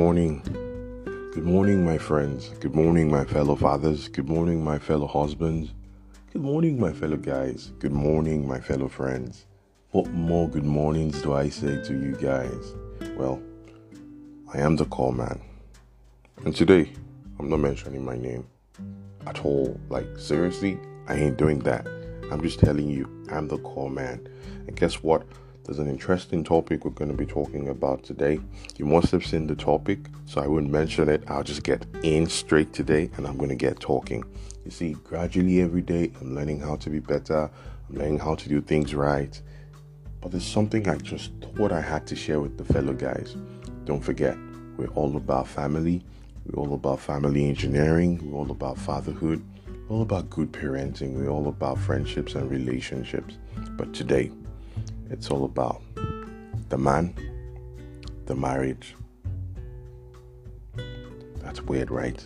morning. 0.00 0.40
Good 1.34 1.44
morning, 1.44 1.84
my 1.84 1.98
friends. 1.98 2.48
Good 2.60 2.74
morning, 2.74 3.10
my 3.10 3.26
fellow 3.26 3.54
fathers. 3.54 4.08
Good 4.08 4.30
morning, 4.30 4.64
my 4.64 4.78
fellow 4.78 5.06
husbands. 5.06 5.74
Good 6.32 6.40
morning, 6.40 6.80
my 6.80 6.90
fellow 6.90 7.18
guys. 7.18 7.72
Good 7.80 7.92
morning, 7.92 8.48
my 8.48 8.60
fellow 8.60 8.88
friends. 8.88 9.44
What 9.90 10.08
more 10.08 10.48
good 10.48 10.64
mornings 10.64 11.20
do 11.20 11.34
I 11.34 11.50
say 11.50 11.84
to 11.84 11.92
you 11.92 12.16
guys? 12.16 12.74
Well, 13.18 13.42
I 14.54 14.60
am 14.60 14.76
the 14.76 14.86
call 14.86 15.12
man. 15.12 15.38
And 16.46 16.56
today, 16.56 16.90
I'm 17.38 17.50
not 17.50 17.60
mentioning 17.60 18.02
my 18.02 18.16
name 18.16 18.46
at 19.26 19.44
all. 19.44 19.78
Like, 19.90 20.08
seriously, 20.16 20.78
I 21.08 21.16
ain't 21.16 21.36
doing 21.36 21.58
that. 21.70 21.86
I'm 22.32 22.40
just 22.40 22.58
telling 22.58 22.88
you, 22.88 23.04
I'm 23.30 23.48
the 23.48 23.58
call 23.58 23.90
man. 23.90 24.26
And 24.66 24.74
guess 24.74 25.02
what? 25.02 25.26
There's 25.64 25.78
an 25.78 25.88
interesting 25.88 26.42
topic 26.42 26.84
we're 26.84 26.90
going 26.92 27.10
to 27.10 27.16
be 27.16 27.26
talking 27.26 27.68
about 27.68 28.02
today. 28.02 28.40
You 28.78 28.86
must 28.86 29.12
have 29.12 29.24
seen 29.24 29.46
the 29.46 29.54
topic, 29.54 29.98
so 30.24 30.40
I 30.40 30.46
wouldn't 30.46 30.72
mention 30.72 31.08
it. 31.08 31.22
I'll 31.28 31.44
just 31.44 31.62
get 31.62 31.84
in 32.02 32.26
straight 32.26 32.72
today 32.72 33.10
and 33.16 33.26
I'm 33.26 33.36
going 33.36 33.50
to 33.50 33.56
get 33.56 33.78
talking. 33.78 34.24
You 34.64 34.70
see, 34.70 34.94
gradually 35.04 35.60
every 35.60 35.82
day, 35.82 36.12
I'm 36.20 36.34
learning 36.34 36.60
how 36.60 36.76
to 36.76 36.90
be 36.90 36.98
better, 36.98 37.50
I'm 37.88 37.96
learning 37.96 38.18
how 38.18 38.34
to 38.36 38.48
do 38.48 38.60
things 38.60 38.94
right. 38.94 39.40
But 40.20 40.32
there's 40.32 40.46
something 40.46 40.88
I 40.88 40.96
just 40.96 41.30
thought 41.56 41.72
I 41.72 41.80
had 41.80 42.06
to 42.08 42.16
share 42.16 42.40
with 42.40 42.58
the 42.58 42.64
fellow 42.64 42.92
guys. 42.92 43.36
Don't 43.84 44.02
forget, 44.02 44.36
we're 44.76 44.88
all 44.88 45.16
about 45.16 45.46
family, 45.46 46.02
we're 46.46 46.60
all 46.62 46.74
about 46.74 47.00
family 47.00 47.48
engineering, 47.48 48.20
we're 48.24 48.38
all 48.38 48.50
about 48.50 48.78
fatherhood, 48.78 49.44
we're 49.66 49.96
all 49.96 50.02
about 50.02 50.30
good 50.30 50.52
parenting, 50.52 51.14
we're 51.14 51.30
all 51.30 51.48
about 51.48 51.78
friendships 51.78 52.34
and 52.34 52.50
relationships. 52.50 53.38
But 53.76 53.92
today, 53.94 54.30
it's 55.10 55.30
all 55.30 55.44
about 55.44 55.82
the 56.68 56.78
man, 56.78 57.14
the 58.26 58.34
marriage. 58.34 58.94
That's 61.42 61.60
weird, 61.62 61.90
right? 61.90 62.24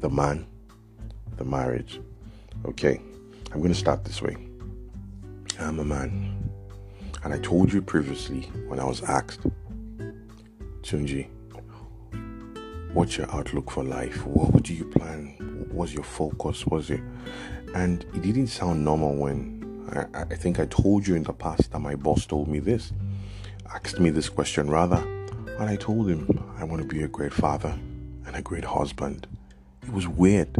The 0.00 0.08
man, 0.08 0.46
the 1.36 1.44
marriage. 1.44 2.00
Okay, 2.64 3.00
I'm 3.52 3.58
going 3.58 3.72
to 3.72 3.78
start 3.78 4.04
this 4.04 4.22
way. 4.22 4.36
I'm 5.58 5.80
a 5.80 5.84
man. 5.84 6.50
And 7.24 7.34
I 7.34 7.38
told 7.38 7.72
you 7.72 7.82
previously 7.82 8.42
when 8.68 8.78
I 8.78 8.84
was 8.84 9.02
asked, 9.02 9.40
Tunji, 10.82 11.26
what's 12.92 13.16
your 13.16 13.28
outlook 13.34 13.70
for 13.70 13.82
life? 13.82 14.24
What, 14.26 14.62
do 14.62 14.74
you 14.74 14.84
plan? 14.84 15.66
What's 15.72 15.92
your 15.92 16.04
focus? 16.04 16.66
Was 16.66 16.90
it? 16.90 17.00
And 17.74 18.04
it 18.14 18.22
didn't 18.22 18.46
sound 18.46 18.84
normal 18.84 19.16
when 19.16 19.55
I, 19.90 20.06
I 20.14 20.34
think 20.34 20.58
I 20.58 20.66
told 20.66 21.06
you 21.06 21.14
in 21.14 21.22
the 21.22 21.32
past 21.32 21.72
that 21.72 21.78
my 21.78 21.94
boss 21.94 22.26
told 22.26 22.48
me 22.48 22.58
this, 22.58 22.92
asked 23.72 24.00
me 24.00 24.10
this 24.10 24.28
question 24.28 24.68
rather, 24.68 24.96
and 25.58 25.70
I 25.70 25.76
told 25.76 26.08
him 26.08 26.26
I 26.58 26.64
want 26.64 26.82
to 26.82 26.88
be 26.88 27.02
a 27.02 27.08
great 27.08 27.32
father 27.32 27.78
and 28.26 28.36
a 28.36 28.42
great 28.42 28.64
husband. 28.64 29.26
It 29.82 29.92
was 29.92 30.08
weird. 30.08 30.56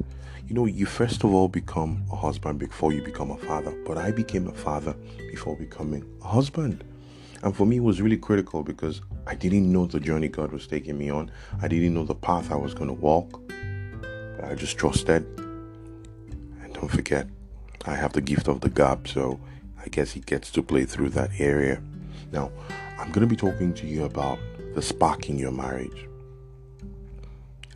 You 0.46 0.54
know, 0.54 0.66
you 0.66 0.86
first 0.86 1.24
of 1.24 1.34
all 1.34 1.48
become 1.48 2.04
a 2.12 2.16
husband 2.16 2.58
before 2.60 2.92
you 2.92 3.02
become 3.02 3.30
a 3.30 3.36
father, 3.36 3.72
but 3.84 3.98
I 3.98 4.12
became 4.12 4.46
a 4.46 4.52
father 4.52 4.94
before 5.30 5.56
becoming 5.56 6.04
a 6.22 6.28
husband. 6.28 6.84
And 7.42 7.54
for 7.54 7.66
me, 7.66 7.76
it 7.76 7.82
was 7.82 8.00
really 8.00 8.16
critical 8.16 8.62
because 8.62 9.02
I 9.26 9.34
didn't 9.34 9.70
know 9.70 9.86
the 9.86 10.00
journey 10.00 10.28
God 10.28 10.52
was 10.52 10.66
taking 10.66 10.96
me 10.96 11.10
on. 11.10 11.30
I 11.60 11.68
didn't 11.68 11.94
know 11.94 12.04
the 12.04 12.14
path 12.14 12.50
I 12.50 12.56
was 12.56 12.74
going 12.74 12.88
to 12.88 12.94
walk. 12.94 13.40
But 14.36 14.44
I 14.44 14.54
just 14.54 14.78
trusted. 14.78 15.26
And 16.62 16.72
don't 16.72 16.88
forget, 16.88 17.28
I 17.86 17.94
have 17.94 18.12
the 18.12 18.20
gift 18.20 18.48
of 18.48 18.60
the 18.60 18.68
gab, 18.68 19.06
so 19.06 19.38
I 19.82 19.88
guess 19.88 20.12
he 20.12 20.20
gets 20.20 20.50
to 20.52 20.62
play 20.62 20.84
through 20.84 21.10
that 21.10 21.30
area. 21.38 21.80
Now, 22.32 22.50
I'm 22.98 23.12
going 23.12 23.20
to 23.20 23.26
be 23.26 23.36
talking 23.36 23.72
to 23.74 23.86
you 23.86 24.04
about 24.04 24.38
the 24.74 24.82
spark 24.82 25.28
in 25.28 25.38
your 25.38 25.52
marriage, 25.52 26.08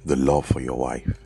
the 0.05 0.17
love 0.17 0.47
for 0.47 0.61
your 0.61 0.77
wife. 0.77 1.17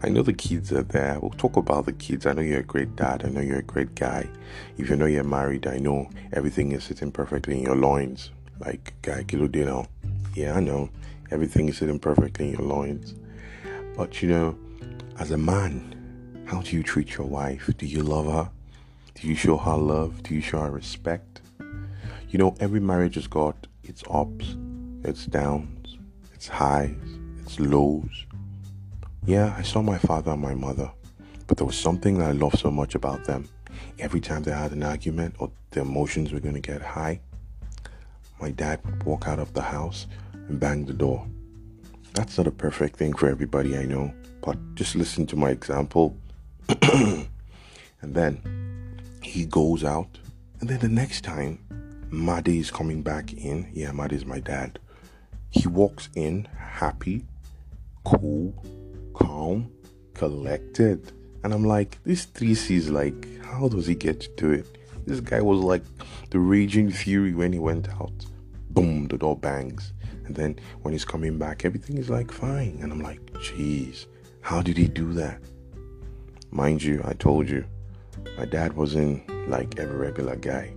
I 0.00 0.08
know 0.08 0.22
the 0.22 0.32
kids 0.32 0.72
are 0.72 0.84
there. 0.84 1.18
We'll 1.20 1.32
talk 1.32 1.56
about 1.56 1.86
the 1.86 1.92
kids. 1.92 2.24
I 2.24 2.32
know 2.32 2.42
you're 2.42 2.60
a 2.60 2.62
great 2.62 2.94
dad. 2.94 3.24
I 3.24 3.30
know 3.30 3.40
you're 3.40 3.58
a 3.58 3.62
great 3.62 3.96
guy. 3.96 4.28
If 4.76 4.88
you 4.88 4.96
know 4.96 5.06
you're 5.06 5.24
married, 5.24 5.66
I 5.66 5.78
know 5.78 6.08
everything 6.32 6.70
is 6.70 6.84
sitting 6.84 7.10
perfectly 7.10 7.58
in 7.58 7.64
your 7.64 7.74
loins. 7.74 8.30
Like 8.60 8.94
Guy 9.02 9.24
Kilodino. 9.24 9.88
Yeah, 10.34 10.54
I 10.54 10.60
know. 10.60 10.90
Everything 11.32 11.68
is 11.68 11.78
sitting 11.78 11.98
perfectly 11.98 12.46
in 12.46 12.52
your 12.52 12.62
loins. 12.62 13.16
But 13.96 14.22
you 14.22 14.28
know, 14.28 14.58
as 15.18 15.32
a 15.32 15.38
man, 15.38 15.87
how 16.48 16.62
do 16.62 16.74
you 16.74 16.82
treat 16.82 17.18
your 17.18 17.26
wife? 17.26 17.70
Do 17.76 17.84
you 17.84 18.02
love 18.02 18.24
her? 18.24 18.50
Do 19.16 19.28
you 19.28 19.34
show 19.34 19.58
her 19.58 19.76
love? 19.76 20.22
Do 20.22 20.34
you 20.34 20.40
show 20.40 20.60
her 20.60 20.70
respect? 20.70 21.42
You 22.30 22.38
know, 22.38 22.56
every 22.58 22.80
marriage 22.80 23.16
has 23.16 23.26
got 23.26 23.66
its 23.84 24.02
ups, 24.08 24.56
its 25.04 25.26
downs, 25.26 25.98
its 26.32 26.48
highs, 26.48 26.96
its 27.42 27.60
lows. 27.60 28.24
Yeah, 29.26 29.54
I 29.58 29.62
saw 29.62 29.82
my 29.82 29.98
father 29.98 30.30
and 30.30 30.40
my 30.40 30.54
mother, 30.54 30.90
but 31.46 31.58
there 31.58 31.66
was 31.66 31.76
something 31.76 32.16
that 32.16 32.30
I 32.30 32.32
loved 32.32 32.58
so 32.60 32.70
much 32.70 32.94
about 32.94 33.26
them. 33.26 33.46
Every 33.98 34.20
time 34.20 34.42
they 34.42 34.52
had 34.52 34.72
an 34.72 34.82
argument 34.82 35.34
or 35.38 35.50
the 35.72 35.82
emotions 35.82 36.32
were 36.32 36.40
going 36.40 36.54
to 36.54 36.60
get 36.60 36.80
high, 36.80 37.20
my 38.40 38.52
dad 38.52 38.80
would 38.86 39.02
walk 39.02 39.28
out 39.28 39.38
of 39.38 39.52
the 39.52 39.60
house 39.60 40.06
and 40.32 40.58
bang 40.58 40.86
the 40.86 40.94
door. 40.94 41.26
That's 42.14 42.38
not 42.38 42.46
a 42.46 42.52
perfect 42.52 42.96
thing 42.96 43.12
for 43.12 43.28
everybody, 43.28 43.76
I 43.76 43.84
know, 43.84 44.14
but 44.40 44.56
just 44.76 44.96
listen 44.96 45.26
to 45.26 45.36
my 45.36 45.50
example 45.50 46.16
and 46.82 48.14
then 48.14 48.40
he 49.22 49.46
goes 49.46 49.84
out. 49.84 50.18
And 50.60 50.68
then 50.68 50.80
the 50.80 50.88
next 50.88 51.22
time, 51.22 51.58
Maddie 52.10 52.58
is 52.58 52.70
coming 52.70 53.02
back 53.02 53.32
in. 53.32 53.70
Yeah, 53.72 53.92
Maddie 53.92 54.16
is 54.16 54.24
my 54.24 54.40
dad. 54.40 54.78
He 55.50 55.66
walks 55.66 56.08
in 56.14 56.46
happy, 56.56 57.24
cool, 58.04 58.54
calm, 59.14 59.70
collected. 60.14 61.12
And 61.44 61.54
I'm 61.54 61.64
like, 61.64 61.98
this 62.04 62.26
3C's 62.26 62.90
like, 62.90 63.42
how 63.42 63.68
does 63.68 63.86
he 63.86 63.94
get 63.94 64.20
to 64.20 64.28
do 64.36 64.50
it? 64.50 64.78
This 65.06 65.20
guy 65.20 65.40
was 65.40 65.60
like 65.60 65.82
the 66.30 66.38
raging 66.38 66.90
fury 66.90 67.34
when 67.34 67.52
he 67.52 67.58
went 67.58 67.88
out. 67.88 68.26
Boom, 68.70 69.08
the 69.08 69.16
door 69.16 69.36
bangs. 69.36 69.92
And 70.26 70.36
then 70.36 70.58
when 70.82 70.92
he's 70.92 71.04
coming 71.04 71.38
back, 71.38 71.64
everything 71.64 71.96
is 71.96 72.10
like 72.10 72.30
fine. 72.30 72.78
And 72.82 72.92
I'm 72.92 73.00
like, 73.00 73.24
jeez, 73.34 74.06
how 74.42 74.60
did 74.60 74.76
he 74.76 74.86
do 74.86 75.14
that? 75.14 75.40
Mind 76.50 76.82
you, 76.82 77.02
I 77.04 77.12
told 77.12 77.48
you, 77.48 77.64
my 78.36 78.44
dad 78.46 78.72
wasn't 78.72 79.48
like 79.48 79.78
every 79.78 79.96
regular 79.96 80.36
guy. 80.36 80.72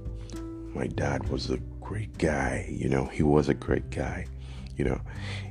My 0.73 0.87
dad 0.87 1.29
was 1.29 1.49
a 1.49 1.57
great 1.79 2.17
guy, 2.17 2.67
you 2.69 2.89
know, 2.89 3.05
he 3.05 3.23
was 3.23 3.49
a 3.49 3.53
great 3.53 3.89
guy. 3.89 4.25
You 4.77 4.85
know, 4.85 5.01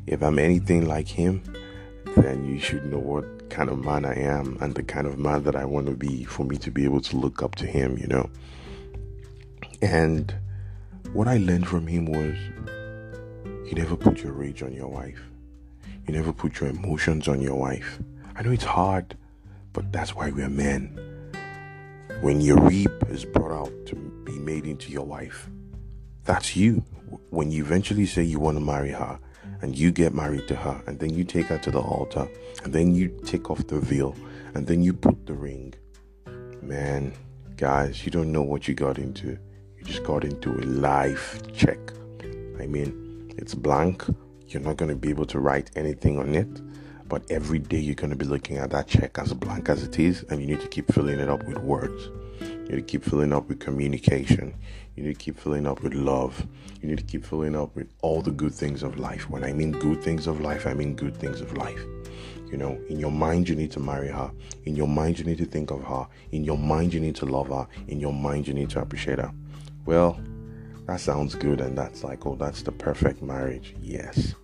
if 0.06 0.22
I'm 0.22 0.38
anything 0.38 0.86
like 0.86 1.08
him, 1.08 1.42
then 2.16 2.44
you 2.44 2.58
should 2.58 2.84
know 2.86 2.98
what 2.98 3.48
kind 3.50 3.68
of 3.70 3.84
man 3.84 4.04
I 4.04 4.14
am 4.18 4.58
and 4.60 4.74
the 4.74 4.82
kind 4.82 5.06
of 5.06 5.18
man 5.18 5.42
that 5.44 5.56
I 5.56 5.64
want 5.64 5.86
to 5.86 5.94
be 5.94 6.24
for 6.24 6.44
me 6.44 6.56
to 6.58 6.70
be 6.70 6.84
able 6.84 7.00
to 7.02 7.16
look 7.16 7.42
up 7.42 7.54
to 7.56 7.66
him, 7.66 7.96
you 7.98 8.06
know. 8.06 8.30
And 9.82 10.34
what 11.12 11.28
I 11.28 11.38
learned 11.38 11.68
from 11.68 11.86
him 11.86 12.06
was 12.06 12.36
you 13.68 13.74
never 13.74 13.96
put 13.96 14.22
your 14.22 14.32
rage 14.32 14.62
on 14.62 14.72
your 14.72 14.88
wife. 14.88 15.20
You 16.06 16.14
never 16.14 16.32
put 16.32 16.60
your 16.60 16.70
emotions 16.70 17.28
on 17.28 17.40
your 17.40 17.56
wife. 17.56 18.00
I 18.36 18.42
know 18.42 18.50
it's 18.50 18.64
hard 18.64 19.16
but 19.72 19.92
that's 19.92 20.14
why 20.14 20.30
we're 20.30 20.48
men. 20.48 20.98
When 22.20 22.40
your 22.40 22.60
reap 22.60 22.90
is 23.08 23.24
brought 23.24 23.52
out 23.52 23.86
to 23.86 23.96
be 23.96 24.32
made 24.32 24.66
into 24.66 24.90
your 24.90 25.04
wife, 25.06 25.48
that's 26.24 26.56
you. 26.56 26.84
When 27.30 27.50
you 27.50 27.64
eventually 27.64 28.06
say 28.06 28.22
you 28.22 28.38
want 28.38 28.56
to 28.56 28.64
marry 28.64 28.90
her 28.90 29.18
and 29.62 29.76
you 29.76 29.90
get 29.90 30.14
married 30.14 30.46
to 30.48 30.56
her 30.56 30.82
and 30.86 30.98
then 30.98 31.14
you 31.14 31.24
take 31.24 31.46
her 31.46 31.58
to 31.58 31.70
the 31.70 31.80
altar 31.80 32.28
and 32.64 32.72
then 32.72 32.94
you 32.94 33.08
take 33.24 33.50
off 33.50 33.66
the 33.66 33.80
veil 33.80 34.14
and 34.54 34.66
then 34.66 34.82
you 34.82 34.92
put 34.92 35.26
the 35.26 35.34
ring. 35.34 35.74
Man, 36.62 37.12
guys, 37.56 38.04
you 38.04 38.10
don't 38.10 38.32
know 38.32 38.42
what 38.42 38.68
you 38.68 38.74
got 38.74 38.98
into. 38.98 39.38
You 39.78 39.84
just 39.84 40.04
got 40.04 40.24
into 40.24 40.50
a 40.50 40.62
life 40.64 41.40
check. 41.54 41.78
I 42.58 42.66
mean, 42.66 43.32
it's 43.38 43.54
blank. 43.54 44.04
You're 44.48 44.62
not 44.62 44.76
going 44.76 44.90
to 44.90 44.96
be 44.96 45.08
able 45.08 45.26
to 45.26 45.38
write 45.38 45.70
anything 45.76 46.18
on 46.18 46.34
it. 46.34 46.48
But 47.10 47.28
every 47.28 47.58
day 47.58 47.80
you're 47.80 47.96
going 47.96 48.10
to 48.10 48.16
be 48.16 48.24
looking 48.24 48.58
at 48.58 48.70
that 48.70 48.86
check 48.86 49.18
as 49.18 49.34
blank 49.34 49.68
as 49.68 49.82
it 49.82 49.98
is, 49.98 50.22
and 50.30 50.40
you 50.40 50.46
need 50.46 50.60
to 50.60 50.68
keep 50.68 50.90
filling 50.92 51.18
it 51.18 51.28
up 51.28 51.42
with 51.44 51.58
words. 51.58 52.08
You 52.40 52.76
need 52.76 52.76
to 52.76 52.82
keep 52.82 53.04
filling 53.04 53.32
up 53.32 53.48
with 53.48 53.58
communication. 53.58 54.54
You 54.94 55.02
need 55.02 55.18
to 55.18 55.24
keep 55.24 55.36
filling 55.36 55.66
up 55.66 55.82
with 55.82 55.92
love. 55.92 56.46
You 56.80 56.88
need 56.88 56.98
to 56.98 57.04
keep 57.04 57.26
filling 57.26 57.56
up 57.56 57.74
with 57.74 57.88
all 58.00 58.22
the 58.22 58.30
good 58.30 58.54
things 58.54 58.84
of 58.84 58.98
life. 58.98 59.28
When 59.28 59.42
I 59.42 59.52
mean 59.52 59.72
good 59.72 60.00
things 60.02 60.28
of 60.28 60.40
life, 60.40 60.68
I 60.68 60.72
mean 60.72 60.94
good 60.94 61.16
things 61.16 61.40
of 61.40 61.56
life. 61.56 61.84
You 62.50 62.56
know, 62.56 62.80
in 62.88 63.00
your 63.00 63.10
mind, 63.10 63.48
you 63.48 63.56
need 63.56 63.72
to 63.72 63.80
marry 63.80 64.08
her. 64.08 64.30
In 64.64 64.76
your 64.76 64.88
mind, 64.88 65.18
you 65.18 65.24
need 65.24 65.38
to 65.38 65.46
think 65.46 65.72
of 65.72 65.82
her. 65.82 66.06
In 66.30 66.44
your 66.44 66.58
mind, 66.58 66.94
you 66.94 67.00
need 67.00 67.16
to 67.16 67.26
love 67.26 67.48
her. 67.48 67.66
In 67.88 67.98
your 67.98 68.12
mind, 68.12 68.46
you 68.46 68.54
need 68.54 68.70
to 68.70 68.80
appreciate 68.80 69.18
her. 69.18 69.32
Well, 69.84 70.20
that 70.86 71.00
sounds 71.00 71.34
good, 71.34 71.60
and 71.60 71.76
that's 71.76 72.04
like, 72.04 72.24
oh, 72.24 72.36
that's 72.36 72.62
the 72.62 72.72
perfect 72.72 73.20
marriage. 73.20 73.74
Yes. 73.80 74.34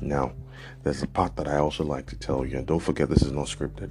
Now, 0.00 0.32
there's 0.82 1.02
a 1.02 1.06
part 1.06 1.36
that 1.36 1.48
I 1.48 1.58
also 1.58 1.84
like 1.84 2.06
to 2.06 2.16
tell 2.16 2.44
you, 2.44 2.60
don't 2.62 2.80
forget 2.80 3.08
this 3.08 3.22
is 3.22 3.32
not 3.32 3.46
scripted. 3.46 3.90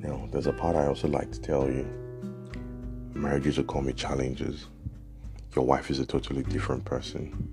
Now, 0.00 0.28
there's 0.30 0.46
a 0.46 0.52
part 0.52 0.76
I 0.76 0.86
also 0.86 1.08
like 1.08 1.30
to 1.32 1.40
tell 1.40 1.66
you. 1.68 1.86
Marriages 3.14 3.58
are 3.58 3.64
call 3.64 3.82
me 3.82 3.92
challenges. 3.92 4.66
Your 5.54 5.64
wife 5.64 5.90
is 5.90 5.98
a 5.98 6.06
totally 6.06 6.42
different 6.44 6.84
person. 6.84 7.48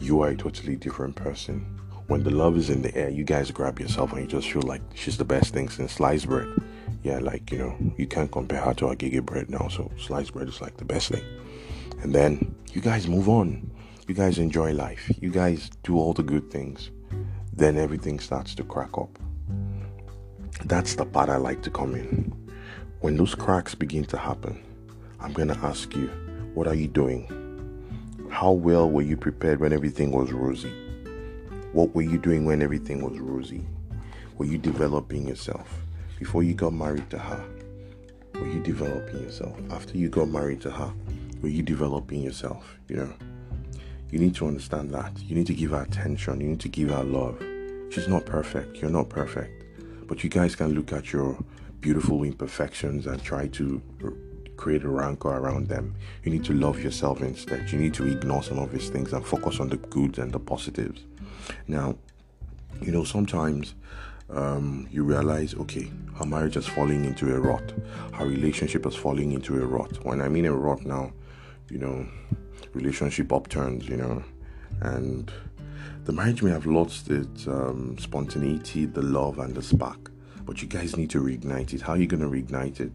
you 0.00 0.20
are 0.20 0.28
a 0.28 0.36
totally 0.36 0.76
different 0.76 1.16
person. 1.16 1.60
When 2.08 2.22
the 2.22 2.30
love 2.30 2.56
is 2.58 2.68
in 2.68 2.82
the 2.82 2.94
air, 2.94 3.08
you 3.08 3.24
guys 3.24 3.50
grab 3.50 3.80
yourself 3.80 4.12
and 4.12 4.20
you 4.20 4.26
just 4.26 4.50
feel 4.50 4.62
like 4.62 4.82
she's 4.94 5.16
the 5.16 5.24
best 5.24 5.54
thing 5.54 5.68
since 5.70 5.92
sliced 5.92 6.26
bread. 6.28 6.48
Yeah, 7.02 7.18
like, 7.18 7.50
you 7.50 7.58
know, 7.58 7.76
you 7.96 8.06
can't 8.06 8.30
compare 8.30 8.60
her 8.60 8.74
to 8.74 8.86
Agege 8.86 9.24
bread 9.24 9.48
now, 9.48 9.68
so 9.68 9.90
sliced 9.98 10.34
bread 10.34 10.48
is 10.48 10.60
like 10.60 10.76
the 10.76 10.84
best 10.84 11.08
thing. 11.10 11.24
And 12.02 12.14
then 12.14 12.54
you 12.72 12.80
guys 12.82 13.08
move 13.08 13.28
on. 13.28 13.70
You 14.06 14.14
guys 14.14 14.38
enjoy 14.38 14.72
life. 14.74 15.10
You 15.18 15.30
guys 15.30 15.70
do 15.82 15.96
all 15.96 16.12
the 16.12 16.22
good 16.22 16.50
things. 16.50 16.90
Then 17.54 17.78
everything 17.78 18.20
starts 18.20 18.54
to 18.56 18.62
crack 18.62 18.98
up. 18.98 19.18
That's 20.66 20.94
the 20.94 21.06
part 21.06 21.30
I 21.30 21.36
like 21.36 21.62
to 21.62 21.70
come 21.70 21.94
in. 21.94 22.30
When 23.00 23.16
those 23.16 23.34
cracks 23.34 23.74
begin 23.74 24.04
to 24.06 24.18
happen, 24.18 24.62
I'm 25.20 25.32
going 25.32 25.48
to 25.48 25.58
ask 25.60 25.96
you, 25.96 26.08
what 26.52 26.68
are 26.68 26.74
you 26.74 26.86
doing? 26.86 27.30
How 28.28 28.52
well 28.52 28.90
were 28.90 29.00
you 29.00 29.16
prepared 29.16 29.60
when 29.60 29.72
everything 29.72 30.10
was 30.10 30.32
rosy? 30.32 30.72
What 31.72 31.94
were 31.94 32.02
you 32.02 32.18
doing 32.18 32.44
when 32.44 32.60
everything 32.60 33.02
was 33.02 33.18
rosy? 33.18 33.66
Were 34.36 34.44
you 34.44 34.58
developing 34.58 35.26
yourself? 35.26 35.80
Before 36.18 36.42
you 36.42 36.52
got 36.52 36.74
married 36.74 37.08
to 37.08 37.18
her, 37.18 37.42
were 38.34 38.48
you 38.48 38.62
developing 38.62 39.22
yourself? 39.22 39.58
After 39.70 39.96
you 39.96 40.10
got 40.10 40.28
married 40.28 40.60
to 40.60 40.70
her, 40.70 40.92
were 41.40 41.48
you 41.48 41.62
developing 41.62 42.20
yourself? 42.20 42.76
You 42.88 42.96
know, 42.96 43.12
you 44.10 44.18
need 44.18 44.34
to 44.36 44.46
understand 44.46 44.90
that. 44.92 45.12
You 45.22 45.34
need 45.34 45.46
to 45.46 45.54
give 45.54 45.70
her 45.70 45.82
attention. 45.82 46.40
You 46.40 46.48
need 46.48 46.60
to 46.60 46.68
give 46.68 46.90
her 46.90 47.02
love. 47.04 47.38
She's 47.90 48.08
not 48.08 48.26
perfect. 48.26 48.76
You're 48.78 48.90
not 48.90 49.08
perfect. 49.08 49.64
But 50.06 50.22
you 50.22 50.30
guys 50.30 50.54
can 50.54 50.74
look 50.74 50.92
at 50.92 51.12
your 51.12 51.38
beautiful 51.80 52.24
imperfections 52.24 53.06
and 53.06 53.22
try 53.22 53.46
to 53.48 53.82
create 54.56 54.84
a 54.84 54.88
rancor 54.88 55.28
around 55.28 55.68
them. 55.68 55.94
You 56.22 56.32
need 56.32 56.44
to 56.44 56.52
love 56.52 56.82
yourself 56.82 57.20
instead. 57.20 57.70
You 57.70 57.78
need 57.78 57.94
to 57.94 58.06
ignore 58.06 58.42
some 58.42 58.58
of 58.58 58.72
these 58.72 58.88
things 58.88 59.12
and 59.12 59.24
focus 59.24 59.60
on 59.60 59.68
the 59.68 59.76
goods 59.76 60.18
and 60.18 60.32
the 60.32 60.38
positives. 60.38 61.04
Now, 61.66 61.96
you 62.80 62.92
know, 62.92 63.04
sometimes 63.04 63.74
um, 64.30 64.88
you 64.90 65.04
realize, 65.04 65.54
okay, 65.54 65.90
her 66.16 66.24
marriage 66.24 66.56
is 66.56 66.66
falling 66.66 67.04
into 67.04 67.34
a 67.34 67.40
rut. 67.40 67.72
Her 68.12 68.26
relationship 68.26 68.86
is 68.86 68.94
falling 68.94 69.32
into 69.32 69.60
a 69.62 69.66
rut. 69.66 70.04
When 70.04 70.20
I 70.20 70.28
mean 70.28 70.46
a 70.46 70.52
rut 70.52 70.84
now, 70.84 71.12
you 71.70 71.78
know, 71.78 72.06
relationship 72.74 73.32
upturns, 73.32 73.88
you 73.88 73.96
know, 73.96 74.22
and 74.80 75.32
the 76.04 76.12
marriage 76.12 76.42
may 76.42 76.50
have 76.50 76.66
lost 76.66 77.08
its 77.10 77.46
um, 77.46 77.96
spontaneity, 77.98 78.86
the 78.86 79.02
love, 79.02 79.38
and 79.38 79.54
the 79.54 79.62
spark. 79.62 80.10
But 80.44 80.60
you 80.60 80.68
guys 80.68 80.96
need 80.98 81.08
to 81.10 81.22
reignite 81.22 81.72
it. 81.72 81.80
How 81.80 81.94
are 81.94 81.96
you 81.96 82.06
going 82.06 82.20
to 82.20 82.28
reignite 82.28 82.78
it? 82.80 82.92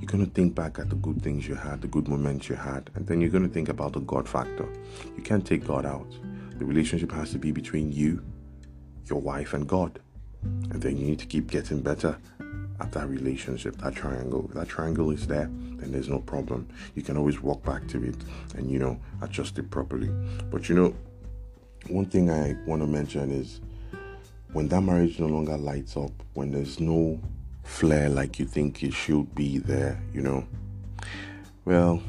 You're 0.00 0.08
going 0.08 0.26
to 0.26 0.30
think 0.32 0.56
back 0.56 0.80
at 0.80 0.90
the 0.90 0.96
good 0.96 1.22
things 1.22 1.46
you 1.46 1.54
had, 1.54 1.80
the 1.80 1.86
good 1.86 2.08
moments 2.08 2.48
you 2.48 2.56
had, 2.56 2.90
and 2.96 3.06
then 3.06 3.20
you're 3.20 3.30
going 3.30 3.46
to 3.46 3.52
think 3.52 3.68
about 3.68 3.92
the 3.92 4.00
God 4.00 4.28
factor. 4.28 4.68
You 5.16 5.22
can't 5.22 5.46
take 5.46 5.64
God 5.64 5.86
out. 5.86 6.10
The 6.58 6.64
relationship 6.64 7.12
has 7.12 7.30
to 7.30 7.38
be 7.38 7.52
between 7.52 7.92
you, 7.92 8.24
your 9.06 9.20
wife, 9.20 9.54
and 9.54 9.68
God. 9.68 10.00
And 10.42 10.82
then 10.82 10.96
you 10.96 11.06
need 11.06 11.20
to 11.20 11.26
keep 11.26 11.50
getting 11.50 11.80
better 11.80 12.18
at 12.80 12.92
that 12.92 13.08
relationship, 13.08 13.76
that 13.78 13.94
triangle. 13.94 14.46
If 14.48 14.54
that 14.54 14.68
triangle 14.68 15.10
is 15.10 15.26
there, 15.26 15.50
then 15.76 15.92
there's 15.92 16.08
no 16.08 16.20
problem. 16.20 16.68
You 16.94 17.02
can 17.02 17.16
always 17.16 17.40
walk 17.40 17.64
back 17.64 17.86
to 17.88 18.02
it 18.04 18.16
and, 18.56 18.70
you 18.70 18.78
know, 18.78 18.98
adjust 19.22 19.58
it 19.58 19.70
properly. 19.70 20.10
But, 20.50 20.68
you 20.68 20.74
know, 20.74 20.94
one 21.88 22.06
thing 22.06 22.30
I 22.30 22.56
want 22.66 22.82
to 22.82 22.86
mention 22.86 23.30
is 23.30 23.60
when 24.52 24.68
that 24.68 24.80
marriage 24.80 25.18
no 25.18 25.26
longer 25.26 25.56
lights 25.56 25.96
up, 25.96 26.12
when 26.34 26.52
there's 26.52 26.80
no 26.80 27.20
flair 27.64 28.08
like 28.08 28.38
you 28.38 28.46
think 28.46 28.82
it 28.82 28.92
should 28.92 29.34
be 29.34 29.58
there, 29.58 30.00
you 30.12 30.22
know, 30.22 30.46
well, 31.64 32.02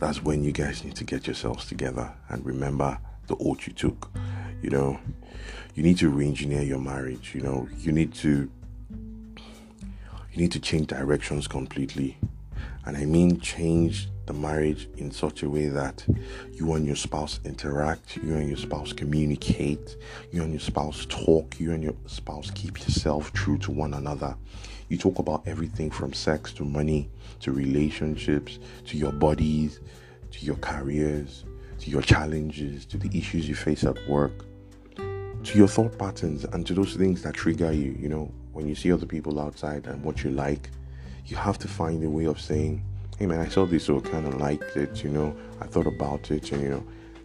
that's 0.00 0.22
when 0.22 0.42
you 0.42 0.52
guys 0.52 0.84
need 0.84 0.96
to 0.96 1.04
get 1.04 1.26
yourselves 1.26 1.66
together 1.66 2.12
and 2.28 2.44
remember 2.44 2.98
the 3.26 3.36
oath 3.36 3.66
you 3.66 3.72
took. 3.72 4.10
You 4.62 4.70
know, 4.70 5.00
you 5.78 5.84
need 5.84 5.96
to 5.96 6.08
re-engineer 6.08 6.62
your 6.62 6.80
marriage. 6.80 7.36
You 7.36 7.40
know, 7.40 7.68
you 7.78 7.92
need 7.92 8.12
to 8.14 8.50
you 9.38 10.36
need 10.36 10.50
to 10.50 10.58
change 10.58 10.88
directions 10.88 11.46
completely, 11.46 12.18
and 12.84 12.96
I 12.96 13.04
mean 13.04 13.38
change 13.38 14.08
the 14.26 14.32
marriage 14.32 14.88
in 14.96 15.12
such 15.12 15.44
a 15.44 15.48
way 15.48 15.68
that 15.68 16.04
you 16.52 16.72
and 16.72 16.84
your 16.84 16.96
spouse 16.96 17.38
interact, 17.44 18.16
you 18.16 18.34
and 18.34 18.48
your 18.48 18.56
spouse 18.56 18.92
communicate, 18.92 19.96
you 20.32 20.42
and 20.42 20.52
your 20.52 20.58
spouse 20.58 21.06
talk, 21.06 21.60
you 21.60 21.70
and 21.70 21.84
your 21.84 21.94
spouse 22.06 22.50
keep 22.50 22.80
yourself 22.80 23.32
true 23.32 23.56
to 23.58 23.70
one 23.70 23.94
another. 23.94 24.36
You 24.88 24.98
talk 24.98 25.20
about 25.20 25.46
everything 25.46 25.92
from 25.92 26.12
sex 26.12 26.52
to 26.54 26.64
money 26.64 27.08
to 27.38 27.52
relationships 27.52 28.58
to 28.86 28.98
your 28.98 29.12
bodies 29.12 29.78
to 30.32 30.44
your 30.44 30.56
careers 30.56 31.44
to 31.78 31.88
your 31.88 32.02
challenges 32.02 32.84
to 32.86 32.98
the 32.98 33.16
issues 33.16 33.48
you 33.48 33.54
face 33.54 33.84
at 33.84 33.96
work 34.08 34.44
to 35.48 35.56
your 35.56 35.68
thought 35.68 35.96
patterns 35.98 36.44
and 36.44 36.66
to 36.66 36.74
those 36.74 36.94
things 36.94 37.22
that 37.22 37.32
trigger 37.32 37.72
you. 37.72 37.96
You 37.98 38.10
know, 38.10 38.30
when 38.52 38.68
you 38.68 38.74
see 38.74 38.92
other 38.92 39.06
people 39.06 39.40
outside 39.40 39.86
and 39.86 40.02
what 40.02 40.22
you 40.22 40.30
like, 40.30 40.68
you 41.24 41.36
have 41.38 41.58
to 41.60 41.68
find 41.68 42.04
a 42.04 42.10
way 42.10 42.26
of 42.26 42.38
saying, 42.38 42.84
hey 43.18 43.24
man, 43.24 43.40
I 43.40 43.48
saw 43.48 43.64
this, 43.64 43.84
so 43.84 43.96
I 43.96 44.00
kind 44.00 44.26
of 44.26 44.34
liked 44.34 44.76
it, 44.76 45.02
you 45.02 45.10
know, 45.10 45.34
I 45.58 45.66
thought 45.66 45.86
about 45.86 46.30
it, 46.30 46.52
and 46.52 46.62
you 46.62 46.68
know, 46.68 46.84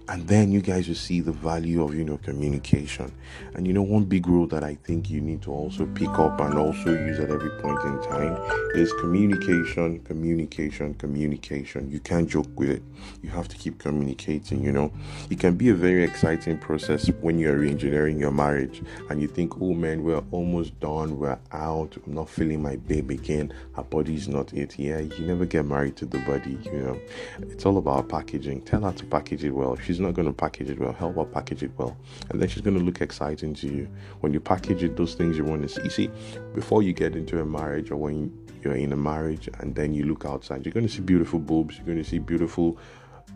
and 0.10 0.28
then 0.28 0.52
you 0.52 0.62
guys 0.62 0.88
will 0.88 0.96
see 0.96 1.22
the 1.22 1.32
value 1.32 1.84
of 1.84 1.96
you 1.96 2.04
know 2.04 2.18
communication. 2.18 3.12
And 3.56 3.66
you 3.66 3.74
know 3.74 3.82
one 3.82 4.06
big 4.06 4.28
rule 4.28 4.48
that 4.48 4.64
i 4.64 4.76
think 4.76 5.10
you 5.10 5.22
need 5.22 5.42
to 5.44 5.52
also 5.52 5.86
pick 5.86 6.10
up 6.10 6.40
and 6.42 6.58
also 6.58 6.92
use 6.92 7.20
at 7.20 7.30
every 7.30 7.50
point 7.62 7.80
in 7.84 8.02
time 8.04 8.36
is 8.76 8.92
communication 8.94 10.00
communication 10.00 10.94
communication. 10.96 11.90
You 11.90 12.00
can't 12.00 12.30
joke 12.30 12.48
with 12.56 12.70
it. 12.70 12.84
You 13.22 13.30
have 13.30 13.48
to 13.50 13.56
keep 13.56 13.80
communicating 13.80 14.64
you 14.64 14.72
know. 14.72 14.92
It 15.30 15.40
can 15.40 15.56
be 15.56 15.70
a 15.70 15.74
very 15.74 16.04
exciting 16.04 16.58
process 16.58 17.08
when 17.22 17.40
you're 17.40 17.58
re-engineering 17.58 18.20
your 18.20 18.32
marriage 18.32 18.82
and 19.10 19.22
you 19.22 19.28
think 19.28 19.62
oh 19.62 19.74
man 19.74 20.04
we're 20.04 20.24
almost 20.32 20.80
done. 20.80 21.18
We're 21.18 21.40
out. 21.52 21.96
I'm 22.06 22.14
not 22.14 22.30
feeling 22.30 22.62
my 22.62 22.76
babe 22.76 23.12
again. 23.12 23.54
Her 23.76 23.84
body's 23.84 24.28
not 24.28 24.54
it. 24.54 24.78
Yeah 24.78 25.00
you 25.00 25.26
never 25.26 25.46
get 25.46 25.66
married 25.66 25.96
to 25.98 26.06
the 26.06 26.20
body 26.20 26.58
you 26.66 26.80
know. 26.80 27.00
It's 27.42 27.66
all 27.66 27.78
about 27.78 28.10
packaging. 28.10 28.62
Tell 28.64 28.82
her 28.82 28.94
to 28.94 29.06
package 29.06 29.44
it 29.44 29.52
well. 29.52 29.78
She's 29.78 29.93
not 30.00 30.14
going 30.14 30.28
to 30.28 30.34
package 30.34 30.70
it 30.70 30.80
well, 30.80 30.94
help 30.94 31.16
her 31.16 31.26
package 31.26 31.64
it 31.64 31.72
well. 31.78 31.98
And 32.30 32.42
then 32.42 32.50
she's 32.50 32.62
going 32.62 32.78
to 32.78 32.84
look 32.84 33.02
exciting 33.02 33.54
to 33.56 33.68
you. 33.68 33.88
When 34.22 34.34
you 34.34 34.40
package 34.40 34.84
it, 34.84 34.96
those 34.98 35.16
things 35.16 35.38
you 35.38 35.44
want 35.44 35.62
to 35.64 35.70
see. 35.70 35.84
You 35.84 35.90
see, 35.90 36.10
before 36.54 36.84
you 36.84 36.94
get 36.94 37.16
into 37.16 37.40
a 37.40 37.46
marriage 37.46 37.92
or 37.92 37.98
when 37.98 38.32
you're 38.62 38.76
in 38.76 38.94
a 38.94 38.98
marriage 38.98 39.50
and 39.60 39.76
then 39.76 39.94
you 39.94 40.06
look 40.06 40.26
outside, 40.26 40.66
you're 40.66 40.74
going 40.74 40.88
to 40.88 40.92
see 40.92 41.02
beautiful 41.02 41.40
boobs, 41.40 41.78
you're 41.78 41.86
going 41.86 41.98
to 41.98 42.04
see 42.04 42.20
beautiful 42.20 42.78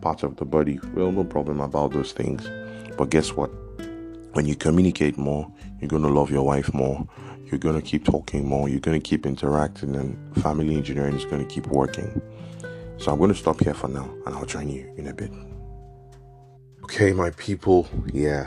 parts 0.00 0.22
of 0.22 0.36
the 0.36 0.44
body. 0.44 0.78
Well, 0.94 1.12
no 1.12 1.24
problem 1.24 1.60
about 1.60 1.92
those 1.92 2.12
things. 2.12 2.48
But 2.96 3.10
guess 3.10 3.32
what? 3.32 3.50
When 4.32 4.46
you 4.46 4.54
communicate 4.54 5.18
more, 5.18 5.50
you're 5.80 5.88
going 5.88 6.02
to 6.02 6.08
love 6.08 6.30
your 6.30 6.44
wife 6.44 6.72
more. 6.72 7.06
You're 7.46 7.58
going 7.58 7.80
to 7.80 7.82
keep 7.82 8.04
talking 8.04 8.46
more. 8.46 8.68
You're 8.68 8.80
going 8.80 9.00
to 9.00 9.08
keep 9.08 9.24
interacting, 9.24 9.96
and 9.96 10.36
family 10.42 10.76
engineering 10.76 11.16
is 11.16 11.24
going 11.24 11.46
to 11.46 11.52
keep 11.52 11.66
working. 11.68 12.20
So 12.98 13.10
I'm 13.10 13.18
going 13.18 13.32
to 13.32 13.38
stop 13.38 13.60
here 13.60 13.74
for 13.74 13.88
now, 13.88 14.12
and 14.26 14.34
I'll 14.34 14.44
join 14.44 14.68
you 14.68 14.92
in 14.96 15.06
a 15.06 15.14
bit. 15.14 15.32
Okay, 16.90 17.12
my 17.12 17.28
people, 17.32 17.86
yeah, 18.14 18.46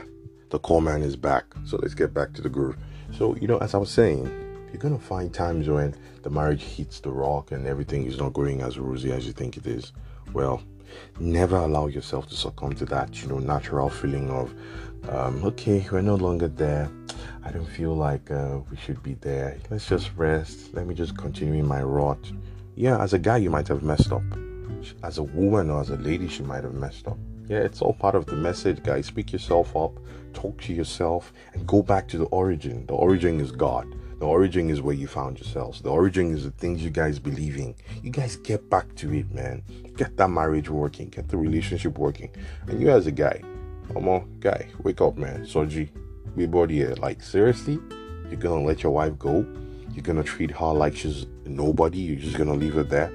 the 0.49 0.57
call 0.57 0.81
man 0.81 1.03
is 1.03 1.15
back. 1.15 1.45
So 1.63 1.77
let's 1.77 1.93
get 1.93 2.11
back 2.11 2.33
to 2.33 2.41
the 2.41 2.49
groove. 2.49 2.75
So, 3.15 3.35
you 3.35 3.47
know, 3.47 3.59
as 3.59 3.75
I 3.75 3.77
was 3.77 3.91
saying, 3.91 4.25
you're 4.73 4.81
gonna 4.81 4.97
find 4.97 5.31
times 5.31 5.69
when 5.69 5.93
the 6.23 6.31
marriage 6.31 6.63
hits 6.63 6.99
the 7.01 7.11
rock 7.11 7.51
and 7.51 7.67
everything 7.67 8.07
is 8.07 8.17
not 8.17 8.33
going 8.33 8.61
as 8.61 8.79
rosy 8.79 9.11
as 9.11 9.27
you 9.27 9.31
think 9.31 9.57
it 9.57 9.67
is. 9.67 9.93
Well, 10.33 10.63
never 11.19 11.55
allow 11.55 11.85
yourself 11.85 12.27
to 12.29 12.35
succumb 12.35 12.73
to 12.77 12.85
that, 12.85 13.21
you 13.21 13.29
know, 13.29 13.37
natural 13.37 13.89
feeling 13.89 14.31
of, 14.31 14.51
um, 15.07 15.45
okay, 15.45 15.87
we're 15.91 16.01
no 16.01 16.15
longer 16.15 16.47
there. 16.47 16.91
I 17.43 17.51
don't 17.51 17.69
feel 17.69 17.95
like 17.95 18.31
uh, 18.31 18.57
we 18.71 18.75
should 18.75 19.03
be 19.03 19.13
there. 19.13 19.59
Let's 19.69 19.87
just 19.87 20.09
rest. 20.17 20.73
Let 20.73 20.87
me 20.87 20.95
just 20.95 21.15
continue 21.15 21.53
in 21.53 21.67
my 21.67 21.83
rot. 21.83 22.31
Yeah, 22.75 22.99
as 23.03 23.13
a 23.13 23.19
guy, 23.19 23.37
you 23.37 23.51
might 23.51 23.67
have 23.67 23.83
messed 23.83 24.11
up. 24.11 24.23
As 25.03 25.19
a 25.19 25.23
woman 25.23 25.69
or 25.69 25.79
as 25.79 25.91
a 25.91 25.97
lady, 25.97 26.27
she 26.27 26.41
might 26.41 26.63
have 26.63 26.73
messed 26.73 27.07
up. 27.07 27.19
Yeah, 27.51 27.63
it's 27.63 27.81
all 27.81 27.91
part 27.91 28.15
of 28.15 28.27
the 28.27 28.37
message, 28.37 28.81
guys. 28.81 29.07
Speak 29.07 29.33
yourself 29.33 29.75
up, 29.75 29.99
talk 30.31 30.61
to 30.61 30.73
yourself, 30.73 31.33
and 31.51 31.67
go 31.67 31.83
back 31.83 32.07
to 32.07 32.17
the 32.17 32.23
origin. 32.27 32.85
The 32.85 32.93
origin 32.93 33.41
is 33.41 33.51
God. 33.51 33.93
The 34.19 34.25
origin 34.25 34.69
is 34.69 34.81
where 34.81 34.95
you 34.95 35.05
found 35.05 35.37
yourselves. 35.37 35.81
The 35.81 35.89
origin 35.89 36.33
is 36.33 36.45
the 36.45 36.51
things 36.51 36.81
you 36.81 36.89
guys 36.89 37.19
believe 37.19 37.57
in. 37.57 37.75
You 38.01 38.09
guys 38.09 38.37
get 38.37 38.69
back 38.69 38.95
to 38.95 39.13
it, 39.13 39.29
man. 39.33 39.63
Get 39.97 40.15
that 40.15 40.29
marriage 40.29 40.69
working, 40.69 41.09
get 41.09 41.27
the 41.27 41.35
relationship 41.35 41.97
working. 41.97 42.29
And 42.67 42.79
you 42.79 42.89
as 42.89 43.05
a 43.07 43.11
guy, 43.11 43.41
come 43.91 44.07
on, 44.07 44.33
guy, 44.39 44.69
wake 44.83 45.01
up, 45.01 45.17
man. 45.17 45.41
Soji, 45.41 45.89
be 46.37 46.45
body 46.45 46.75
here. 46.75 46.95
Like, 46.99 47.21
seriously? 47.21 47.79
You're 48.29 48.39
gonna 48.39 48.63
let 48.63 48.81
your 48.81 48.93
wife 48.93 49.19
go? 49.19 49.45
You're 49.93 50.03
gonna 50.03 50.23
treat 50.23 50.51
her 50.51 50.71
like 50.71 50.95
she's 50.95 51.25
nobody? 51.43 51.99
You're 51.99 52.15
just 52.15 52.37
gonna 52.37 52.53
leave 52.53 52.75
her 52.75 52.83
there? 52.83 53.11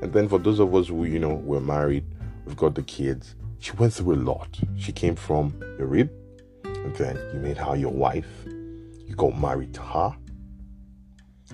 And 0.00 0.10
then 0.10 0.26
for 0.26 0.38
those 0.38 0.58
of 0.58 0.74
us 0.74 0.88
who, 0.88 1.04
you 1.04 1.18
know, 1.18 1.34
we're 1.34 1.60
married, 1.60 2.06
we've 2.46 2.56
got 2.56 2.74
the 2.74 2.82
kids, 2.82 3.34
she 3.64 3.72
went 3.72 3.94
through 3.94 4.14
a 4.14 4.16
lot. 4.16 4.60
She 4.76 4.92
came 4.92 5.16
from 5.16 5.58
your 5.78 5.86
rib, 5.86 6.10
and 6.64 6.94
then 6.96 7.16
you 7.32 7.40
made 7.40 7.56
her 7.56 7.74
your 7.74 7.92
wife. 7.92 8.28
You 8.44 9.14
got 9.16 9.40
married 9.40 9.72
to 9.74 9.80
her, 9.80 10.14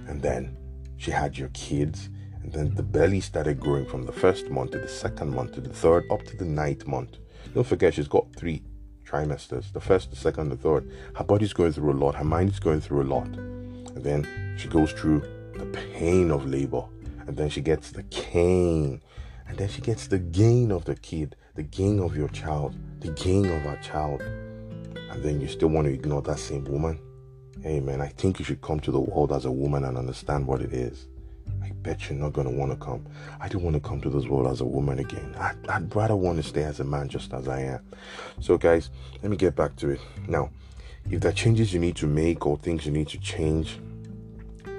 and 0.09 0.21
then 0.21 0.57
she 0.97 1.13
had 1.13 1.39
your 1.39 1.51
kids, 1.51 2.11
And 2.43 2.53
then 2.53 2.75
the 2.75 2.83
belly 2.83 3.21
started 3.21 3.61
growing 3.61 3.87
from 3.87 4.03
the 4.03 4.13
first 4.13 4.51
month 4.51 4.73
to 4.73 4.79
the 4.79 4.89
second 4.89 5.35
month 5.35 5.53
to 5.53 5.61
the 5.61 5.69
third 5.69 6.11
up 6.11 6.23
to 6.25 6.37
the 6.37 6.45
ninth 6.45 6.85
month. 6.87 7.19
Don't 7.55 7.67
forget, 7.67 7.95
she's 7.95 8.09
got 8.09 8.35
three 8.35 8.65
trimesters 9.05 9.73
the 9.73 9.81
first, 9.81 10.11
the 10.11 10.17
second, 10.17 10.49
the 10.49 10.57
third. 10.57 10.91
Her 11.15 11.25
body's 11.25 11.53
going 11.53 11.73
through 11.73 11.93
a 11.93 11.99
lot, 12.05 12.17
her 12.17 12.25
mind 12.25 12.51
is 12.51 12.59
going 12.59 12.81
through 12.81 13.03
a 13.03 13.11
lot. 13.15 13.29
And 13.29 14.03
then 14.03 14.57
she 14.59 14.67
goes 14.67 14.91
through 14.93 15.21
the 15.55 15.67
pain 15.67 16.33
of 16.33 16.45
labor. 16.45 16.85
And 17.29 17.37
then 17.37 17.51
she 17.51 17.61
gets 17.61 17.93
the 17.93 18.03
cane. 18.05 19.01
And 19.47 19.59
then 19.59 19.69
she 19.69 19.81
gets 19.81 20.09
the 20.09 20.19
gain 20.19 20.73
of 20.73 20.87
the 20.87 20.97
kid, 20.97 21.37
the 21.55 21.63
gain 21.63 21.99
of 22.01 22.17
your 22.17 22.29
child, 22.29 22.75
the 23.01 23.11
gain 23.13 23.47
of 23.47 23.67
our 23.67 23.77
child. 23.79 24.23
And 24.23 25.23
then 25.23 25.41
you 25.41 25.49
still 25.49 25.69
want 25.69 25.87
to 25.87 25.93
ignore 25.93 26.23
that 26.23 26.39
same 26.39 26.65
woman. 26.65 26.99
Hey 27.63 27.81
man, 27.81 28.01
I 28.01 28.09
think 28.09 28.39
you 28.39 28.45
should 28.45 28.63
come 28.63 28.81
to 28.81 28.91
the 28.91 29.01
world 29.01 29.33
as 29.33 29.45
a 29.45 29.51
woman 29.51 29.85
and 29.85 29.99
understand 29.99 30.47
what 30.47 30.63
it 30.63 30.73
is. 30.73 31.09
I 31.63 31.71
bet 31.83 32.09
you're 32.09 32.19
not 32.19 32.33
gonna 32.33 32.51
want 32.51 32.71
to 32.73 32.77
come. 32.77 33.07
I 33.41 33.49
don't 33.49 33.63
want 33.63 33.75
to 33.75 33.81
come 33.81 34.01
to 34.03 34.11
this 34.11 34.27
world 34.27 34.47
as 34.47 34.61
a 34.61 34.65
woman 34.65 34.99
again. 34.99 35.35
I, 35.39 35.53
I'd 35.69 35.95
rather 35.95 36.17
want 36.17 36.37
to 36.39 36.43
stay 36.43 36.63
as 36.63 36.81
a 36.81 36.85
man 36.85 37.09
just 37.09 37.33
as 37.33 37.49
I 37.49 37.61
am. 37.63 37.81
So, 38.41 38.57
guys, 38.57 38.91
let 39.23 39.31
me 39.31 39.37
get 39.37 39.57
back 39.57 39.77
to 39.77 39.91
it. 39.91 40.01
Now, 40.29 40.51
if 41.11 41.21
there 41.21 41.31
are 41.31 41.35
changes 41.35 41.73
you 41.73 41.81
need 41.81 41.97
to 41.97 42.07
make 42.07 42.47
or 42.47 42.57
things 42.57 42.87
you 42.87 42.93
need 42.93 43.09
to 43.09 43.19
change, 43.19 43.79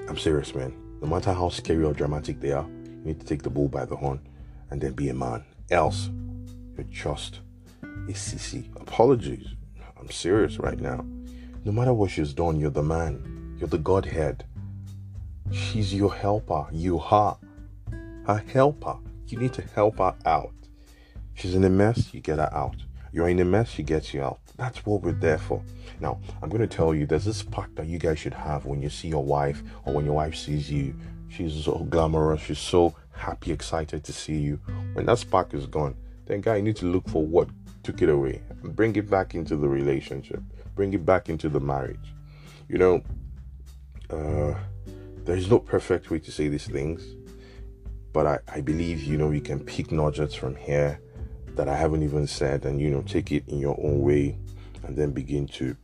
I'm 0.08 0.18
serious, 0.18 0.56
man. 0.56 0.74
No 1.02 1.08
matter 1.08 1.34
how 1.34 1.50
scary 1.50 1.84
or 1.84 1.94
dramatic 1.94 2.40
they 2.40 2.52
are, 2.52 2.66
you 2.66 3.02
need 3.04 3.20
to 3.20 3.26
take 3.26 3.44
the 3.44 3.50
bull 3.50 3.68
by 3.68 3.86
the 3.86 3.96
horn 3.96 4.20
and 4.70 4.80
then 4.80 4.94
be 4.94 5.10
a 5.10 5.14
man. 5.14 5.44
Else, 5.70 6.10
you're 6.82 6.92
just 6.92 7.42
a 7.84 8.12
sissy. 8.12 8.76
Apologies. 8.76 9.48
I'm 10.00 10.10
serious 10.10 10.58
right 10.58 10.80
now. 10.80 11.06
No 11.64 11.72
matter 11.72 11.94
what 11.94 12.10
she's 12.10 12.34
done, 12.34 12.60
you're 12.60 12.72
the 12.72 12.84
man. 12.84 13.56
You're 13.60 13.70
the 13.70 13.78
Godhead. 13.78 14.46
She's 15.52 15.94
your 15.94 16.14
helper. 16.14 16.66
You 16.72 17.00
are 17.00 17.38
her 18.26 18.44
helper. 18.48 18.98
You 19.28 19.38
need 19.38 19.54
to 19.54 19.62
help 19.62 20.00
her 20.00 20.16
out. 20.26 20.54
She's 21.34 21.56
in 21.56 21.64
a 21.64 21.70
mess, 21.70 22.14
you 22.14 22.20
get 22.20 22.40
her 22.40 22.54
out. 22.54 22.76
You're 23.14 23.30
in 23.30 23.40
a 23.40 23.46
mess, 23.46 23.70
she 23.70 23.84
gets 23.84 24.14
you 24.14 24.24
out. 24.24 24.40
That's 24.58 24.86
what 24.86 25.02
we're 25.02 25.12
there 25.12 25.38
for. 25.38 25.62
Now, 26.00 26.20
I'm 26.42 26.50
going 26.50 26.62
to 26.62 26.68
tell 26.68 26.94
you 26.94 27.06
there's 27.06 27.26
this 27.26 27.38
spark 27.38 27.74
that 27.76 27.88
you 27.88 28.00
guys 28.00 28.20
should 28.20 28.34
have 28.34 28.66
when 28.66 28.82
you 28.82 28.90
see 28.90 29.08
your 29.08 29.24
wife 29.24 29.62
or 29.86 29.94
when 29.94 30.06
your 30.06 30.16
wife 30.16 30.36
sees 30.36 30.72
you. 30.72 30.96
She's 31.30 31.64
so 31.64 31.86
glamorous, 31.90 32.42
she's 32.42 32.60
so 32.60 32.96
happy, 33.14 33.52
excited 33.52 34.04
to 34.04 34.14
see 34.14 34.38
you. 34.38 34.60
When 34.94 35.06
that 35.06 35.20
spark 35.20 35.54
is 35.54 35.68
gone, 35.68 35.96
then, 36.32 36.40
guy, 36.40 36.56
you 36.56 36.64
need 36.64 36.78
to 36.78 36.86
look 36.86 37.10
for 37.10 37.26
what 37.26 37.50
took 37.84 38.02
it 38.02 38.08
away 38.08 38.42
and 38.64 38.74
bring 38.74 38.96
it 38.96 39.10
back 39.10 39.36
into 39.36 39.58
the 39.58 39.68
relationship, 39.68 40.42
bring 40.76 40.94
it 40.94 41.06
back 41.06 41.28
into 41.28 41.50
the 41.50 41.60
marriage. 41.60 42.14
You 42.70 42.78
know, 42.78 43.04
uh, 44.10 44.58
there's 45.26 45.50
no 45.50 45.60
perfect 45.60 46.10
way 46.10 46.20
to 46.20 46.32
say 46.32 46.48
these 46.48 46.68
things, 46.68 47.04
but 48.14 48.26
I, 48.26 48.40
I 48.48 48.62
believe, 48.62 49.04
you 49.04 49.18
know, 49.18 49.32
you 49.32 49.42
can 49.42 49.60
pick 49.60 49.92
nuggets 49.92 50.34
from 50.34 50.56
here 50.56 51.02
that 51.58 51.68
I 51.68 51.76
haven't 51.76 52.04
even 52.04 52.26
said 52.28 52.64
and, 52.64 52.80
you 52.80 52.90
know, 52.92 53.02
take 53.02 53.34
it 53.34 53.44
in 53.50 53.60
your 53.60 53.78
own 53.84 54.00
way 54.00 54.38
and 54.84 54.96
then 54.96 55.12
begin 55.12 55.48
to, 55.48 55.76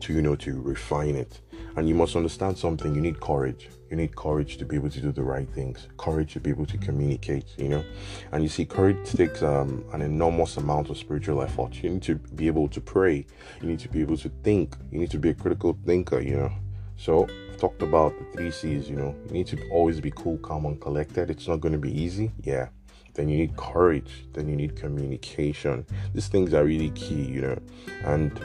to, 0.00 0.12
you 0.12 0.20
know, 0.20 0.34
to 0.34 0.60
refine 0.62 1.14
it. 1.14 1.40
And 1.76 1.88
you 1.88 1.94
must 1.94 2.16
understand 2.16 2.58
something. 2.58 2.92
You 2.92 3.00
need 3.00 3.20
courage. 3.20 3.68
You 3.90 3.96
need 3.96 4.16
courage 4.16 4.56
to 4.56 4.64
be 4.64 4.76
able 4.76 4.90
to 4.90 5.00
do 5.00 5.12
the 5.12 5.22
right 5.22 5.48
things. 5.48 5.88
Courage 5.98 6.32
to 6.32 6.40
be 6.40 6.50
able 6.50 6.66
to 6.66 6.78
communicate. 6.78 7.46
You 7.58 7.68
know, 7.68 7.84
and 8.32 8.42
you 8.42 8.48
see, 8.48 8.64
courage 8.64 9.12
takes 9.12 9.42
um, 9.42 9.84
an 9.92 10.02
enormous 10.02 10.56
amount 10.56 10.90
of 10.90 10.96
spiritual 10.96 11.42
effort. 11.42 11.82
You 11.82 11.90
need 11.90 12.02
to 12.02 12.16
be 12.16 12.46
able 12.46 12.68
to 12.68 12.80
pray. 12.80 13.26
You 13.60 13.68
need 13.68 13.80
to 13.80 13.88
be 13.88 14.00
able 14.00 14.16
to 14.18 14.30
think. 14.42 14.76
You 14.90 14.98
need 14.98 15.10
to 15.10 15.18
be 15.18 15.30
a 15.30 15.34
critical 15.34 15.76
thinker. 15.84 16.20
You 16.20 16.36
know, 16.36 16.52
so 16.96 17.24
I've 17.24 17.58
talked 17.58 17.82
about 17.82 18.18
the 18.18 18.24
three 18.36 18.50
C's. 18.50 18.88
You 18.88 18.96
know, 18.96 19.14
you 19.26 19.32
need 19.32 19.46
to 19.48 19.68
always 19.70 20.00
be 20.00 20.10
cool, 20.10 20.38
calm, 20.38 20.66
and 20.66 20.80
collected. 20.80 21.30
It's 21.30 21.46
not 21.46 21.60
going 21.60 21.72
to 21.72 21.78
be 21.78 21.92
easy. 21.92 22.32
Yeah. 22.42 22.68
Then 23.12 23.28
you 23.28 23.36
need 23.36 23.56
courage. 23.56 24.26
Then 24.32 24.48
you 24.48 24.56
need 24.56 24.74
communication. 24.74 25.86
These 26.14 26.28
things 26.28 26.52
are 26.52 26.64
really 26.64 26.90
key. 26.90 27.22
You 27.22 27.40
know, 27.42 27.58
and 28.04 28.40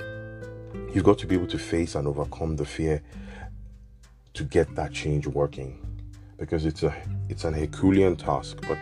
you've 0.93 1.05
got 1.05 1.17
to 1.19 1.27
be 1.27 1.36
able 1.36 1.48
to 1.48 1.58
face 1.58 1.96
and 1.96 2.08
overcome 2.08 2.55
the 2.55 2.65
fear 2.65 3.01
to 4.33 4.43
get 4.43 4.74
that 4.75 4.93
change 4.93 5.27
working. 5.27 5.86
Because 6.38 6.65
it's 6.65 6.83
a 6.83 6.95
it's 7.27 7.43
an 7.43 7.53
herculean 7.53 8.15
task 8.15 8.57
but 8.67 8.77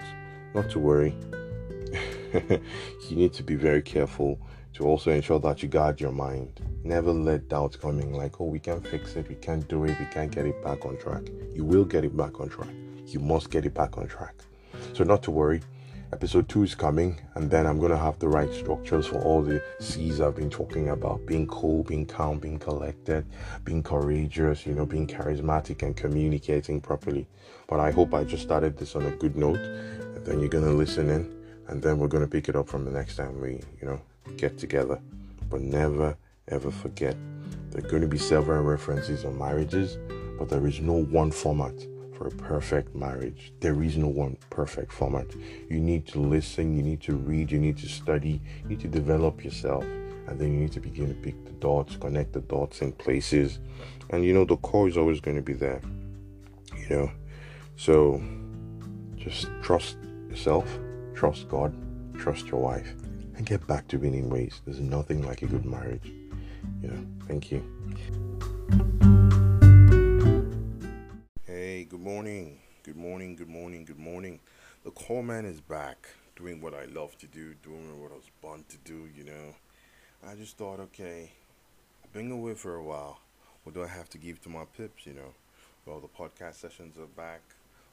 not 0.53 0.69
to 0.71 0.79
worry. 0.79 1.15
You 3.09 3.15
need 3.15 3.33
to 3.33 3.43
be 3.43 3.55
very 3.55 3.81
careful 3.81 4.37
to 4.73 4.83
also 4.83 5.11
ensure 5.11 5.39
that 5.39 5.63
you 5.63 5.69
guard 5.69 6.01
your 6.01 6.11
mind. 6.11 6.59
Never 6.83 7.11
let 7.11 7.47
doubts 7.47 7.77
coming 7.77 8.13
like 8.13 8.41
oh 8.41 8.45
we 8.45 8.59
can't 8.59 8.85
fix 8.85 9.15
it 9.15 9.27
we 9.29 9.35
can't 9.35 9.67
do 9.67 9.85
it 9.85 9.97
we 9.99 10.05
can't 10.05 10.31
get 10.31 10.45
it 10.45 10.61
back 10.63 10.85
on 10.85 10.97
track. 10.97 11.23
You 11.53 11.63
will 11.63 11.85
get 11.85 12.03
it 12.03 12.15
back 12.15 12.39
on 12.39 12.49
track. 12.49 12.73
You 13.05 13.19
must 13.19 13.49
get 13.49 13.65
it 13.65 13.73
back 13.73 13.97
on 13.97 14.07
track. 14.07 14.35
So 14.93 15.03
not 15.03 15.23
to 15.23 15.31
worry 15.31 15.61
episode 16.13 16.47
2 16.47 16.63
is 16.63 16.73
coming 16.73 17.19
and 17.35 17.51
then 17.51 17.65
i'm 17.65 17.79
going 17.79 17.91
to 17.91 17.97
have 17.97 18.17
the 18.19 18.27
right 18.27 18.53
structures 18.53 19.05
for 19.07 19.21
all 19.23 19.41
the 19.41 19.61
c's 19.81 20.21
i've 20.21 20.35
been 20.35 20.49
talking 20.49 20.89
about. 20.89 21.25
Being 21.25 21.47
cool 21.47 21.83
being 21.83 22.05
calm 22.05 22.39
being 22.39 22.59
collected 22.59 23.25
being 23.65 23.83
courageous 23.83 24.65
you 24.65 24.73
know 24.73 24.85
being 24.85 25.05
charismatic 25.05 25.81
and 25.81 25.95
communicating 25.95 26.79
properly. 26.79 27.27
But 27.67 27.81
i 27.81 27.91
hope 27.91 28.13
i 28.13 28.23
just 28.23 28.43
started 28.43 28.77
this 28.77 28.95
on 28.95 29.05
a 29.05 29.11
good 29.11 29.35
note 29.35 29.57
and 29.57 30.25
then 30.25 30.39
you're 30.39 30.49
going 30.49 30.63
to 30.63 30.71
listen 30.71 31.09
in 31.09 31.35
and 31.67 31.81
then 31.81 31.99
we're 31.99 32.07
going 32.07 32.23
to 32.23 32.29
pick 32.29 32.47
it 32.47 32.55
up 32.55 32.69
from 32.69 32.85
the 32.85 32.91
next 32.91 33.17
time 33.17 33.41
we 33.41 33.61
you 33.81 33.87
know 33.87 34.01
get 34.37 34.57
together. 34.57 34.99
But 35.49 35.61
never 35.61 36.15
ever 36.47 36.71
forget 36.71 37.17
there 37.71 37.83
are 37.83 37.89
going 37.89 38.01
to 38.01 38.07
be 38.07 38.17
several 38.17 38.63
references 38.63 39.25
on 39.25 39.37
marriages 39.37 39.97
but 40.39 40.47
there 40.47 40.65
is 40.67 40.79
no 40.79 41.03
one 41.03 41.31
format 41.31 41.73
for 42.17 42.27
a 42.27 42.31
perfect 42.31 42.95
marriage. 42.95 43.53
There 43.59 43.83
is 43.83 43.95
no 43.95 44.07
one 44.07 44.37
perfect 44.49 44.91
format. 44.91 45.27
You 45.69 45.79
need 45.79 46.07
to 46.07 46.19
listen, 46.19 46.75
you 46.75 46.81
need 46.81 47.01
to 47.01 47.15
read, 47.15 47.51
you 47.51 47.59
need 47.59 47.77
to 47.77 47.87
study, 47.87 48.41
you 48.63 48.69
need 48.69 48.79
to 48.79 48.87
develop 48.87 49.43
yourself, 49.43 49.83
and 49.83 50.39
then 50.39 50.51
you 50.51 50.59
need 50.59 50.71
to 50.71 50.79
begin 50.79 51.09
to 51.09 51.13
pick 51.13 51.45
the 51.45 51.51
dots, 51.51 51.95
connect 51.95 52.33
the 52.33 52.41
dots 52.41 52.81
in 52.81 52.91
places. 52.93 53.59
And 54.09 54.25
you 54.25 54.33
know, 54.33 54.45
the 54.45 54.57
core 54.57 54.87
is 54.87 54.97
always 54.97 55.19
going 55.19 55.37
to 55.37 55.43
be 55.43 55.53
there, 55.53 55.81
you 56.75 56.89
know. 56.89 57.11
So 57.75 58.21
just 59.15 59.47
trust 59.61 59.97
yourself, 60.29 60.67
trust 61.13 61.47
God, 61.49 61.75
trust 62.17 62.47
your 62.47 62.61
wife, 62.61 62.95
and 63.35 63.45
get 63.45 63.65
back 63.67 63.87
to 63.89 63.97
winning 63.97 64.29
ways. 64.29 64.61
There's 64.65 64.79
nothing 64.79 65.21
like 65.21 65.43
a 65.43 65.45
good 65.45 65.65
marriage. 65.65 66.11
You 66.81 66.89
know, 66.89 67.05
thank 67.27 67.51
you. 67.51 69.06
Good 71.57 71.99
morning. 71.99 72.59
Good 72.83 72.97
morning, 72.97 73.35
good 73.35 73.49
morning, 73.49 73.83
good 73.83 73.97
morning. 73.97 74.39
The 74.83 74.91
call 74.91 75.23
man 75.23 75.43
is 75.43 75.59
back 75.59 76.07
doing 76.35 76.61
what 76.61 76.75
I 76.75 76.85
love 76.85 77.17
to 77.17 77.25
do, 77.25 77.55
doing 77.63 77.99
what 77.99 78.11
I 78.11 78.15
was 78.15 78.29
born 78.43 78.63
to 78.69 78.77
do, 78.77 79.09
you 79.15 79.23
know. 79.23 79.55
I 80.27 80.35
just 80.35 80.55
thought, 80.55 80.79
okay, 80.79 81.31
I've 82.03 82.13
been 82.13 82.31
away 82.31 82.53
for 82.53 82.75
a 82.75 82.83
while. 82.83 83.21
What 83.63 83.73
do 83.73 83.83
I 83.83 83.87
have 83.87 84.07
to 84.09 84.19
give 84.19 84.39
to 84.43 84.49
my 84.49 84.65
pips, 84.77 85.07
you 85.07 85.13
know? 85.13 85.33
Well, 85.87 85.99
the 85.99 86.07
podcast 86.07 86.57
sessions 86.57 86.99
are 86.99 87.07
back. 87.07 87.41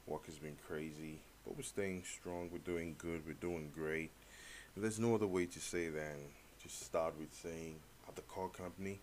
Work 0.06 0.26
has 0.26 0.36
been 0.36 0.58
crazy, 0.68 1.20
but 1.46 1.56
we're 1.56 1.62
staying 1.62 2.02
strong. 2.04 2.50
We're 2.52 2.58
doing 2.58 2.96
good. 2.98 3.22
We're 3.26 3.32
doing 3.32 3.72
great. 3.74 4.10
There's 4.76 5.00
no 5.00 5.14
other 5.14 5.26
way 5.26 5.46
to 5.46 5.58
say 5.58 5.88
than 5.88 6.16
just 6.62 6.84
start 6.84 7.18
with 7.18 7.32
saying 7.32 7.76
at 8.06 8.14
the 8.14 8.22
car 8.22 8.48
company, 8.50 9.00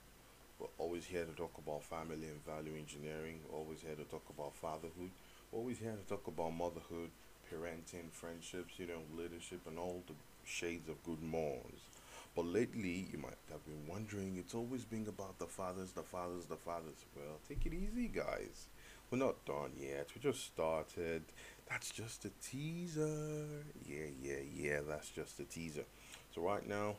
always 0.78 1.06
here 1.06 1.26
to 1.26 1.32
talk 1.32 1.52
about 1.58 1.84
family 1.84 2.28
and 2.28 2.46
value 2.46 2.78
engineering. 2.78 3.40
always 3.52 3.82
here 3.82 3.96
to 3.96 4.04
talk 4.04 4.24
about 4.30 4.56
fatherhood. 4.56 5.12
always 5.52 5.78
here 5.80 5.96
to 5.96 6.08
talk 6.08 6.28
about 6.28 6.52
motherhood, 6.54 7.10
parenting, 7.52 8.12
friendships, 8.12 8.74
you 8.78 8.88
know, 8.88 9.02
leadership, 9.18 9.60
and 9.68 9.78
all 9.78 10.04
the 10.08 10.14
shades 10.46 10.88
of 10.88 11.04
good 11.04 11.22
morals. 11.22 11.82
But 12.36 12.46
lately, 12.46 13.08
you 13.12 13.18
might 13.18 13.38
have 13.52 13.66
been 13.66 13.86
wondering, 13.88 14.38
it's 14.38 14.56
always 14.56 14.86
been 14.86 15.06
about 15.08 15.38
the 15.38 15.48
fathers, 15.48 15.92
the 15.92 16.04
fathers, 16.04 16.46
the 16.46 16.56
fathers. 16.56 17.06
Well, 17.16 17.40
take 17.48 17.66
it 17.66 17.74
easy, 17.74 18.08
guys. 18.08 18.68
We're 19.10 19.18
not 19.18 19.44
done 19.46 19.72
yet. 19.78 20.08
We 20.16 20.22
just 20.22 20.46
started. 20.46 21.24
That's 21.70 21.92
just 21.92 22.24
a 22.24 22.32
teaser. 22.42 23.46
Yeah, 23.86 24.06
yeah, 24.22 24.44
yeah, 24.56 24.80
that's 24.88 25.10
just 25.10 25.40
a 25.42 25.44
teaser. 25.44 25.84
So, 26.34 26.42
right 26.42 26.66
now, 26.66 26.96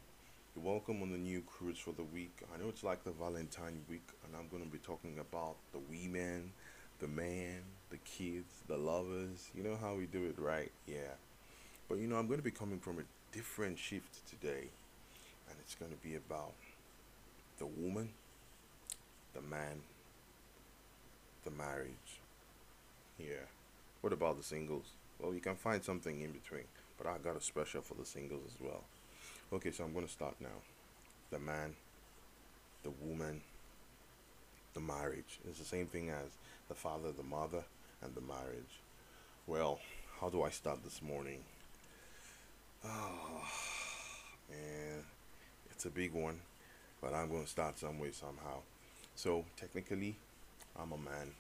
welcome 0.61 1.01
on 1.03 1.11
the 1.11 1.19
new 1.19 1.41
cruise 1.41 1.79
for 1.79 1.93
the 1.93 2.03
week. 2.03 2.37
I 2.55 2.59
know 2.59 2.69
it's 2.69 2.85
like 2.85 3.05
the 3.05 3.11
Valentine 3.11 3.81
week, 3.89 4.07
and 4.25 4.37
I'm 4.37 4.49
going 4.49 4.63
to 4.63 4.69
be 4.69 4.79
talking 4.79 5.19
about 5.19 5.57
the 5.73 5.79
women, 5.79 6.53
the 7.01 7.09
man, 7.09 7.63
the 7.91 7.97
kids, 7.99 8.63
the 8.69 8.77
lovers. 8.77 9.49
You 9.55 9.63
know 9.63 9.77
how 9.81 9.95
we 9.95 10.07
do 10.07 10.25
it, 10.27 10.39
right? 10.39 10.71
Yeah. 10.87 11.17
But 11.89 11.99
you 11.99 12.07
know, 12.07 12.17
I'm 12.17 12.27
going 12.27 12.39
to 12.39 12.45
be 12.45 12.51
coming 12.51 12.79
from 12.79 12.99
a 12.99 13.35
different 13.35 13.79
shift 13.79 14.27
today, 14.29 14.69
and 15.49 15.57
it's 15.61 15.75
going 15.75 15.91
to 15.91 15.97
be 15.99 16.17
about 16.17 16.53
the 17.59 17.67
woman, 17.67 18.11
the 19.35 19.43
man, 19.43 19.81
the 21.45 21.51
marriage. 21.51 22.21
Yeah. 23.19 23.47
What 24.03 24.13
about 24.13 24.37
the 24.37 24.45
singles? 24.45 24.91
Well, 25.19 25.33
you 25.33 25.41
can 25.41 25.57
find 25.57 25.83
something 25.83 26.21
in 26.21 26.33
between, 26.33 26.65
but 26.99 27.07
I 27.07 27.17
got 27.19 27.37
a 27.37 27.41
special 27.41 27.81
for 27.81 27.95
the 27.95 28.05
singles 28.05 28.43
as 28.47 28.61
well. 28.61 28.85
Okay, 29.53 29.71
so 29.71 29.85
I'm 29.85 29.93
going 29.93 30.07
to 30.07 30.11
start 30.11 30.35
now. 30.41 30.63
The 31.31 31.39
man, 31.39 31.75
the 32.85 32.91
woman, 33.03 33.43
the 34.73 34.81
marriage. 34.81 35.41
It's 35.47 35.59
the 35.59 35.65
same 35.67 35.85
thing 35.85 36.09
as 36.09 36.31
the 36.71 36.75
father, 36.75 37.13
the 37.13 37.23
mother, 37.23 37.63
and 38.03 38.15
the 38.15 38.23
marriage. 38.23 38.81
Well, 39.47 39.79
how 40.19 40.31
do 40.31 40.43
I 40.43 40.49
start 40.49 40.83
this 40.83 41.03
morning? 41.03 41.41
Oh, 42.83 43.43
man, 44.49 45.05
it's 45.71 45.85
a 45.85 45.91
big 45.91 46.15
one, 46.15 46.41
but 47.03 47.13
I'm 47.13 47.29
going 47.29 47.45
to 47.45 47.51
start 47.51 47.79
some 47.79 47.99
way, 47.99 48.13
somehow. 48.13 48.61
So, 49.17 49.45
technically, 49.59 50.17
I'm 50.81 50.93
a 50.93 50.97
man, 50.97 51.31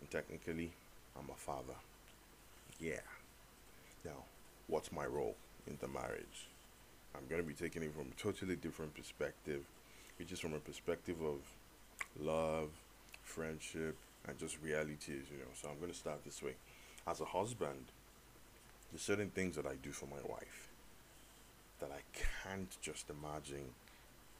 and 0.00 0.10
technically, 0.10 0.72
I'm 1.18 1.28
a 1.28 1.36
father. 1.36 1.76
Yeah. 2.80 3.04
Now, 4.06 4.24
what's 4.68 4.90
my 4.90 5.04
role 5.04 5.36
in 5.66 5.76
the 5.82 5.88
marriage? 5.88 6.48
I'm 7.14 7.26
going 7.28 7.42
to 7.42 7.46
be 7.46 7.54
taking 7.54 7.82
it 7.82 7.92
from 7.94 8.08
a 8.08 8.20
totally 8.20 8.56
different 8.56 8.94
perspective, 8.94 9.62
which 10.18 10.32
is 10.32 10.40
from 10.40 10.54
a 10.54 10.58
perspective 10.58 11.16
of 11.22 11.40
love, 12.20 12.70
friendship, 13.22 13.96
and 14.26 14.38
just 14.38 14.58
realities, 14.62 15.24
you 15.30 15.38
know. 15.38 15.52
So 15.54 15.68
I'm 15.68 15.78
going 15.78 15.90
to 15.90 15.98
start 15.98 16.24
this 16.24 16.42
way. 16.42 16.54
As 17.06 17.20
a 17.20 17.24
husband, 17.24 17.86
there's 18.90 19.02
certain 19.02 19.30
things 19.30 19.56
that 19.56 19.66
I 19.66 19.74
do 19.82 19.90
for 19.90 20.06
my 20.06 20.22
wife 20.28 20.68
that 21.80 21.90
I 21.90 22.02
can't 22.46 22.70
just 22.80 23.10
imagine 23.10 23.74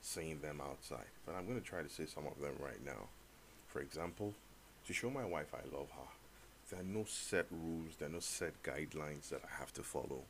saying 0.01 0.41
them 0.41 0.61
outside. 0.61 1.11
But 1.27 1.35
I'm 1.35 1.47
going 1.47 1.61
to 1.61 1.67
try 1.67 1.83
to 1.83 1.89
say 1.89 2.07
some 2.07 2.27
of 2.27 2.41
them 2.41 2.55
right 2.61 2.85
now. 2.85 3.09
For 3.69 3.81
example, 3.81 4.35
to 4.87 4.93
show 4.93 5.11
my 5.11 5.25
wife 5.25 5.53
I 5.55 5.77
love 5.77 5.89
her, 5.91 6.09
there 6.71 6.81
are 6.81 6.85
no 6.85 7.05
set 7.07 7.47
rules, 7.51 7.97
there 7.99 8.09
are 8.09 8.13
no 8.13 8.21
set 8.21 8.63
guidelines 8.63 9.29
that 9.31 9.41
I 9.45 9.59
have 9.59 9.73
to 9.75 9.83
follow. 9.83 10.23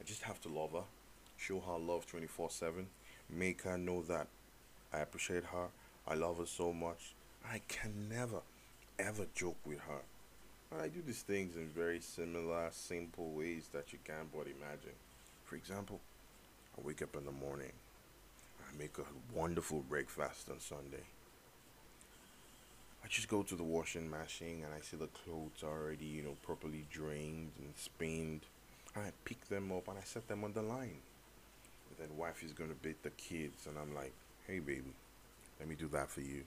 I 0.00 0.04
just 0.04 0.22
have 0.22 0.40
to 0.42 0.48
love 0.48 0.72
her, 0.72 0.84
show 1.38 1.60
her 1.60 1.78
love 1.78 2.06
24 2.06 2.50
7, 2.50 2.86
make 3.30 3.62
her 3.62 3.78
know 3.78 4.02
that 4.02 4.26
I 4.92 4.98
appreciate 4.98 5.44
her, 5.44 5.68
I 6.06 6.14
love 6.14 6.38
her 6.38 6.46
so 6.46 6.72
much. 6.72 7.14
I 7.50 7.60
can 7.68 8.08
never, 8.10 8.40
ever 8.98 9.26
joke 9.34 9.56
with 9.64 9.80
her. 9.80 10.02
I 10.78 10.88
do 10.88 11.00
these 11.06 11.22
things 11.22 11.56
in 11.56 11.68
very 11.68 12.00
similar, 12.00 12.68
simple 12.72 13.30
ways 13.30 13.68
that 13.72 13.92
you 13.92 13.98
can't 14.04 14.30
but 14.32 14.46
imagine. 14.46 14.96
For 15.44 15.56
example, 15.56 16.00
I 16.76 16.86
wake 16.86 17.00
up 17.00 17.16
in 17.16 17.24
the 17.24 17.32
morning, 17.32 17.72
I 18.60 18.78
make 18.78 18.98
a 18.98 19.36
wonderful 19.36 19.80
breakfast 19.88 20.50
on 20.50 20.60
Sunday. 20.60 21.04
I 23.02 23.08
just 23.08 23.28
go 23.28 23.42
to 23.42 23.54
the 23.54 23.62
washing 23.62 24.10
machine 24.10 24.62
and 24.64 24.74
I 24.74 24.80
see 24.80 24.96
the 24.96 25.06
clothes 25.06 25.64
already, 25.64 26.04
you 26.04 26.22
know, 26.22 26.36
properly 26.44 26.84
drained 26.92 27.52
and 27.58 27.72
spinned. 27.76 28.40
I 28.94 29.12
pick 29.24 29.48
them 29.48 29.72
up 29.72 29.88
and 29.88 29.98
I 29.98 30.02
set 30.04 30.28
them 30.28 30.44
on 30.44 30.52
the 30.52 30.62
line. 30.62 30.98
Then 31.98 32.16
wife 32.16 32.42
is 32.42 32.52
gonna 32.52 32.74
beat 32.82 33.02
the 33.02 33.10
kids 33.10 33.66
and 33.66 33.76
I'm 33.78 33.94
like, 33.94 34.12
hey 34.46 34.58
baby, 34.58 34.92
let 35.58 35.68
me 35.68 35.74
do 35.74 35.88
that 35.88 36.10
for 36.10 36.20
you. 36.20 36.42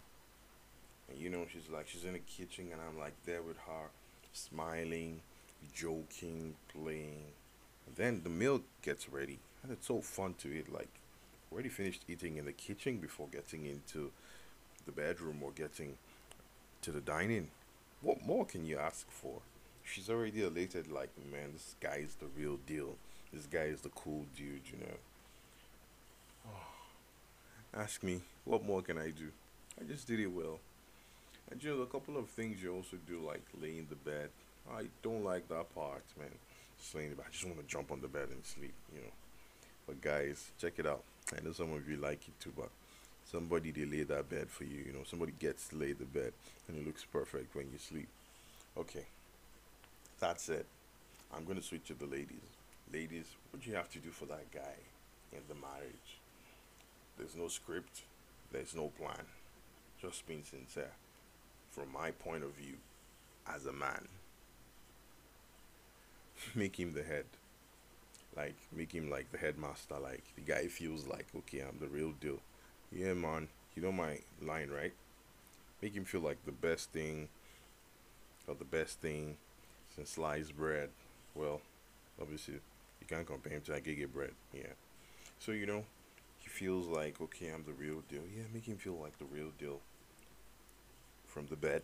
And 1.09 1.19
you 1.19 1.29
know, 1.29 1.45
she's 1.51 1.69
like, 1.71 1.87
she's 1.87 2.05
in 2.05 2.13
the 2.13 2.19
kitchen 2.19 2.69
and 2.71 2.81
I'm 2.81 2.99
like 2.99 3.13
there 3.25 3.41
with 3.41 3.57
her, 3.67 3.89
smiling, 4.33 5.21
joking, 5.73 6.55
playing. 6.73 7.25
And 7.87 7.95
then 7.95 8.21
the 8.23 8.29
meal 8.29 8.61
gets 8.81 9.09
ready. 9.09 9.39
And 9.63 9.71
it's 9.71 9.87
so 9.87 10.01
fun 10.01 10.35
to 10.39 10.47
eat. 10.47 10.71
Like, 10.71 10.89
already 11.51 11.69
finished 11.69 12.03
eating 12.07 12.37
in 12.37 12.45
the 12.45 12.53
kitchen 12.53 12.97
before 12.97 13.27
getting 13.31 13.65
into 13.65 14.11
the 14.85 14.91
bedroom 14.91 15.39
or 15.43 15.51
getting 15.51 15.97
to 16.81 16.91
the 16.91 17.01
dining. 17.01 17.49
What 18.01 18.25
more 18.25 18.45
can 18.45 18.65
you 18.65 18.77
ask 18.77 19.09
for? 19.11 19.41
She's 19.83 20.09
already 20.09 20.43
elated, 20.43 20.91
like, 20.91 21.09
man, 21.31 21.53
this 21.53 21.75
guy 21.81 22.01
is 22.03 22.15
the 22.15 22.27
real 22.37 22.57
deal. 22.65 22.95
This 23.33 23.45
guy 23.45 23.63
is 23.63 23.81
the 23.81 23.89
cool 23.89 24.25
dude, 24.35 24.61
you 24.71 24.79
know. 24.79 24.95
Ask 27.81 28.03
me, 28.03 28.21
what 28.45 28.63
more 28.63 28.83
can 28.83 28.99
I 28.99 29.09
do? 29.09 29.29
I 29.79 29.85
just 29.85 30.05
did 30.05 30.19
it 30.19 30.27
well. 30.27 30.59
And 31.49 31.63
you 31.63 31.75
know, 31.75 31.81
a 31.81 31.87
couple 31.87 32.15
of 32.15 32.29
things 32.29 32.61
you 32.61 32.71
also 32.75 32.97
do, 33.07 33.19
like 33.25 33.41
lay 33.59 33.79
in 33.79 33.87
the 33.89 33.95
bed. 33.95 34.29
I 34.71 34.83
don't 35.01 35.23
like 35.23 35.49
that 35.49 35.73
part, 35.73 36.03
man. 36.19 36.29
Just 36.77 36.93
laying 36.93 37.07
in 37.07 37.15
the 37.15 37.17
bed. 37.17 37.25
I 37.29 37.31
just 37.31 37.43
want 37.43 37.57
to 37.57 37.65
jump 37.65 37.91
on 37.91 37.99
the 37.99 38.07
bed 38.07 38.27
and 38.29 38.45
sleep, 38.45 38.75
you 38.93 39.01
know. 39.01 39.13
But 39.87 39.99
guys, 39.99 40.51
check 40.59 40.73
it 40.77 40.85
out. 40.85 41.01
I 41.35 41.43
know 41.43 41.53
some 41.53 41.73
of 41.73 41.89
you 41.89 41.97
like 41.97 42.21
it 42.27 42.39
too, 42.39 42.53
but 42.55 42.69
somebody 43.25 43.71
they 43.71 43.85
lay 43.85 44.03
that 44.03 44.29
bed 44.29 44.49
for 44.49 44.63
you. 44.63 44.83
You 44.85 44.93
know, 44.93 45.03
somebody 45.03 45.33
gets 45.39 45.69
to 45.69 45.75
lay 45.75 45.93
the 45.93 46.05
bed, 46.05 46.33
and 46.67 46.77
it 46.77 46.85
looks 46.85 47.03
perfect 47.03 47.55
when 47.55 47.65
you 47.71 47.79
sleep. 47.79 48.09
Okay, 48.77 49.07
that's 50.19 50.49
it. 50.49 50.67
I'm 51.35 51.45
gonna 51.45 51.63
switch 51.63 51.87
to 51.87 51.95
the 51.95 52.05
ladies. 52.05 52.45
Ladies, 52.93 53.25
what 53.49 53.63
do 53.63 53.71
you 53.71 53.75
have 53.75 53.89
to 53.89 53.97
do 53.97 54.11
for 54.11 54.25
that 54.25 54.51
guy 54.51 54.77
in 55.33 55.39
the 55.49 55.55
marriage? 55.55 56.20
There's 57.21 57.35
no 57.35 57.47
script. 57.49 58.01
There's 58.51 58.75
no 58.75 58.87
plan. 58.87 59.25
Just 60.01 60.25
being 60.25 60.43
sincere. 60.43 60.89
From 61.69 61.93
my 61.93 62.09
point 62.09 62.43
of 62.43 62.53
view, 62.53 62.73
as 63.47 63.67
a 63.67 63.71
man, 63.71 64.07
make 66.55 66.79
him 66.79 66.93
the 66.93 67.03
head 67.03 67.25
like 68.35 68.55
make 68.75 68.93
him 68.93 69.09
like 69.09 69.31
the 69.31 69.37
headmaster 69.37 69.99
like 69.99 70.23
the 70.35 70.41
guy 70.41 70.65
feels 70.67 71.05
like 71.05 71.25
okay 71.35 71.59
i'm 71.59 71.77
the 71.79 71.87
real 71.87 72.13
deal 72.21 72.39
yeah 72.91 73.13
man 73.13 73.47
you 73.75 73.81
know 73.81 73.91
my 73.91 74.17
line 74.41 74.69
right 74.69 74.93
make 75.81 75.93
him 75.93 76.05
feel 76.05 76.21
like 76.21 76.37
the 76.45 76.51
best 76.51 76.91
thing 76.91 77.27
or 78.47 78.55
the 78.55 78.63
best 78.63 79.01
thing 79.01 79.35
since 79.93 80.11
sliced 80.11 80.55
bread 80.55 80.89
well 81.35 81.59
obviously 82.21 82.53
you 82.53 83.07
can't 83.07 83.27
compare 83.27 83.53
him 83.53 83.61
to 83.61 83.73
agege 83.73 84.07
bread 84.13 84.31
yeah 84.53 84.73
so 85.39 85.51
you 85.51 85.65
know 85.65 85.83
feels 86.51 86.87
like 86.87 87.19
okay 87.21 87.49
i'm 87.49 87.63
the 87.63 87.73
real 87.73 88.01
deal 88.09 88.21
yeah 88.35 88.43
make 88.53 88.65
him 88.65 88.77
feel 88.77 88.97
like 89.01 89.17
the 89.17 89.25
real 89.25 89.51
deal 89.57 89.79
from 91.27 91.47
the 91.47 91.55
bed 91.55 91.81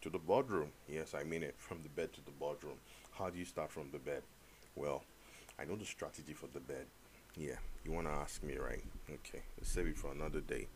to 0.00 0.08
the 0.08 0.18
bedroom 0.18 0.70
yes 0.88 1.14
i 1.14 1.22
mean 1.22 1.42
it 1.42 1.54
from 1.58 1.78
the 1.82 1.88
bed 1.90 2.12
to 2.12 2.24
the 2.24 2.30
bedroom 2.32 2.78
how 3.12 3.28
do 3.28 3.38
you 3.38 3.44
start 3.44 3.70
from 3.70 3.90
the 3.92 3.98
bed 3.98 4.22
well 4.74 5.02
I 5.60 5.66
know 5.66 5.76
the 5.76 5.84
strategy 5.84 6.32
for 6.32 6.46
the 6.46 6.60
bed. 6.60 6.86
Yeah, 7.36 7.56
you 7.84 7.92
want 7.92 8.06
to 8.06 8.12
ask 8.12 8.42
me, 8.42 8.56
right? 8.56 8.82
Okay, 9.10 9.42
let's 9.58 9.70
save 9.70 9.88
it 9.88 9.98
for 9.98 10.10
another 10.10 10.40
day. 10.40 10.68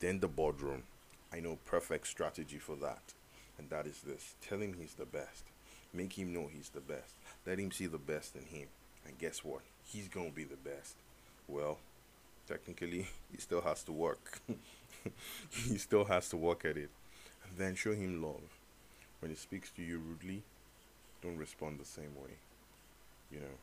Then 0.00 0.18
the 0.18 0.26
boardroom. 0.26 0.82
I 1.32 1.38
know 1.38 1.58
perfect 1.64 2.08
strategy 2.08 2.58
for 2.58 2.74
that. 2.76 3.02
And 3.56 3.70
that 3.70 3.86
is 3.86 4.00
this 4.00 4.34
tell 4.42 4.58
him 4.58 4.74
he's 4.74 4.94
the 4.94 5.04
best. 5.04 5.44
Make 5.94 6.18
him 6.18 6.32
know 6.32 6.48
he's 6.52 6.70
the 6.70 6.80
best. 6.80 7.14
Let 7.46 7.60
him 7.60 7.70
see 7.70 7.86
the 7.86 7.98
best 7.98 8.34
in 8.34 8.46
him. 8.46 8.66
And 9.06 9.16
guess 9.16 9.44
what? 9.44 9.60
He's 9.84 10.08
going 10.08 10.30
to 10.30 10.36
be 10.36 10.44
the 10.44 10.56
best. 10.56 10.96
Well, 11.46 11.78
technically, 12.50 13.06
he 13.30 13.38
still 13.38 13.60
has 13.60 13.84
to 13.84 13.92
work. 13.92 14.40
he 15.50 15.78
still 15.78 16.04
has 16.04 16.28
to 16.30 16.36
work 16.36 16.64
at 16.64 16.76
it. 16.76 16.90
Then 17.56 17.74
show 17.74 17.94
him 17.94 18.22
love. 18.22 18.42
When 19.20 19.30
he 19.30 19.36
speaks 19.36 19.70
to 19.72 19.82
you 19.82 19.98
rudely, 19.98 20.42
don't 21.22 21.36
respond 21.36 21.78
the 21.78 21.84
same 21.84 22.14
way. 22.16 22.34
You 23.30 23.40
know, 23.40 23.56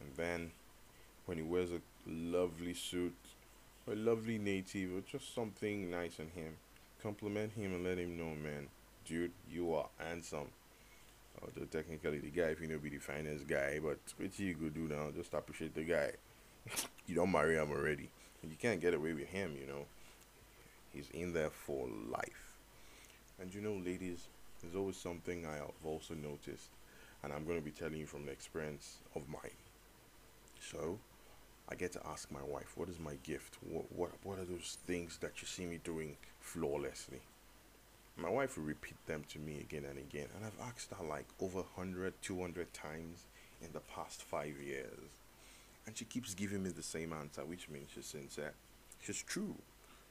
and 0.00 0.10
then 0.16 0.52
when 1.26 1.36
he 1.36 1.42
wears 1.42 1.70
a 1.72 1.80
lovely 2.06 2.72
suit, 2.72 3.16
a 3.90 3.94
lovely 3.94 4.38
native, 4.38 4.96
or 4.96 5.00
just 5.00 5.34
something 5.34 5.90
nice 5.90 6.18
on 6.18 6.28
him, 6.34 6.56
compliment 7.02 7.52
him 7.52 7.74
and 7.74 7.84
let 7.84 7.98
him 7.98 8.16
know, 8.16 8.34
man, 8.42 8.68
dude, 9.04 9.32
you 9.50 9.74
are 9.74 9.88
handsome. 9.98 10.48
Although 11.42 11.66
technically 11.66 12.20
the 12.20 12.30
guy, 12.30 12.48
if 12.48 12.60
you 12.60 12.68
know, 12.68 12.78
be 12.78 12.88
the 12.88 12.98
finest 12.98 13.46
guy, 13.46 13.80
but 13.82 13.98
what 14.16 14.38
you 14.38 14.54
go 14.54 14.68
do 14.68 14.88
now? 14.88 15.10
Just 15.14 15.34
appreciate 15.34 15.74
the 15.74 15.84
guy. 15.84 16.12
you 17.06 17.14
don't 17.14 17.32
marry 17.32 17.56
him 17.56 17.70
already, 17.70 18.10
you 18.50 18.56
can't 18.56 18.80
get 18.80 18.94
away 18.94 19.12
with 19.12 19.28
him. 19.28 19.56
You 19.60 19.66
know, 19.66 19.86
he's 20.92 21.10
in 21.10 21.32
there 21.32 21.50
for 21.50 21.88
life. 22.10 22.58
And 23.40 23.52
you 23.52 23.60
know, 23.60 23.74
ladies, 23.84 24.28
there's 24.60 24.76
always 24.76 24.96
something 24.96 25.46
I 25.46 25.56
have 25.56 25.84
also 25.84 26.14
noticed, 26.14 26.70
and 27.22 27.32
I'm 27.32 27.44
going 27.44 27.58
to 27.58 27.64
be 27.64 27.70
telling 27.70 27.98
you 27.98 28.06
from 28.06 28.26
the 28.26 28.32
experience 28.32 28.98
of 29.14 29.28
mine. 29.28 29.58
So 30.60 30.98
I 31.68 31.74
get 31.74 31.92
to 31.92 32.06
ask 32.06 32.30
my 32.30 32.42
wife, 32.42 32.72
what 32.76 32.88
is 32.88 32.98
my 32.98 33.14
gift? 33.22 33.58
What, 33.60 33.90
what, 33.92 34.10
what 34.22 34.38
are 34.38 34.44
those 34.44 34.78
things 34.86 35.18
that 35.18 35.40
you 35.40 35.48
see 35.48 35.66
me 35.66 35.80
doing 35.82 36.16
flawlessly? 36.40 37.20
My 38.16 38.30
wife 38.30 38.56
will 38.56 38.64
repeat 38.64 38.96
them 39.06 39.24
to 39.30 39.38
me 39.38 39.58
again 39.58 39.84
and 39.88 39.98
again. 39.98 40.28
And 40.36 40.44
I've 40.44 40.68
asked 40.68 40.92
her 40.92 41.04
like 41.04 41.26
over 41.40 41.60
100, 41.74 42.14
200 42.22 42.72
times 42.72 43.24
in 43.60 43.72
the 43.72 43.80
past 43.80 44.22
five 44.22 44.54
years. 44.64 45.23
And 45.86 45.96
she 45.96 46.04
keeps 46.04 46.34
giving 46.34 46.62
me 46.62 46.70
the 46.70 46.82
same 46.82 47.12
answer, 47.12 47.44
which 47.44 47.68
means 47.68 47.90
she's 47.94 48.06
sincere. 48.06 48.54
She's 49.02 49.22
true. 49.22 49.56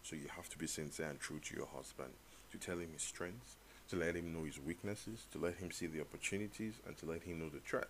So 0.03 0.15
you 0.15 0.27
have 0.35 0.49
to 0.49 0.57
be 0.57 0.67
sincere 0.67 1.09
and 1.09 1.19
true 1.19 1.39
to 1.39 1.55
your 1.55 1.67
husband, 1.67 2.13
to 2.51 2.57
tell 2.57 2.77
him 2.77 2.89
his 2.93 3.01
strengths, 3.01 3.55
to 3.89 3.95
let 3.95 4.15
him 4.15 4.33
know 4.33 4.43
his 4.43 4.59
weaknesses, 4.59 5.25
to 5.31 5.39
let 5.39 5.55
him 5.55 5.71
see 5.71 5.87
the 5.87 6.01
opportunities, 6.01 6.75
and 6.85 6.97
to 6.97 7.05
let 7.05 7.23
him 7.23 7.39
know 7.39 7.49
the 7.49 7.59
threat. 7.59 7.87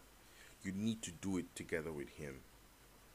You 0.63 0.71
need 0.71 1.01
to 1.01 1.11
do 1.11 1.37
it 1.37 1.53
together 1.55 1.91
with 1.91 2.09
him 2.09 2.41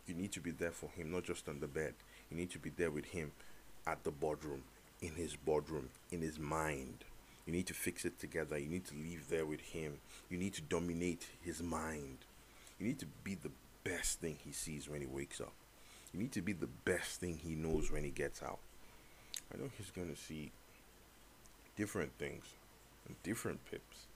you 0.08 0.14
need 0.14 0.32
to 0.32 0.40
be 0.40 0.50
there 0.50 0.72
for 0.72 0.88
him, 0.96 1.12
not 1.12 1.24
just 1.24 1.48
on 1.48 1.60
the 1.60 1.68
bed. 1.68 1.92
You 2.30 2.36
need 2.36 2.50
to 2.52 2.58
be 2.58 2.70
there 2.70 2.90
with 2.90 3.04
him 3.04 3.30
at 3.86 4.02
the 4.04 4.10
boardroom, 4.10 4.62
in 5.02 5.12
his 5.12 5.36
boardroom, 5.36 5.90
in 6.10 6.22
his 6.22 6.38
mind. 6.38 7.04
You 7.46 7.52
need 7.52 7.66
to 7.66 7.74
fix 7.74 8.04
it 8.04 8.18
together. 8.18 8.58
You 8.58 8.68
need 8.68 8.86
to 8.86 8.94
live 8.94 9.28
there 9.28 9.44
with 9.44 9.60
him. 9.60 9.98
You 10.30 10.38
need 10.38 10.54
to 10.54 10.62
dominate 10.62 11.26
his 11.42 11.62
mind. 11.62 12.18
You 12.78 12.86
need 12.86 12.98
to 13.00 13.06
be 13.22 13.34
the 13.34 13.50
best 13.88 14.20
thing 14.20 14.36
he 14.44 14.52
sees 14.52 14.88
when 14.88 15.00
he 15.00 15.06
wakes 15.06 15.40
up. 15.40 15.52
You 16.12 16.20
need 16.20 16.32
to 16.32 16.42
be 16.42 16.52
the 16.52 16.68
best 16.84 17.20
thing 17.20 17.38
he 17.42 17.54
knows 17.54 17.90
when 17.90 18.04
he 18.04 18.10
gets 18.10 18.42
out. 18.42 18.58
I 19.52 19.58
know 19.58 19.70
he's 19.76 19.90
going 19.90 20.08
to 20.08 20.20
see 20.20 20.50
different 21.76 22.12
things 22.18 22.44
and 23.06 23.16
different 23.22 23.64
pips, 23.70 24.06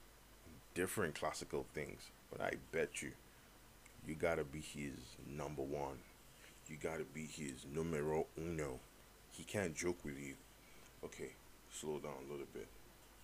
and 0.45 0.55
different 0.75 1.15
classical 1.15 1.65
things, 1.73 2.01
but 2.31 2.41
I 2.41 2.53
bet 2.71 3.01
you, 3.01 3.11
you 4.07 4.15
gotta 4.15 4.43
be 4.43 4.59
his 4.59 4.93
number 5.37 5.63
one. 5.63 5.97
You 6.67 6.77
gotta 6.81 7.05
be 7.05 7.25
his 7.25 7.65
numero 7.73 8.27
uno. 8.37 8.79
He 9.31 9.43
can't 9.43 9.75
joke 9.75 9.97
with 10.03 10.19
you. 10.19 10.35
Okay, 11.03 11.31
slow 11.71 11.99
down 11.99 12.13
a 12.27 12.31
little 12.31 12.47
bit. 12.53 12.67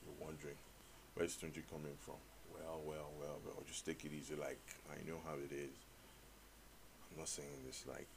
You're 0.04 0.26
wondering, 0.26 0.56
where's 1.16 1.36
Tunji 1.36 1.62
coming 1.70 1.98
from? 2.00 2.16
Well, 2.54 2.82
well, 2.86 3.10
well, 3.20 3.38
well, 3.46 3.64
just 3.68 3.86
take 3.86 4.04
it 4.06 4.12
easy. 4.18 4.36
Like, 4.36 4.60
I 4.90 5.08
know 5.08 5.18
how 5.26 5.36
it 5.36 5.54
is. 5.54 5.76
I'm 7.12 7.19
not 7.19 7.30
saying 7.30 7.63
this 7.65 7.86
like 7.88 8.08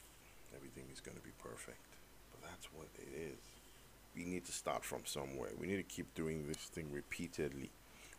everything 0.55 0.85
is 0.93 1.01
gonna 1.01 1.21
be 1.25 1.33
perfect, 1.43 1.81
but 2.31 2.49
that's 2.49 2.67
what 2.73 2.89
it 2.99 3.09
is. 3.17 3.39
We 4.15 4.25
need 4.25 4.45
to 4.47 4.53
start 4.53 4.85
from 4.85 5.07
somewhere. 5.07 5.51
We 5.59 5.67
need 5.67 5.77
to 5.77 5.83
keep 5.83 6.15
doing 6.15 6.47
this 6.47 6.59
thing 6.59 6.93
repeatedly 6.93 7.71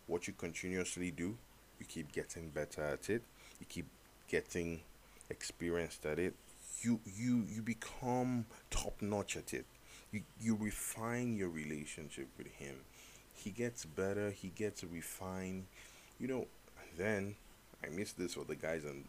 what 0.07 0.27
you 0.27 0.33
continuously 0.33 1.11
do, 1.11 1.37
you 1.79 1.85
keep 1.87 2.11
getting 2.11 2.49
better 2.49 2.83
at 2.83 3.09
it. 3.09 3.23
You 3.59 3.65
keep 3.67 3.85
getting 4.27 4.81
experienced 5.29 6.05
at 6.05 6.19
it. 6.19 6.33
You 6.81 6.99
you 7.05 7.45
you 7.49 7.61
become 7.61 8.45
top 8.69 9.01
notch 9.01 9.37
at 9.37 9.53
it. 9.53 9.65
You 10.11 10.21
you 10.39 10.55
refine 10.55 11.37
your 11.37 11.49
relationship 11.49 12.27
with 12.37 12.47
him. 12.47 12.75
He 13.33 13.51
gets 13.51 13.85
better. 13.85 14.31
He 14.31 14.49
gets 14.49 14.83
refined. 14.83 15.65
You 16.19 16.27
know. 16.27 16.47
Then 16.95 17.35
I 17.83 17.89
miss 17.89 18.13
this 18.13 18.35
for 18.35 18.43
the 18.43 18.55
guys, 18.55 18.83
and 18.83 19.05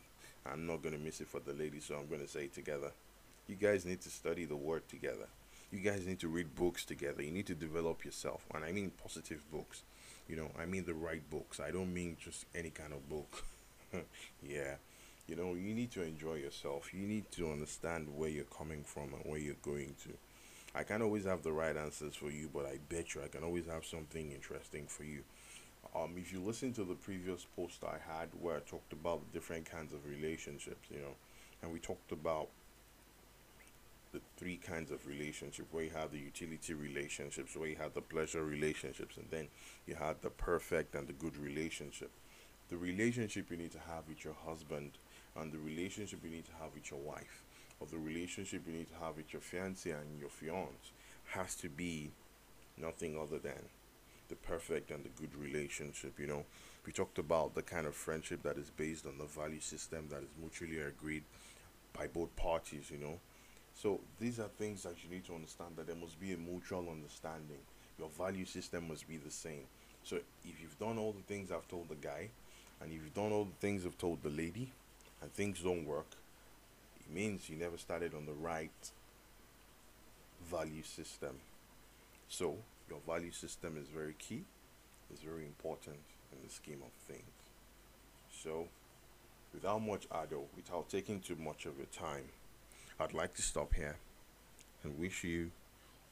I'm 0.50 0.66
not 0.66 0.83
gonna 0.83 0.98
miss 0.98 1.20
it 1.20 1.28
for 1.28 1.40
the 1.40 1.52
ladies. 1.52 1.87
So 1.87 1.96
I'm 1.96 2.09
gonna 2.09 2.28
say 2.28 2.44
it 2.44 2.54
together. 2.54 2.92
You 3.46 3.57
guys 3.57 3.85
need 3.85 4.00
to 4.02 4.11
study 4.11 4.44
the 4.44 4.57
word 4.57 4.88
together. 4.88 5.28
You 5.70 5.80
guys 5.80 6.07
need 6.07 6.20
to 6.20 6.28
read 6.28 6.54
books 6.54 6.85
together. 6.85 7.22
You 7.22 7.33
need 7.33 7.46
to 7.46 7.54
develop 7.54 8.04
yourself, 8.04 8.44
and 8.54 8.64
I 8.64 8.72
mean 8.72 8.92
positive 9.02 9.42
books 9.50 9.83
you 10.28 10.37
know, 10.37 10.50
I 10.59 10.64
mean 10.64 10.85
the 10.85 10.94
right 10.94 11.28
books. 11.28 11.61
I 11.61 11.70
don't 11.70 11.92
mean 11.92 12.16
just 12.22 12.46
any 12.54 12.70
kind 12.70 12.92
of 12.92 13.09
book. 13.09 13.44
yeah. 14.42 14.76
You 15.26 15.37
know, 15.37 15.54
you 15.54 15.74
need 15.74 15.90
to 15.92 16.02
enjoy 16.02 16.35
yourself. 16.35 16.92
You 16.92 17.07
need 17.07 17.30
to 17.33 17.50
understand 17.50 18.09
where 18.14 18.28
you're 18.28 18.44
coming 18.44 18.85
from 18.85 19.14
and 19.14 19.22
where 19.24 19.38
you're 19.38 19.54
going 19.62 19.94
to. 20.04 20.11
I 20.74 20.83
can't 20.83 21.02
always 21.02 21.24
have 21.24 21.42
the 21.42 21.52
right 21.52 21.76
answers 21.76 22.14
for 22.14 22.30
you, 22.30 22.50
but 22.52 22.66
I 22.66 22.78
bet 22.88 23.14
you 23.14 23.22
I 23.22 23.28
can 23.28 23.44
always 23.44 23.66
have 23.66 23.85
something 23.85 24.33
interesting 24.33 24.87
for 24.87 25.04
you. 25.04 25.22
Um, 25.94 26.14
if 26.16 26.33
you 26.33 26.40
listen 26.40 26.73
to 26.75 26.85
the 26.85 26.94
previous 26.94 27.47
post 27.57 27.85
I 27.85 27.99
had 27.99 28.29
where 28.40 28.57
I 28.57 28.61
talked 28.61 28.92
about 28.92 29.33
different 29.33 29.70
kinds 29.70 29.92
of 29.92 30.05
relationships, 30.07 30.88
you 30.90 31.01
know, 31.01 31.14
and 31.62 31.73
we 31.73 31.79
talked 31.79 32.12
about 32.12 32.49
the 34.12 34.20
three 34.37 34.57
kinds 34.57 34.90
of 34.90 35.07
relationship 35.07 35.66
where 35.73 35.85
you 35.85 35.90
have 35.90 36.12
the 36.12 36.18
utility 36.18 36.73
relationships 36.73 37.57
where 37.57 37.68
you 37.68 37.77
have 37.77 37.94
the 37.94 38.01
pleasure 38.01 38.44
relationships 38.44 39.16
and 39.16 39.27
then 39.31 39.49
you 39.87 39.94
have 39.97 40.20
the 40.23 40.31
perfect 40.31 40.94
and 40.94 41.09
the 41.09 41.12
good 41.12 41.37
relationship. 41.37 42.11
The 42.70 42.77
relationship 42.77 43.51
you 43.51 43.57
need 43.57 43.73
to 43.73 43.81
have 43.81 44.09
with 44.09 44.25
your 44.25 44.37
husband 44.47 44.92
and 45.37 45.53
the 45.53 45.59
relationship 45.59 46.20
you 46.25 46.31
need 46.31 46.47
to 46.47 46.53
have 46.61 46.75
with 46.75 46.90
your 46.90 47.01
wife 47.01 47.42
or 47.81 47.87
the 47.88 47.99
relationship 47.99 48.62
you 48.66 48.73
need 48.73 48.88
to 48.88 49.05
have 49.05 49.16
with 49.16 49.33
your 49.33 49.42
fiance 49.42 49.90
and 49.90 50.20
your 50.20 50.31
fiance 50.31 50.92
has 51.33 51.55
to 51.57 51.68
be 51.68 52.11
nothing 52.77 53.18
other 53.18 53.38
than 53.38 53.62
the 54.28 54.37
perfect 54.37 54.90
and 54.90 55.04
the 55.04 55.10
good 55.20 55.34
relationship 55.37 56.18
you 56.18 56.26
know 56.26 56.44
we 56.87 56.92
talked 56.92 57.18
about 57.18 57.54
the 57.54 57.62
kind 57.62 57.87
of 57.87 57.94
friendship 57.94 58.42
that 58.42 58.56
is 58.56 58.70
based 58.70 59.06
on 59.06 59.18
the 59.18 59.24
value 59.24 59.60
system 59.60 60.06
that 60.10 60.22
is 60.22 60.28
mutually 60.40 60.80
agreed 60.80 61.22
by 61.92 62.06
both 62.06 62.34
parties 62.37 62.90
you 62.90 62.98
know 62.98 63.18
so 63.74 64.00
these 64.20 64.38
are 64.38 64.48
things 64.48 64.84
that 64.84 65.02
you 65.02 65.10
need 65.10 65.24
to 65.26 65.34
understand 65.34 65.70
that 65.76 65.87
there 65.87 65.96
must 65.96 66.20
be 66.20 66.32
a 66.32 66.37
mutual 66.37 66.88
understanding. 66.90 67.58
Your 67.98 68.08
value 68.08 68.44
system 68.44 68.88
must 68.88 69.08
be 69.08 69.16
the 69.16 69.30
same. 69.30 69.64
So 70.04 70.16
if 70.16 70.60
you've 70.60 70.78
done 70.78 70.98
all 70.98 71.12
the 71.12 71.22
things 71.22 71.50
I've 71.50 71.68
told 71.68 71.88
the 71.88 71.96
guy, 71.96 72.28
and 72.80 72.92
if 72.92 73.02
you've 73.02 73.14
done 73.14 73.32
all 73.32 73.44
the 73.44 73.60
things 73.60 73.84
I've 73.84 73.98
told 73.98 74.22
the 74.22 74.30
lady, 74.30 74.70
and 75.20 75.32
things 75.32 75.60
don't 75.60 75.84
work, 75.84 76.06
it 77.00 77.12
means 77.12 77.48
you 77.48 77.56
never 77.56 77.76
started 77.76 78.14
on 78.14 78.26
the 78.26 78.32
right 78.32 78.70
value 80.44 80.82
system. 80.82 81.37
So 82.28 82.56
your 82.88 83.01
value 83.07 83.33
system 83.33 83.77
is 83.77 83.88
very 83.88 84.14
key, 84.18 84.44
it's 85.11 85.23
very 85.23 85.44
important 85.44 85.99
in 86.33 86.38
the 86.47 86.53
scheme 86.53 86.83
of 86.85 86.92
things. 87.07 87.31
So 88.42 88.68
without 89.53 89.81
much 89.81 90.07
ado, 90.11 90.42
without 90.57 90.88
taking 90.88 91.20
too 91.20 91.37
much 91.37 91.66
of 91.66 91.77
your 91.77 91.87
time, 91.87 92.25
I'd 92.99 93.14
like 93.14 93.35
to 93.35 93.42
stop 93.42 93.75
here 93.75 93.97
and 94.83 94.99
wish 94.99 95.25
you 95.25 95.51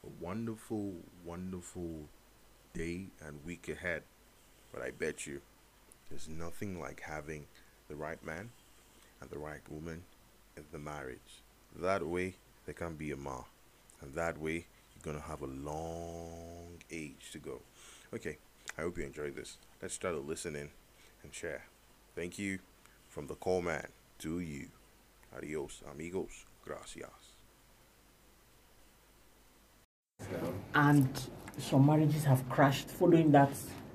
a 0.05 0.25
wonderful, 0.25 0.95
wonderful 1.25 2.09
day 2.73 3.07
and 3.25 3.45
week 3.45 3.69
ahead. 3.69 4.03
But 4.73 4.83
I 4.83 4.91
bet 4.91 5.27
you 5.27 5.41
there's 6.09 6.29
nothing 6.29 6.81
like 6.81 7.01
having 7.01 7.47
the 7.89 7.95
right 7.95 8.25
man 8.25 8.51
and 9.21 9.31
the 9.31 9.39
right 9.39 9.61
woman 9.71 10.03
in 10.57 10.65
the 10.73 10.79
marriage. 10.79 11.43
That 11.77 12.07
way, 12.07 12.37
there 12.65 12.75
can 12.75 12.95
be 12.97 13.11
a 13.13 13.17
ma. 13.17 13.45
And 14.01 14.15
that 14.15 14.39
way, 14.39 14.67
you're 15.05 15.13
going 15.13 15.23
to 15.23 15.29
have 15.29 15.43
a 15.43 15.47
long 15.47 16.79
age 16.91 17.31
to 17.33 17.39
go. 17.39 17.61
Okay, 18.15 18.39
I 18.79 18.83
hope 18.83 18.99
you 18.99 19.05
enjoyed 19.05 19.35
this. 19.35 19.59
Let's 19.81 19.99
try 19.99 20.11
to 20.11 20.19
listen 20.19 20.55
in 20.55 20.71
and 21.23 21.35
share. 21.35 21.65
Thank 22.15 22.39
you 22.39 22.59
from 23.09 23.27
the 23.27 23.35
call 23.35 23.63
man 23.63 23.89
to 24.19 24.41
you. 24.41 24.69
Adios, 25.37 25.83
amigos. 25.91 26.45
Gracias. 26.65 27.09
And 30.75 31.09
some 31.59 31.87
marriages 31.87 32.25
have 32.25 32.49
crashed 32.49 32.89
following 32.89 33.33
that 33.33 33.51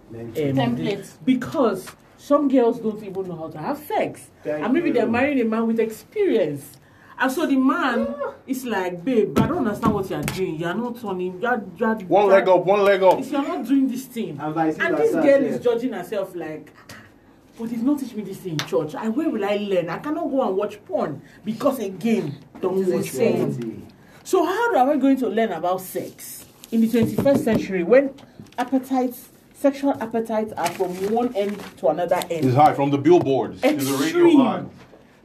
um, 0.10 0.34
template 0.34 1.10
because 1.24 1.90
some 2.18 2.50
girls 2.50 2.80
don't 2.80 3.02
even 3.02 3.28
know 3.28 3.36
how 3.36 3.48
to 3.50 3.58
have 3.58 3.78
sex. 3.78 4.30
Thank 4.44 4.66
and 4.66 4.74
maybe 4.74 4.88
you. 4.88 4.94
they're 4.94 5.08
marrying 5.08 5.40
a 5.40 5.46
man 5.46 5.68
with 5.68 5.80
experience. 5.80 6.78
And 7.20 7.32
so 7.32 7.48
the 7.48 7.56
man 7.56 8.16
is 8.46 8.64
like, 8.66 9.04
babe, 9.04 9.38
I 9.40 9.48
don't 9.48 9.66
understand 9.68 9.94
what 9.94 10.10
you're 10.10 10.22
doing. 10.22 10.56
You're 10.56 10.74
not 10.74 11.02
turning. 11.02 11.42
You're, 11.42 11.64
you're, 11.76 11.96
one 11.96 12.26
you're, 12.26 12.34
leg 12.34 12.48
up, 12.48 12.66
one 12.66 12.84
leg 12.84 13.02
up. 13.02 13.20
If 13.20 13.32
you're 13.32 13.42
not 13.42 13.66
doing 13.66 13.88
this 13.88 14.06
thing. 14.06 14.40
And, 14.40 14.56
and 14.58 14.98
this 14.98 15.14
girl 15.14 15.44
is 15.44 15.60
judging 15.64 15.94
herself 15.94 16.36
like, 16.36 16.72
but 17.58 17.72
if 17.72 17.82
not 17.82 18.00
teach 18.00 18.14
me 18.14 18.22
this 18.22 18.38
thing 18.38 18.54
in 18.54 18.60
church, 18.60 18.94
I 18.94 19.10
where 19.10 19.30
will 19.30 19.44
I 19.44 19.56
learn? 19.56 19.90
I 19.90 19.98
cannot 19.98 20.30
go 20.30 20.48
and 20.48 20.56
watch 20.56 20.84
porn 20.86 21.24
because 21.44 21.80
again, 21.80 22.38
don't 22.62 22.86
watch 22.88 23.12
porn. 23.12 23.88
So 24.24 24.46
how 24.46 24.76
are 24.76 24.94
we 24.94 25.00
going 25.00 25.18
to 25.18 25.28
learn 25.28 25.52
about 25.52 25.82
sex 25.82 26.46
in 26.72 26.82
the 26.82 26.88
21st 26.88 27.40
century 27.40 27.82
when 27.82 28.14
appetites, 28.60 29.30
sexual 29.56 29.92
appetites 30.04 30.54
are 30.54 30.68
from 30.68 30.92
one 31.12 31.36
end 31.36 31.60
to 31.78 31.88
another 31.88 32.18
end? 32.30 32.46
It's 32.46 32.56
high 32.56 32.74
from 32.74 32.92
the 32.92 32.98
billboards. 33.00 33.64
Extreme. 33.64 33.80
It's 33.80 33.90
a 33.90 34.18
radio 34.18 34.44
high. 34.44 34.66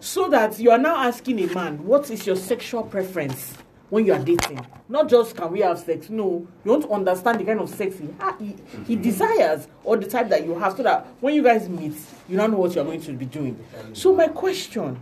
So 0.03 0.29
that 0.31 0.59
you 0.59 0.73
are 0.73 0.79
now 0.79 0.97
asking 0.97 1.38
a 1.49 1.55
man, 1.55 1.85
what 1.85 2.11
is 2.11 2.27
your 2.27 2.35
sexual 2.35 2.83
preference? 2.83 3.57
when 3.88 4.07
you 4.07 4.15
are 4.15 4.19
dating. 4.19 4.59
Not 4.88 5.11
just 5.11 5.37
can 5.37 5.53
we 5.53 5.61
have 5.61 5.79
sex. 5.79 6.09
No, 6.09 6.49
you 6.65 6.71
want 6.71 6.85
to 6.85 6.91
understand 6.93 7.41
the 7.41 7.45
kind 7.45 7.61
of 7.61 7.69
sex 7.69 7.99
he, 7.99 8.09
he, 8.38 8.57
he 8.87 8.97
desires 8.97 9.69
or 9.85 9.99
the 9.99 10.07
type 10.07 10.31
that 10.31 10.47
you 10.47 10.59
have 10.59 10.79
so 10.79 10.83
that 10.83 11.07
when 11.21 11.35
you 11.35 11.43
guys 11.43 11.69
meet, 11.69 11.93
you 12.27 12.38
don't 12.38 12.53
know 12.53 12.57
what 12.57 12.75
you're 12.75 12.87
going 12.87 13.03
to 13.03 13.12
be 13.12 13.27
doing. 13.27 13.62
So, 13.93 14.15
my 14.15 14.29
question 14.29 14.99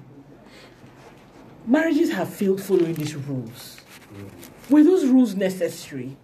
marriages 1.64 2.10
have 2.10 2.34
failed 2.34 2.60
following 2.60 2.94
these 2.94 3.14
rules. 3.14 3.80
Were 4.68 4.82
those 4.82 5.06
rules 5.06 5.36
necessary? 5.36 6.16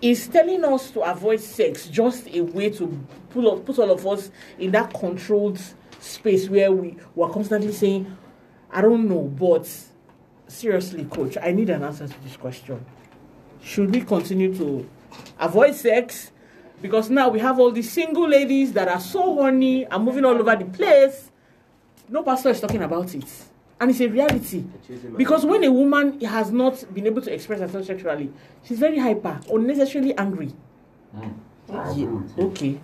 Is 0.00 0.26
telling 0.26 0.64
us 0.64 0.90
to 0.92 1.02
avoid 1.02 1.40
sex 1.40 1.86
just 1.88 2.28
a 2.28 2.40
way 2.40 2.70
to 2.70 3.06
put, 3.28 3.66
put 3.66 3.78
all 3.78 3.90
of 3.90 4.06
us 4.06 4.30
in 4.58 4.70
that 4.70 4.94
controlled 4.94 5.60
space 6.04 6.48
where 6.48 6.70
we 6.70 6.96
were 7.14 7.28
constantly 7.30 7.72
saying, 7.72 8.16
I 8.70 8.80
don't 8.82 9.08
know, 9.08 9.22
but 9.22 9.68
seriously, 10.46 11.04
coach, 11.04 11.36
I 11.40 11.52
need 11.52 11.70
an 11.70 11.82
answer 11.82 12.06
to 12.06 12.22
this 12.22 12.36
question. 12.36 12.84
Should 13.62 13.94
we 13.94 14.02
continue 14.02 14.54
to 14.56 14.88
avoid 15.38 15.74
sex? 15.74 16.30
Because 16.82 17.08
now 17.08 17.28
we 17.28 17.38
have 17.38 17.58
all 17.58 17.70
these 17.70 17.90
single 17.90 18.28
ladies 18.28 18.72
that 18.74 18.88
are 18.88 19.00
so 19.00 19.22
horny 19.34 19.84
and 19.84 20.04
moving 20.04 20.24
all 20.24 20.34
over 20.34 20.54
the 20.56 20.66
place. 20.66 21.30
No 22.08 22.22
pastor 22.22 22.50
is 22.50 22.60
talking 22.60 22.82
about 22.82 23.14
it. 23.14 23.24
And 23.80 23.90
it's 23.90 24.00
a 24.00 24.08
reality. 24.08 24.64
Because 25.16 25.46
when 25.46 25.64
a 25.64 25.72
woman 25.72 26.20
has 26.20 26.50
not 26.50 26.84
been 26.92 27.06
able 27.06 27.22
to 27.22 27.32
express 27.32 27.60
herself 27.60 27.86
sexually, 27.86 28.30
she's 28.64 28.78
very 28.78 28.98
hyper, 28.98 29.40
unnecessarily 29.50 30.16
angry. 30.16 30.52
Mm. 31.16 31.34
Yeah. 31.96 32.44
Okay. 32.44 32.80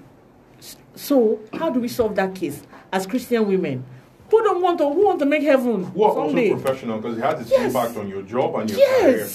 So, 0.94 1.40
how 1.54 1.70
do 1.70 1.80
we 1.80 1.88
solve 1.88 2.14
that 2.16 2.34
case 2.34 2.62
as 2.92 3.06
Christian 3.06 3.46
women? 3.46 3.84
Who 4.30 4.42
don't 4.42 4.62
want 4.62 4.78
to 4.78 4.88
who 4.88 5.06
want 5.06 5.18
to 5.20 5.26
make 5.26 5.42
heaven? 5.42 5.84
Who 5.84 6.04
are 6.04 6.14
someday? 6.14 6.52
also 6.52 6.62
professional 6.62 6.98
because 6.98 7.18
it 7.18 7.22
has 7.22 7.40
its 7.40 7.50
yes. 7.50 7.66
impact 7.74 7.96
on 7.96 8.08
your 8.08 8.22
job 8.22 8.54
and 8.56 8.70
your 8.70 8.78
yes. 8.78 9.02
career. 9.02 9.28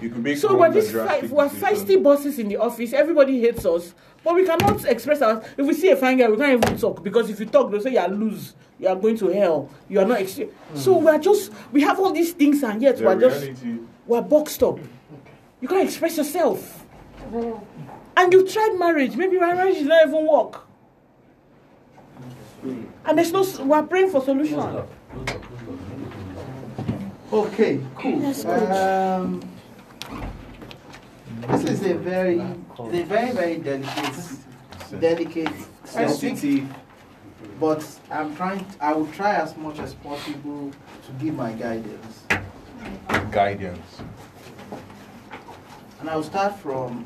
You 0.00 0.10
could 0.10 0.22
make 0.22 0.38
so 0.38 0.56
we're 0.56 0.72
just 0.72 0.92
fi- 0.92 1.26
we're 1.26 1.48
feisty 1.48 2.02
bosses 2.02 2.38
in 2.38 2.48
the 2.48 2.56
office. 2.56 2.92
Everybody 2.92 3.40
hates 3.40 3.66
us, 3.66 3.94
but 4.22 4.34
we 4.34 4.46
cannot 4.46 4.84
express 4.84 5.20
our. 5.20 5.42
If 5.56 5.66
we 5.66 5.74
see 5.74 5.90
a 5.90 5.96
fine 5.96 6.18
guy, 6.18 6.28
we 6.28 6.36
can't 6.36 6.64
even 6.64 6.78
talk 6.78 7.02
because 7.02 7.28
if 7.28 7.40
you 7.40 7.46
talk, 7.46 7.70
they'll 7.70 7.80
say 7.80 7.92
you 7.92 7.98
are 7.98 8.08
lose. 8.08 8.54
You 8.78 8.88
are 8.88 8.96
going 8.96 9.18
to 9.18 9.28
hell. 9.28 9.68
You 9.88 10.00
are 10.00 10.04
not. 10.04 10.20
Ex- 10.20 10.38
mm. 10.38 10.50
So 10.74 10.98
we're 10.98 11.18
just 11.18 11.52
we 11.72 11.80
have 11.82 11.98
all 11.98 12.12
these 12.12 12.32
things 12.32 12.62
and 12.62 12.80
yet 12.80 13.00
we're 13.00 13.16
reality. 13.16 13.52
just 13.52 13.64
we're 14.06 14.22
boxed 14.22 14.62
up. 14.62 14.78
You 15.60 15.68
can't 15.68 15.84
express 15.84 16.16
yourself. 16.16 16.86
And 18.16 18.32
you 18.32 18.46
tried 18.48 18.78
marriage. 18.78 19.16
Maybe 19.16 19.38
marriage 19.38 19.74
does 19.74 19.86
not 19.86 20.06
even 20.06 20.26
work. 20.26 20.67
And 22.64 23.18
there's 23.18 23.32
no, 23.32 23.44
we're 23.64 23.82
praying 23.84 24.10
for 24.10 24.20
solution. 24.22 24.58
Okay, 27.32 27.80
cool. 27.96 28.20
Yes. 28.20 28.44
Um, 28.44 29.40
this 31.48 31.64
is 31.64 31.82
a 31.82 31.94
very, 31.94 32.38
a 32.40 33.02
very, 33.04 33.32
very 33.32 33.58
delicate, 33.58 34.14
delicate 34.98 35.52
sensitive. 35.84 36.66
But 37.60 37.84
I'm 38.10 38.34
trying. 38.36 38.64
I 38.80 38.92
will 38.92 39.06
try 39.08 39.34
as 39.34 39.56
much 39.56 39.78
as 39.78 39.94
possible 39.94 40.70
to 41.06 41.12
give 41.18 41.34
my 41.34 41.52
guidance, 41.52 42.24
Guidance. 43.30 44.00
and 46.00 46.08
I 46.08 46.16
will 46.16 46.22
start 46.22 46.56
from 46.58 47.04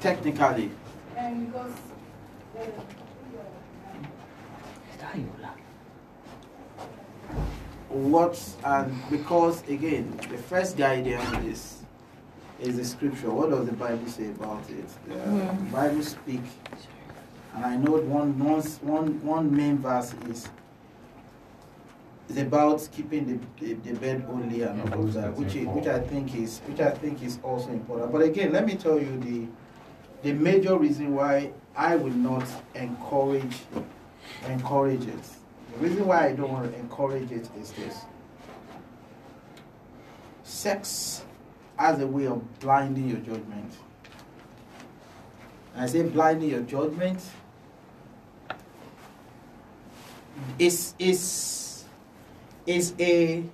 technically. 0.00 0.70
And 1.16 1.46
because 1.46 1.72
what 7.90 8.40
and 8.64 8.94
because 9.10 9.62
again 9.68 10.16
the 10.30 10.38
first 10.38 10.76
guidance 10.76 11.28
is 11.44 11.76
is 12.60 12.76
the 12.76 12.84
scripture. 12.84 13.30
What 13.30 13.50
does 13.50 13.66
the 13.66 13.72
bible 13.72 14.06
say 14.06 14.26
about 14.30 14.62
it? 14.70 14.86
The 15.08 15.14
Mhm. 15.14 15.72
bible 15.72 16.02
speak. 16.02 16.42
And 17.54 17.64
i 17.64 17.76
know 17.76 17.92
one 17.92 18.38
one 18.38 18.62
one 18.82 19.24
one 19.24 19.56
main 19.56 19.78
verse 19.78 20.14
is 20.28 20.48
is 22.28 22.36
about 22.36 22.88
keeping 22.92 23.26
the, 23.26 23.64
the, 23.64 23.74
the 23.74 23.98
bed 23.98 24.24
only 24.30 24.62
and 24.62 24.80
all 24.94 25.00
of 25.00 25.12
that 25.14 25.34
which 25.36 25.56
is, 25.56 25.66
which 25.66 25.88
i 25.88 25.98
think 25.98 26.32
is 26.36 26.60
which 26.68 26.78
i 26.80 26.90
think 26.90 27.22
is 27.24 27.40
also 27.42 27.70
important. 27.70 28.12
But 28.12 28.22
again 28.22 28.52
let 28.52 28.66
me 28.66 28.76
tell 28.76 29.00
you 29.00 29.18
the 29.18 29.48
the 30.22 30.32
major 30.32 30.78
reason 30.78 31.14
why 31.14 31.50
i 31.74 31.96
will 31.96 32.12
not 32.14 32.46
encourage 32.76 33.56
encourage 34.48 35.06
it 35.08 35.24
the 35.72 35.78
reason 35.78 36.06
why 36.06 36.26
I 36.26 36.32
don't 36.32 36.52
want 36.52 36.72
to 36.72 36.78
encourage 36.78 37.30
it 37.32 37.48
is 37.58 37.72
this. 37.72 38.04
Sex 40.42 41.22
has 41.76 42.00
a 42.00 42.06
way 42.06 42.26
of 42.26 42.60
blinding 42.60 43.08
your 43.08 43.18
judgment. 43.18 43.72
And 45.74 45.84
I 45.84 45.86
say 45.86 46.02
blinding 46.02 46.50
your 46.50 46.62
judgment 46.62 47.20
is 50.58 50.94
is 50.98 51.84
is 52.66 52.94
a 52.98 53.44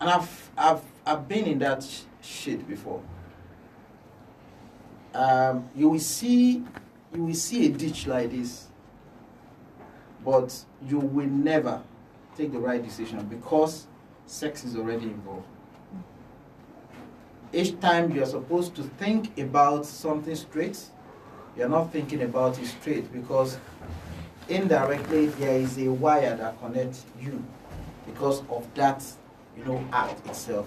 and 0.00 0.10
I've 0.10 0.50
I've 0.56 0.82
I've 1.06 1.28
been 1.28 1.44
in 1.46 1.58
that 1.60 1.82
sh- 1.82 2.02
shit 2.20 2.68
before. 2.68 3.02
Um, 5.14 5.68
you 5.76 5.88
will 5.90 5.98
see 5.98 6.64
you 7.14 7.24
will 7.24 7.34
see 7.34 7.66
a 7.66 7.68
ditch 7.70 8.06
like 8.06 8.30
this, 8.30 8.68
but 10.24 10.64
you 10.86 10.98
will 10.98 11.26
never 11.26 11.82
take 12.36 12.52
the 12.52 12.58
right 12.58 12.82
decision 12.82 13.24
because 13.26 13.86
sex 14.26 14.64
is 14.64 14.76
already 14.76 15.06
involved. 15.06 15.46
Each 17.52 17.78
time 17.80 18.12
you 18.12 18.22
are 18.22 18.26
supposed 18.26 18.74
to 18.76 18.82
think 18.82 19.38
about 19.38 19.84
something 19.84 20.34
straight, 20.34 20.78
you're 21.56 21.68
not 21.68 21.92
thinking 21.92 22.22
about 22.22 22.58
it 22.58 22.66
straight 22.66 23.12
because 23.12 23.58
indirectly 24.48 25.26
there 25.26 25.58
is 25.58 25.76
a 25.78 25.88
wire 25.88 26.34
that 26.36 26.58
connects 26.60 27.04
you 27.20 27.44
because 28.06 28.42
of 28.48 28.66
that, 28.74 29.04
you 29.56 29.64
know, 29.64 29.84
act 29.92 30.26
itself. 30.26 30.66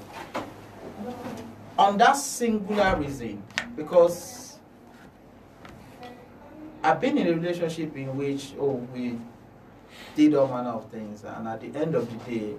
On 1.77 1.97
that 1.97 2.13
singular 2.13 2.95
reason, 2.97 3.41
because 3.75 4.44
I've 6.85 7.01
been 7.01 7.17
in 7.17 7.27
a 7.27 7.33
relationship 7.33 7.97
in 7.97 8.15
which 8.15 8.53
oh 8.59 8.73
we 8.93 9.19
did 10.15 10.35
all 10.35 10.47
manner 10.47 10.69
of 10.69 10.89
things 10.91 11.23
and 11.23 11.47
at 11.47 11.59
the 11.59 11.79
end 11.79 11.95
of 11.95 12.07
the 12.11 12.31
day 12.31 12.55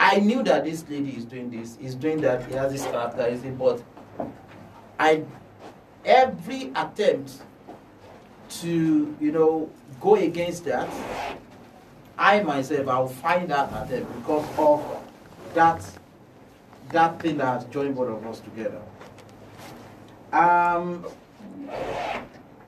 I 0.00 0.16
knew 0.16 0.42
that 0.44 0.64
this 0.64 0.84
lady 0.88 1.10
is 1.10 1.24
doing 1.24 1.48
this, 1.48 1.76
is 1.76 1.94
doing 1.94 2.20
that, 2.22 2.44
he 2.46 2.54
has 2.54 2.72
this 2.72 2.82
characteristic, 2.82 3.56
but 3.56 3.80
I 4.98 5.22
every 6.04 6.72
attempt 6.74 7.40
to, 8.62 9.16
you 9.20 9.30
know, 9.30 9.70
go 10.00 10.16
against 10.16 10.64
that, 10.64 10.88
I 12.18 12.42
myself 12.42 12.88
I'll 12.88 13.06
find 13.06 13.48
that 13.50 13.68
attempt 13.68 14.12
because 14.16 14.48
of 14.58 14.84
that 15.54 15.84
that 16.88 17.20
thing 17.20 17.36
that 17.36 17.60
has 17.60 17.64
joined 17.66 17.94
both 17.94 18.08
of 18.08 18.26
us 18.26 18.40
together. 18.40 18.82
Um 20.32 21.06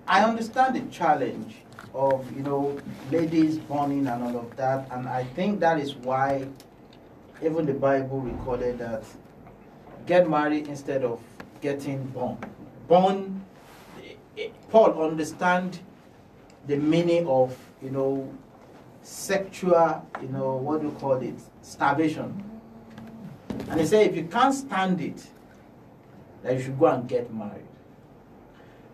I 0.06 0.22
understand 0.22 0.76
the 0.76 0.82
challenge 0.94 1.54
of 1.94 2.30
you 2.36 2.42
know 2.42 2.78
ladies 3.10 3.56
burning 3.58 4.06
and 4.06 4.22
all 4.22 4.36
of 4.36 4.54
that, 4.56 4.86
and 4.90 5.08
I 5.08 5.24
think 5.24 5.60
that 5.60 5.80
is 5.80 5.94
why 5.94 6.46
even 7.42 7.64
the 7.64 7.72
Bible 7.72 8.20
recorded 8.20 8.78
that 8.78 9.04
get 10.06 10.28
married 10.28 10.68
instead 10.68 11.04
of 11.04 11.20
getting 11.62 12.04
born. 12.08 12.36
Born, 12.86 13.42
eh, 14.36 14.48
Paul 14.70 15.02
understand 15.02 15.80
the 16.66 16.76
meaning 16.76 17.26
of 17.26 17.56
you 17.82 17.90
know 17.90 18.30
sexual 19.02 20.06
you 20.20 20.28
know 20.28 20.56
what 20.56 20.82
do 20.82 20.88
you 20.88 20.92
call 20.94 21.14
it 21.14 21.34
starvation, 21.62 22.44
and 23.70 23.80
he 23.80 23.86
said 23.86 24.06
if 24.06 24.16
you 24.16 24.24
can't 24.24 24.54
stand 24.54 25.00
it, 25.00 25.26
that 26.42 26.54
you 26.54 26.60
should 26.62 26.78
go 26.78 26.86
and 26.86 27.08
get 27.08 27.32
married. 27.32 27.64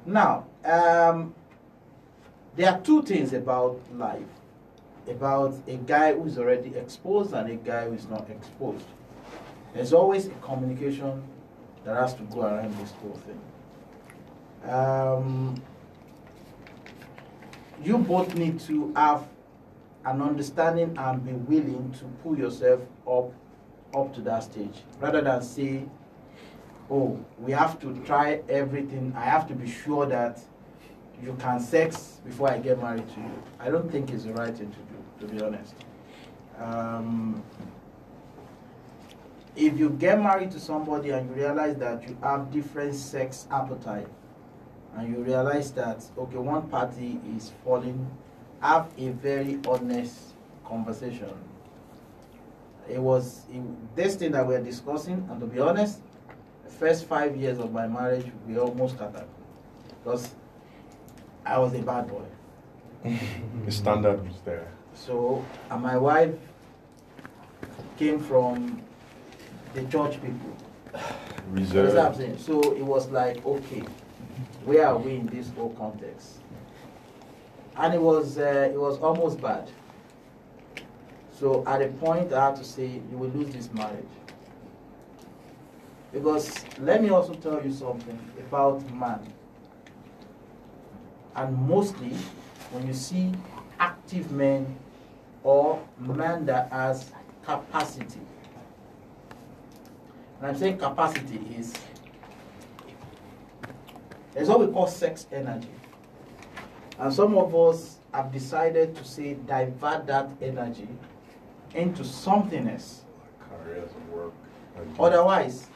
Now, 0.07 0.47
um, 0.65 1.35
there 2.57 2.73
are 2.73 2.81
two 2.81 3.03
things 3.03 3.33
about 3.33 3.81
life 3.95 4.23
about 5.09 5.55
a 5.67 5.77
guy 5.77 6.15
who's 6.15 6.39
already 6.39 6.75
exposed 6.77 7.33
and 7.33 7.51
a 7.51 7.57
guy 7.57 7.89
who's 7.89 8.07
not 8.09 8.29
exposed. 8.31 8.85
There's 9.75 9.93
always 9.93 10.27
a 10.27 10.31
communication 10.43 11.23
that 11.85 11.97
has 11.97 12.15
to 12.15 12.23
go 12.25 12.43
around 12.43 12.77
this 12.79 12.91
whole 12.93 13.19
thing. 13.27 14.71
Um, 14.71 15.63
you 17.83 17.99
both 17.99 18.35
need 18.35 18.61
to 18.61 18.93
have 18.95 19.27
an 20.05 20.23
understanding 20.23 20.97
and 20.99 21.25
be 21.25 21.33
willing 21.33 21.93
to 21.99 22.05
pull 22.23 22.39
yourself 22.39 22.81
up 23.09 23.33
up 23.95 24.15
to 24.15 24.21
that 24.21 24.41
stage 24.45 24.83
rather 25.01 25.21
than 25.21 25.43
say 25.43 25.85
oh, 26.91 27.19
we 27.39 27.53
have 27.53 27.81
to 27.81 27.95
try 28.05 28.41
everything. 28.49 29.13
I 29.17 29.25
have 29.25 29.47
to 29.49 29.55
be 29.55 29.71
sure 29.71 30.07
that 30.07 30.41
you 31.23 31.37
can 31.39 31.61
sex 31.61 32.21
before 32.25 32.51
I 32.51 32.59
get 32.59 32.81
married 32.81 33.09
to 33.15 33.21
you. 33.21 33.43
I 33.59 33.71
don't 33.71 33.91
think 33.91 34.11
it's 34.11 34.25
the 34.25 34.33
right 34.33 34.57
thing 34.57 34.71
to 34.73 35.27
do, 35.27 35.27
to 35.27 35.35
be 35.35 35.43
honest. 35.43 35.75
Um, 36.59 37.43
if 39.57 39.79
you 39.79 39.91
get 39.91 40.21
married 40.21 40.51
to 40.53 40.61
somebody 40.61 41.11
and 41.11 41.29
you 41.29 41.37
realize 41.37 41.77
that 41.77 42.09
you 42.09 42.17
have 42.23 42.51
different 42.51 42.95
sex 42.95 43.47
appetite, 43.51 44.09
and 44.97 45.09
you 45.09 45.23
realize 45.23 45.71
that 45.73 46.05
okay, 46.19 46.37
one 46.37 46.69
party 46.69 47.21
is 47.37 47.53
falling, 47.65 48.11
have 48.61 48.89
a 48.99 49.11
very 49.11 49.59
honest 49.69 50.35
conversation. 50.65 51.33
It 52.89 52.99
was 53.01 53.43
this 53.95 54.17
thing 54.17 54.33
that 54.33 54.47
we're 54.47 54.63
discussing, 54.63 55.27
and 55.31 55.41
to 55.41 55.47
be 55.47 55.61
honest, 55.61 56.01
first 56.81 57.05
five 57.05 57.37
years 57.37 57.59
of 57.59 57.73
my 57.73 57.87
marriage, 57.87 58.27
we 58.49 58.59
almost 58.59 58.97
scattered 58.97 59.29
because 60.03 60.35
I 61.45 61.59
was 61.59 61.75
a 61.75 61.83
bad 61.83 62.09
boy. 62.09 62.25
The 63.67 63.71
standard 63.73 64.27
was 64.27 64.41
there. 64.45 64.69
So, 64.95 65.45
and 65.71 65.83
my 65.83 65.97
wife 65.99 66.35
came 67.99 68.19
from 68.19 68.83
the 69.75 69.85
church 69.85 70.15
people. 70.23 70.53
You 71.51 71.57
understand 71.57 71.89
what 71.89 71.99
I'm 71.99 72.13
Reserved. 72.13 72.17
saying? 72.17 72.39
So 72.39 72.77
it 72.77 72.85
was 72.85 73.09
like, 73.11 73.45
okay, 73.45 73.83
where 74.65 74.87
are 74.87 74.97
we 74.99 75.17
in 75.17 75.27
this 75.27 75.51
whole 75.51 75.71
context? 75.75 76.29
And 77.77 77.93
it 77.95 78.01
was 78.01 78.39
uh, 78.39 78.71
it 78.73 78.81
was 78.87 78.99
almost 78.99 79.41
bad. 79.41 79.69
So 81.41 81.65
at 81.67 81.83
a 81.83 81.89
point, 82.05 82.33
I 82.33 82.47
had 82.47 82.57
to 82.57 82.65
say, 82.65 82.87
you 83.11 83.17
will 83.19 83.31
lose 83.31 83.53
this 83.53 83.69
marriage. 83.73 84.15
Because 86.13 86.53
let 86.81 87.03
me 87.03 87.11
also 87.11 87.35
tell 87.35 87.65
you 87.65 87.73
something 87.73 88.19
about 88.39 88.89
man. 88.93 89.21
And 91.37 91.57
mostly, 91.69 92.17
when 92.73 92.87
you 92.87 92.95
see 92.95 93.33
active 93.79 94.31
men 94.33 94.77
or 95.45 95.81
man 95.99 96.45
that 96.47 96.71
has 96.73 97.13
capacity, 97.45 98.21
and 100.41 100.49
I'm 100.49 100.57
saying 100.57 100.79
capacity 100.79 101.41
is 101.57 101.75
there's 104.33 104.49
what 104.49 104.61
we 104.61 104.73
call 104.73 104.87
sex 104.87 105.27
energy. 105.33 105.69
And 106.99 107.13
some 107.13 107.37
of 107.37 107.55
us 107.55 107.99
have 108.13 108.33
decided 108.33 108.95
to 108.97 109.05
say 109.05 109.35
divert 109.35 110.07
that 110.07 110.31
energy 110.43 110.89
into 111.75 112.05
something 112.05 112.69
else. 112.69 113.03
Otherwise, 114.99 115.69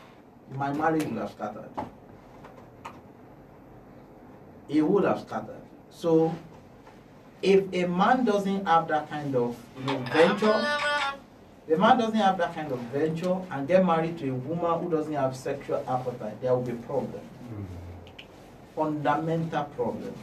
my 0.57 0.73
marriage 0.73 1.05
would 1.05 1.19
have 1.19 1.31
scattered. 1.31 1.71
it 4.69 4.83
would 4.83 5.05
have 5.05 5.21
scattered. 5.21 5.61
So 5.91 6.35
if 7.43 7.65
a 7.73 7.87
man 7.87 8.25
doesn't 8.25 8.67
have 8.67 8.89
that 8.89 9.09
kind 9.11 9.35
of 9.37 9.57
you 9.79 9.85
know, 9.85 9.99
venture, 9.99 10.67
the 11.69 11.77
man 11.79 11.99
doesn't 11.99 12.17
have 12.17 12.39
that 12.39 12.55
kind 12.55 12.73
of 12.73 12.79
venture 12.93 13.37
and 13.51 13.69
get 13.69 13.85
married 13.85 14.19
to 14.19 14.31
a 14.31 14.35
woman 14.35 14.83
who 14.83 14.91
doesn't 14.91 15.13
have 15.13 15.37
sexual 15.37 15.85
appetite, 15.89 16.41
there 16.41 16.55
will 16.55 16.63
be 16.63 16.73
problem. 16.73 17.21
Fundamental 18.75 19.65
problem. 19.77 20.15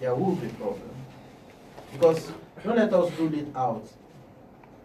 There 0.00 0.14
will 0.14 0.36
be 0.36 0.48
problem. 0.48 0.90
Because 1.92 2.30
don't 2.62 2.76
let 2.76 2.92
us 2.92 3.12
rule 3.18 3.34
it 3.34 3.48
out. 3.56 3.84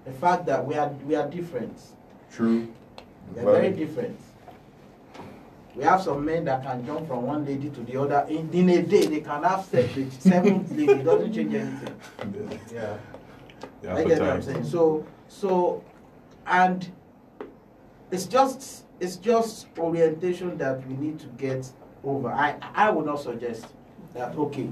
The 0.05 0.11
fact 0.13 0.45
that 0.47 0.65
we 0.65 0.75
are 0.75 0.89
we 1.05 1.15
are 1.15 1.27
different. 1.29 1.77
True. 2.31 2.67
We 3.35 3.41
are 3.41 3.45
very 3.45 3.71
different. 3.71 4.19
We 5.75 5.84
have 5.84 6.01
some 6.01 6.25
men 6.25 6.45
that 6.45 6.63
can 6.63 6.86
jump 6.86 7.07
from 7.07 7.23
one 7.23 7.45
lady 7.45 7.69
to 7.69 7.81
the 7.81 7.99
other 7.99 8.25
in, 8.29 8.49
in 8.51 8.69
a 8.69 8.81
day. 8.81 9.05
They 9.05 9.21
can 9.21 9.43
have 9.43 9.63
sex 9.65 9.95
with 9.95 10.21
seven 10.21 10.67
ladies. 10.77 10.89
It 10.89 11.03
doesn't 11.03 11.34
change 11.34 11.53
anything. 11.53 12.60
Yeah. 12.73 12.97
Yeah, 13.84 13.95
I 13.95 14.03
get 14.03 14.19
what 14.19 14.29
I'm 14.29 14.41
saying. 14.41 14.65
So, 14.65 15.05
so, 15.27 15.84
and 16.45 16.91
it's 18.12 18.25
just 18.25 18.86
it's 18.99 19.15
just 19.15 19.67
orientation 19.77 20.57
that 20.57 20.86
we 20.88 20.95
need 20.95 21.19
to 21.19 21.27
get 21.27 21.67
over. 22.03 22.29
I 22.29 22.57
I 22.75 22.89
would 22.89 23.05
not 23.05 23.21
suggest 23.21 23.65
that 24.13 24.36
okay, 24.36 24.69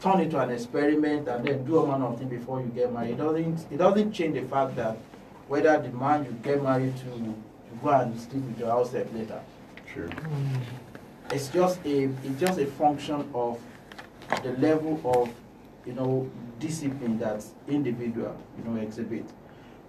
turn 0.00 0.20
it 0.20 0.30
to 0.32 0.40
an 0.40 0.50
experiment 0.50 1.28
and 1.28 1.46
then 1.46 1.64
do 1.64 1.78
a 1.78 1.86
man 1.86 2.02
of 2.02 2.18
thing 2.18 2.28
before 2.28 2.60
you 2.60 2.66
get 2.68 2.92
married. 2.92 3.12
It 3.12 3.18
doesn't 3.18 3.66
it 3.72 3.76
doesn't 3.76 4.12
change 4.12 4.34
the 4.34 4.46
fact 4.48 4.76
that 4.76 4.98
whether 5.48 5.80
the 5.80 5.90
man 5.90 6.24
you 6.24 6.32
get 6.42 6.62
married 6.62 6.96
to 6.98 7.06
you 7.06 7.42
go 7.82 7.90
and 7.90 8.18
sleep 8.20 8.44
with 8.44 8.58
your 8.58 8.68
house 8.70 8.92
help 8.92 9.12
later. 9.14 9.40
It's 11.30 11.48
just 11.48 11.80
a 11.84 12.04
it's 12.04 12.40
just 12.40 12.58
a 12.58 12.66
function 12.66 13.28
of 13.34 13.60
the 14.42 14.52
level 14.52 15.00
of 15.04 15.30
you 15.86 15.92
know 15.94 16.30
discipline 16.58 17.18
that 17.18 17.44
individual 17.68 18.36
you 18.56 18.64
know 18.64 18.80
exhibit. 18.80 19.24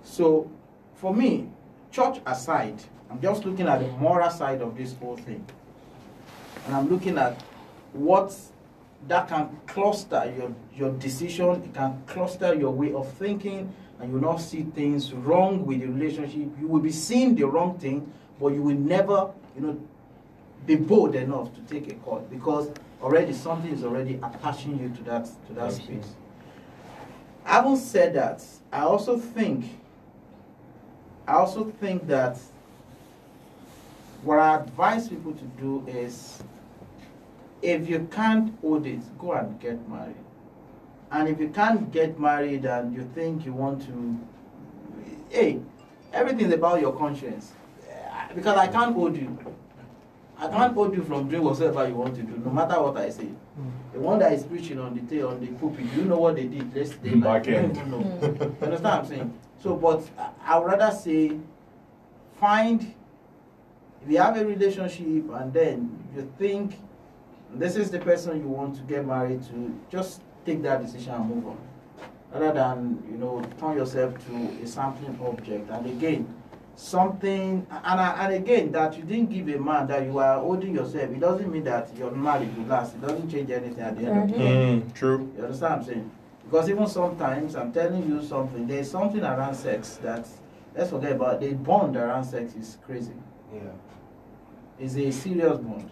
So 0.04 0.50
for 0.96 1.14
me, 1.14 1.50
church 1.92 2.20
aside, 2.26 2.82
I'm 3.10 3.22
just 3.22 3.46
looking 3.46 3.68
at 3.68 3.80
the 3.80 3.88
moral 3.88 4.30
side 4.30 4.62
of 4.62 4.78
this 4.78 4.96
whole 4.96 5.18
thing. 5.18 5.46
And 6.66 6.76
I'm 6.76 6.90
looking 6.90 7.18
at 7.18 7.42
what 7.94 8.36
that 9.08 9.28
can 9.28 9.50
cluster 9.68 10.34
your, 10.38 10.56
your 10.76 10.92
decision, 10.94 11.64
it 11.64 11.74
can 11.74 12.02
cluster 12.08 12.54
your 12.54 12.72
way 12.72 12.94
of 12.94 13.12
thinking, 13.14 13.74
and 14.00 14.10
you 14.10 14.16
will 14.16 14.32
not 14.32 14.38
see 14.38 14.64
things 14.64 15.14
wrong 15.14 15.66
with 15.66 15.82
the 15.82 15.88
relationship. 15.88 16.50
You 16.60 16.68
will 16.68 16.80
be 16.80 16.92
seeing 16.92 17.36
the 17.36 17.44
wrong 17.44 17.78
thing, 17.78 18.12
but 18.40 18.54
you 18.54 18.62
will 18.62 18.78
never, 18.78 19.30
you 19.56 19.62
know, 19.62 19.80
be 20.66 20.76
bold 20.76 21.16
enough 21.16 21.54
to 21.56 21.62
take 21.62 21.92
a 21.92 21.96
call 21.96 22.20
because 22.32 22.72
already 23.02 23.34
something 23.34 23.72
is 23.72 23.84
already 23.84 24.16
attaching 24.24 24.80
you 24.80 24.90
to 24.90 25.04
that 25.04 25.26
to 25.48 25.54
that 25.54 25.74
space. 25.74 26.16
Having 27.44 27.78
said 27.78 28.14
that, 28.16 28.44
I 28.72 28.82
also 28.82 29.18
think 29.18 29.66
I 31.28 31.34
also 31.34 31.66
think 31.80 32.08
that 32.08 32.38
what 34.24 34.40
I 34.40 34.56
advise 34.56 35.10
people 35.10 35.34
to 35.34 35.44
do 35.60 35.84
is 35.88 36.42
if 37.62 37.90
you 37.90 38.08
can't 38.12 38.54
hold 38.62 38.86
it, 38.86 39.00
go 39.18 39.34
and 39.34 39.60
get 39.60 39.88
married. 39.90 40.16
And 41.12 41.30
if 41.30 41.40
you 41.40 41.50
can't 41.50 41.92
get 41.92 42.20
married 42.20 42.66
and 42.66 42.94
you 42.94 43.10
think 43.14 43.46
you 43.46 43.54
want 43.54 43.86
to, 43.86 44.20
hey, 45.30 45.60
everything's 46.12 46.54
about 46.54 46.82
your 46.82 46.94
conscience. 46.94 47.54
Eh, 47.90 48.34
Because 48.34 48.58
I 48.58 48.68
can't 48.68 48.94
hold 48.96 49.16
you. 49.16 49.38
I 50.44 50.48
can't 50.50 50.74
hold 50.74 50.94
you 50.96 51.04
from 51.04 51.30
doing 51.30 51.44
whatever 51.44 51.88
you 51.88 51.96
want 51.96 52.16
to 52.16 52.22
do, 52.22 52.36
no 52.44 52.52
matter 52.52 52.82
what 52.82 52.98
I 52.98 53.10
say. 53.10 53.28
The 53.94 54.00
one 54.00 54.20
that 54.20 54.34
is 54.34 54.44
preaching 54.44 54.78
on 54.80 54.94
the 54.96 55.02
ta- 55.22 55.28
on 55.30 55.40
the 55.40 55.48
pulpit, 55.48 55.90
do 55.94 56.02
you 56.02 56.06
know 56.06 56.18
what 56.18 56.36
they 56.36 56.48
did 56.48 56.74
yesterday? 56.76 57.16
Back 57.16 57.46
You 57.48 57.56
end. 57.56 57.76
don't 57.76 57.90
know. 57.92 58.00
You 58.00 58.56
understand 58.62 58.84
what 58.84 58.86
I'm 58.86 59.06
saying? 59.06 59.40
So, 59.62 59.76
but 59.76 60.04
I- 60.18 60.56
I 60.56 60.60
would 60.60 60.66
rather 60.68 60.92
say, 60.94 61.38
find 62.40 62.82
if 64.04 64.12
you 64.12 64.18
have 64.18 64.36
a 64.36 64.46
relationship 64.46 65.30
and 65.34 65.54
then 65.54 66.04
you 66.16 66.30
think 66.38 66.78
this 67.56 67.78
is 67.78 67.90
the 67.90 68.00
person 68.00 68.42
you 68.42 68.48
want 68.50 68.76
to 68.76 68.82
get 68.82 69.06
married 69.06 69.44
to, 69.44 69.74
just 69.90 70.22
take 70.46 70.62
that 70.64 70.82
decision 70.84 71.14
and 71.14 71.30
move 71.30 71.48
on. 71.48 71.58
Rather 72.34 72.52
than, 72.52 73.02
you 73.10 73.18
know, 73.18 73.42
turn 73.60 73.78
yourself 73.78 74.14
to 74.26 74.64
a 74.64 74.68
sampling 74.68 75.18
object. 75.26 75.70
And 75.70 75.86
again, 75.86 76.28
something, 76.76 77.66
and, 77.70 78.00
and 78.00 78.34
again, 78.34 78.72
that 78.72 78.98
you 78.98 79.04
didn't 79.04 79.30
give 79.30 79.48
a 79.50 79.60
man 79.60 79.88
that 79.88 80.04
you 80.06 80.18
are 80.18 80.40
holding 80.40 80.76
yourself, 80.76 81.12
it 81.12 81.20
doesn't 81.20 81.52
mean 81.52 81.64
that 81.66 81.96
your 81.98 82.12
marriage 82.12 82.50
will 82.58 82.66
last. 82.66 82.96
It 82.96 83.02
doesn't 83.02 83.30
change 83.30 83.52
anything 83.52 83.80
at 83.80 83.98
the 83.98 84.06
end 84.06 84.24
of 84.24 84.32
the 84.32 84.38
day. 84.38 84.44
Mm, 84.44 84.94
true. 84.94 85.32
You 85.38 85.44
understand 85.44 85.72
what 85.72 85.80
I'm 85.80 85.86
saying? 85.86 86.12
Because 86.46 86.70
even 86.70 86.88
sometimes 86.88 87.56
I'm 87.56 87.72
telling 87.72 88.08
you 88.08 88.22
something, 88.24 88.68
there's 88.68 88.90
something 88.90 89.22
around 89.22 89.56
sex 89.56 89.98
that 90.04 90.28
let's 90.76 90.90
forget 90.90 91.14
about 91.14 91.40
the 91.40 91.54
bond 91.54 91.96
around 91.96 92.26
sex 92.26 92.56
is 92.56 92.78
crazy. 92.86 93.14
Yeah. 93.54 93.62
It's 94.80 94.96
a 94.96 95.12
serious 95.12 95.58
bond. 95.60 95.90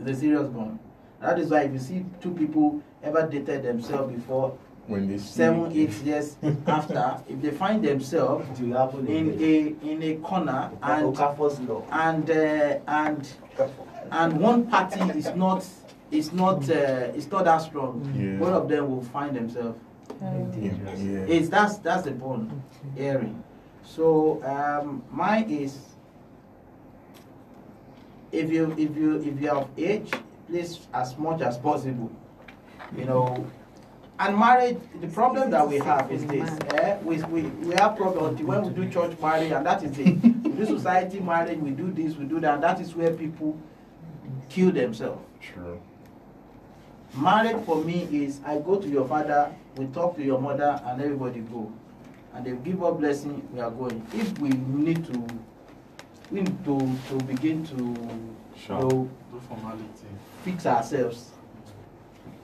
It's 0.00 0.10
a 0.10 0.14
serious 0.14 0.48
bond. 0.48 0.78
That 1.20 1.38
is 1.38 1.50
why 1.50 1.62
if 1.62 1.72
you 1.72 1.78
see 1.78 2.04
two 2.20 2.32
people 2.32 2.82
ever 3.02 3.26
dated 3.26 3.62
themselves 3.62 4.14
before 4.14 4.56
When 4.88 5.06
they 5.06 5.18
see 5.18 5.24
seven, 5.24 5.72
eight 5.72 5.92
years 6.02 6.36
after, 6.66 7.20
if 7.28 7.42
they 7.42 7.50
find 7.50 7.84
themselves 7.84 8.48
It 8.58 8.66
will 8.66 8.76
happen 8.78 9.06
in 9.06 9.38
a 9.40 9.86
in 9.86 10.02
a 10.02 10.16
corner 10.16 10.70
and 10.82 11.16
and 11.92 12.30
uh, 12.30 12.78
and 12.86 13.28
and 14.10 14.40
one 14.40 14.66
party 14.66 15.00
is 15.18 15.34
not 15.34 15.66
is 16.10 16.32
not 16.32 16.68
uh, 16.70 17.12
is 17.14 17.30
not 17.30 17.44
that 17.44 17.58
strong, 17.58 18.00
Yeah. 18.16 18.38
both 18.38 18.54
of 18.62 18.68
them 18.68 18.90
will 18.90 19.02
find 19.02 19.36
themselves. 19.36 19.78
Yeah, 20.20 20.46
yeah. 20.96 21.18
It's 21.28 21.48
that's 21.50 21.78
that's 21.78 22.04
the 22.04 22.12
bond 22.12 22.50
airing. 22.96 23.44
So 23.84 24.42
um, 24.44 25.02
mine 25.10 25.50
is 25.50 25.78
if 28.32 28.50
you 28.50 28.72
if 28.78 28.96
you 28.96 29.20
if 29.20 29.40
you 29.40 29.48
have 29.48 29.68
age, 29.76 30.10
please 30.46 30.86
as 30.94 31.16
much 31.18 31.42
as 31.42 31.58
possible. 31.58 32.10
You 32.96 33.04
know, 33.04 33.46
and 34.20 34.36
marriage. 34.38 34.78
The 35.00 35.08
problem 35.08 35.50
that 35.50 35.66
we 35.68 35.78
have 35.78 36.10
is 36.10 36.24
this: 36.26 36.50
eh? 36.74 36.98
we, 37.02 37.22
we 37.24 37.42
we 37.42 37.74
have 37.76 37.96
problems 37.96 38.40
when 38.42 38.62
we 38.62 38.70
do 38.70 38.90
church 38.90 39.18
marriage, 39.20 39.52
and 39.52 39.64
that 39.66 39.82
is 39.82 39.96
it. 39.98 40.06
we 40.22 40.50
do 40.52 40.66
society 40.66 41.20
marriage, 41.20 41.58
we 41.58 41.70
do 41.70 41.90
this, 41.92 42.16
we 42.16 42.24
do 42.24 42.40
that. 42.40 42.60
That 42.60 42.80
is 42.80 42.94
where 42.94 43.12
people 43.12 43.58
kill 44.48 44.70
themselves. 44.72 45.20
True. 45.40 45.80
Marriage 47.16 47.64
for 47.64 47.82
me 47.84 48.06
is 48.12 48.40
I 48.44 48.58
go 48.58 48.76
to 48.78 48.88
your 48.88 49.06
father, 49.08 49.54
we 49.76 49.86
talk 49.86 50.16
to 50.16 50.22
your 50.22 50.40
mother, 50.40 50.80
and 50.86 51.00
everybody 51.00 51.40
go. 51.40 51.72
And 52.34 52.44
they 52.44 52.52
give 52.70 52.82
us 52.84 52.96
blessing, 52.98 53.48
we 53.52 53.60
are 53.60 53.70
going. 53.70 54.06
If 54.12 54.38
we 54.38 54.50
need 54.50 55.04
to, 55.06 55.26
we 56.30 56.42
need 56.42 56.64
to, 56.64 56.96
to 57.08 57.24
begin 57.24 57.64
to 57.68 57.96
Sure. 58.58 58.76
you 58.76 58.88
know, 58.88 59.10
Do 59.32 59.40
formality. 59.48 60.08
fix 60.44 60.66
ourselves. 60.66 61.30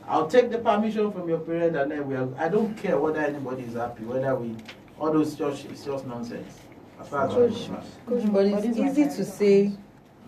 I'll 0.06 0.26
take 0.26 0.50
the 0.50 0.58
permission 0.58 1.10
from 1.12 1.28
your 1.28 1.38
parents, 1.38 1.76
and 1.78 1.90
then 1.90 2.06
we 2.06 2.14
are, 2.14 2.28
I 2.38 2.48
don't 2.48 2.76
care 2.76 2.98
whether 2.98 3.20
anybody 3.20 3.62
is 3.62 3.74
happy, 3.74 4.04
whether 4.04 4.34
we, 4.34 4.54
all 4.98 5.12
those 5.12 5.34
church 5.36 5.64
is 5.64 5.84
just 5.84 6.06
nonsense. 6.06 6.60
As 7.00 7.08
far 7.08 7.26
as 7.26 7.32
Coach. 7.32 7.70
Coach, 8.06 8.32
but 8.32 8.46
it's 8.46 8.76
easy 8.76 9.04
to 9.04 9.24
say, 9.24 9.72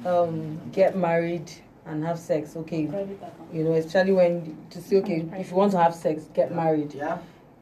um, 0.04 0.58
get 0.72 0.96
married 0.96 1.50
and 1.84 2.04
have 2.04 2.18
sex. 2.18 2.56
Okay, 2.56 2.88
you 3.52 3.64
know, 3.64 3.72
especially 3.74 4.12
when 4.12 4.56
to 4.70 4.80
say, 4.80 4.96
okay, 4.96 5.26
if 5.34 5.50
you 5.50 5.56
want 5.56 5.72
to 5.72 5.78
have 5.78 5.94
sex, 5.94 6.24
get 6.34 6.54
married. 6.54 6.94
Yeah? 6.94 7.18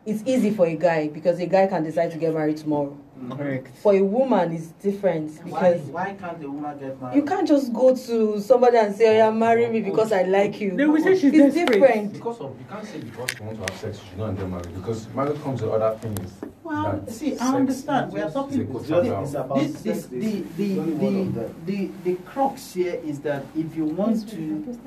It's 0.07 0.23
easy 0.27 0.51
for 0.51 0.67
a 0.67 0.77
guy 0.77 1.09
because 1.09 1.41
a 1.41 1.47
guy 1.47 1.67
can 1.67 1.83
decide 1.83 2.11
to 2.13 2.19
get 2.19 2.35
married 2.35 2.59
tomorrow. 2.59 2.97
Correct. 3.31 3.75
For 3.79 3.95
a 3.95 4.03
woman, 4.03 4.53
it's 4.53 4.67
different 4.83 5.43
because 5.45 5.81
why 5.81 6.05
why 6.11 6.15
can't 6.15 6.45
a 6.45 6.51
woman 6.51 6.79
get 6.79 7.01
married? 7.01 7.17
you 7.17 7.23
can't 7.23 7.49
just 7.49 7.73
go 7.73 7.97
to 7.97 8.39
somebody 8.41 8.77
and 8.77 8.95
say, 8.95 9.07
"Oh, 9.23 9.29
yeah, 9.29 9.31
marry 9.31 9.67
me 9.69 9.81
because 9.81 10.13
I 10.13 10.25
like 10.25 10.61
you." 10.61 10.77
They 10.77 10.85
will 10.85 11.01
say 11.03 11.15
she's 11.19 11.33
it's 11.33 11.55
desperate. 11.55 11.81
different. 11.81 12.13
Because 12.13 12.39
of 12.41 12.55
you 12.59 12.67
can't 12.69 12.85
say 12.87 12.99
because 12.99 13.31
you 13.39 13.47
want 13.47 13.57
to 13.67 13.73
have 13.73 13.81
sex, 13.81 13.99
you 14.03 14.09
should 14.11 14.19
not 14.19 14.37
get 14.37 14.51
married. 14.51 14.75
Because 14.75 15.09
marriage 15.15 15.41
comes 15.43 15.63
with 15.63 15.71
other 15.71 15.97
things. 15.99 16.33
Well, 16.65 17.07
see, 17.07 17.39
I 17.39 17.55
understand. 17.55 18.13
We 18.13 18.21
are 18.21 18.31
talking. 18.31 18.59
a 18.61 18.63
It's 18.79 18.89
good 18.89 19.05
just- 19.07 19.35
about 19.37 19.59
This, 19.59 19.73
this, 19.81 20.07
the, 20.07 20.19
it's 20.39 20.57
the, 20.57 20.79
only 20.81 20.93
one 20.95 21.17
of 21.17 21.35
the, 21.35 21.73
the, 21.73 21.91
the 22.05 22.15
crux 22.27 22.75
here 22.75 23.01
is 23.05 23.21
that 23.21 23.45
if 23.57 23.75
you 23.75 23.87
want 23.87 24.29
to, 24.31 24.79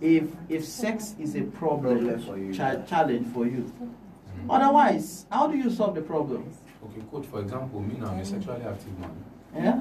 if 0.00 0.24
if 0.48 0.64
sex 0.64 1.14
is 1.18 1.34
a 1.36 1.42
problem, 1.42 1.98
Problem 2.06 2.22
for 2.22 2.38
you. 2.38 2.54
cha- 2.54 2.80
challenge 2.82 3.26
for 3.34 3.44
you. 3.44 3.70
Otherwise, 4.48 5.26
how 5.30 5.46
do 5.46 5.56
you 5.56 5.70
solve 5.70 5.94
the 5.94 6.02
problem? 6.02 6.50
Okay, 6.84 7.02
coach, 7.10 7.26
for 7.26 7.40
example, 7.40 7.80
me 7.80 7.96
now, 7.98 8.08
I'm 8.08 8.18
a 8.20 8.24
sexually 8.24 8.62
active 8.62 8.98
man, 8.98 9.10
Yeah? 9.54 9.72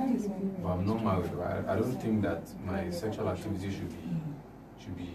but 0.61 0.69
I'm 0.69 0.85
not 0.85 1.03
married, 1.03 1.31
right? 1.33 1.65
I 1.67 1.75
don't 1.75 1.99
think 2.01 2.21
that 2.21 2.41
my 2.65 2.89
sexual 2.91 3.27
activity 3.29 3.71
should 3.71 3.89
be 3.89 4.09
should 4.79 4.97
be 4.97 5.09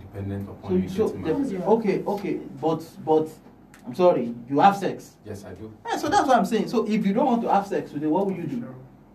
dependent 0.00 0.48
upon 0.48 0.70
So, 0.70 0.76
me 0.76 0.88
so 0.88 1.08
getting 1.08 1.22
the, 1.44 1.58
married. 1.58 1.62
okay, 1.64 2.02
okay, 2.06 2.34
but 2.60 2.82
but 3.04 3.28
I'm 3.86 3.94
sorry, 3.94 4.34
you 4.48 4.60
have 4.60 4.76
sex. 4.76 5.16
Yes, 5.24 5.44
I 5.44 5.54
do. 5.54 5.72
Yeah, 5.86 5.96
so 5.96 6.08
that's 6.08 6.26
what 6.28 6.36
I'm 6.36 6.44
saying. 6.44 6.68
So 6.68 6.86
if 6.86 7.04
you 7.04 7.12
don't 7.12 7.26
want 7.26 7.42
to 7.42 7.52
have 7.52 7.66
sex 7.66 7.90
today, 7.90 8.06
what 8.06 8.26
will 8.26 8.34
you 8.36 8.44
do? 8.44 8.58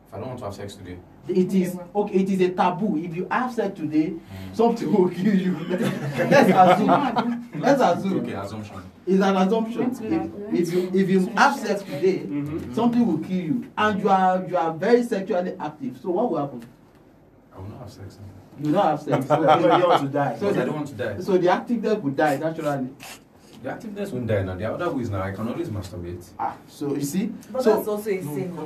If 0.07 0.13
I 0.13 0.17
don't 0.19 0.27
want 0.27 0.39
to 0.39 0.45
have 0.45 0.55
sex 0.55 0.75
today, 0.75 0.97
it 1.27 1.53
is 1.53 1.77
okay. 1.95 2.13
It 2.15 2.29
is 2.29 2.41
a 2.41 2.49
taboo. 2.51 2.97
If 2.97 3.15
you 3.15 3.27
have 3.29 3.53
sex 3.53 3.77
today, 3.77 4.13
something 4.53 4.91
will 4.91 5.09
kill 5.09 5.35
you. 5.35 5.57
Let's 5.69 6.49
assume. 6.49 7.49
Let's 7.59 7.81
assume. 7.81 8.19
Okay, 8.21 8.33
assumption. 8.33 8.81
It's 9.05 9.23
an 9.23 9.37
assumption. 9.37 9.91
If, 10.53 10.67
if 10.69 10.73
you 10.73 10.91
if 11.01 11.09
you 11.09 11.27
have 11.35 11.57
sex 11.59 11.81
today, 11.83 12.19
something 12.73 13.05
will 13.05 13.19
kill 13.19 13.37
you, 13.37 13.67
and 13.77 13.99
you 14.01 14.09
are 14.09 14.45
you 14.47 14.57
are 14.57 14.73
very 14.73 15.03
sexually 15.03 15.55
active. 15.59 15.97
So 16.01 16.09
what 16.11 16.31
will 16.31 16.39
happen? 16.39 16.63
I 17.55 17.59
will 17.59 17.69
not 17.69 17.79
have 17.81 17.91
sex. 17.91 18.19
You 18.61 18.71
don't 18.71 18.83
have 18.85 19.01
sex. 19.01 19.27
So 19.27 19.39
you 19.39 19.67
don't 19.67 19.87
want 19.89 20.01
to 20.03 20.07
die. 20.09 20.37
So 20.39 20.51
the- 20.51 20.65
don't 20.65 20.75
want 20.75 20.87
to 20.87 20.93
die. 20.95 21.19
So 21.21 21.37
the 21.37 21.47
activeness 21.47 22.01
would 22.01 22.15
die 22.15 22.37
naturally. 22.37 22.89
The 23.63 23.69
activeness 23.69 24.11
won't 24.11 24.27
die 24.27 24.43
now. 24.43 24.55
The 24.55 24.71
other 24.71 24.91
way 24.91 25.01
is 25.01 25.09
now 25.09 25.21
I 25.23 25.31
can 25.31 25.47
always 25.47 25.69
masturbate. 25.69 26.23
Ah, 26.37 26.55
so 26.67 26.93
you 26.95 27.01
see. 27.01 27.27
But 27.51 27.63
so 27.63 27.75
that's 27.75 27.87
also 27.87 28.09
a 28.11 28.21
sin. 28.21 28.57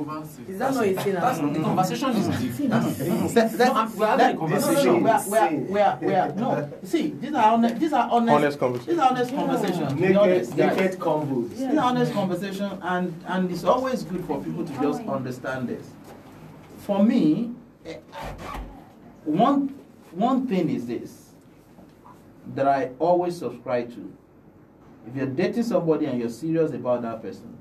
Is 0.48 0.58
that 0.58 0.74
not 0.74 0.84
a 0.84 1.02
sin? 1.02 1.14
That's 1.14 1.38
as 1.38 1.52
the 1.56 1.60
conversation 1.62 2.10
is 2.10 2.40
deep. 2.58 2.68
That's 2.70 2.86
the 2.86 3.04
thing. 3.04 3.28
That, 3.34 3.52
that, 3.52 3.74
No, 3.74 3.90
we're 3.96 4.06
having 4.06 4.18
that, 4.18 4.34
a 4.34 4.34
no, 4.34 4.46
no, 4.46 4.82
no, 4.82 4.98
we 4.98 5.10
are, 5.10 5.22
we 5.28 5.38
are, 5.38 5.50
we 5.50 5.80
are, 5.80 5.98
we 6.02 6.14
are, 6.14 6.32
no. 6.34 6.72
See, 6.84 7.10
these 7.10 7.32
are 7.34 7.52
honest, 7.54 7.78
these 7.80 7.92
are 7.94 8.08
honest, 8.10 8.34
Honest 8.34 8.58
conversation. 8.58 8.90
these 8.90 8.98
are 8.98 9.10
honest 9.10 9.34
conversations. 9.34 9.94
Naked, 9.94 10.16
honest, 10.16 10.56
naked 10.56 10.98
combos. 10.98 11.48
These 11.50 11.62
are 11.62 11.78
honest 11.80 12.12
conversation, 12.12 12.78
and 12.82 13.24
and 13.28 13.50
it's 13.50 13.64
always 13.64 14.02
good 14.02 14.24
for 14.26 14.42
people 14.42 14.66
to 14.66 14.72
just 14.80 15.02
understand 15.06 15.68
this. 15.68 15.86
For 16.78 17.02
me, 17.02 17.52
eh, 17.86 17.96
one 19.24 19.74
one 20.10 20.46
thing 20.46 20.68
is 20.68 20.86
this 20.86 21.30
that 22.54 22.68
I 22.68 22.90
always 22.98 23.38
subscribe 23.38 23.90
to. 23.94 24.12
If 25.06 25.16
you're 25.16 25.26
dating 25.26 25.64
somebody 25.64 26.06
and 26.06 26.18
you're 26.20 26.30
serious 26.30 26.72
about 26.72 27.02
that 27.02 27.22
person, 27.22 27.56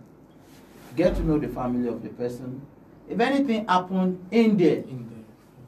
get 0.96 1.16
to 1.16 1.24
know 1.24 1.40
the 1.40 1.48
family 1.48 1.88
of 1.90 2.02
the 2.04 2.10
person. 2.10 2.62
If 3.10 3.20
anything 3.20 3.68
happened 3.68 4.26
in 4.32 4.58
there, 4.58 4.84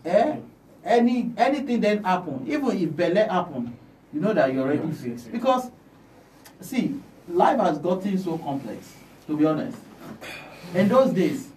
eh, 0.06 0.38
any 0.84 1.32
anything 1.38 1.82
then 1.82 2.04
happen, 2.04 2.46
even 2.48 2.72
if 2.78 2.96
belle 2.96 3.16
happen, 3.28 3.78
you 4.14 4.22
know 4.22 4.34
that 4.34 4.54
you're 4.54 4.64
already 4.64 4.92
fixed. 4.92 5.32
Because 5.32 5.72
see, 6.62 7.00
life 7.28 7.60
has 7.60 7.78
gotten 7.80 8.18
so 8.18 8.38
complex, 8.38 8.94
to 9.28 9.36
be 9.38 9.46
honest. 9.46 9.78
In 10.76 10.88
those 10.88 11.12
days, 11.14 11.50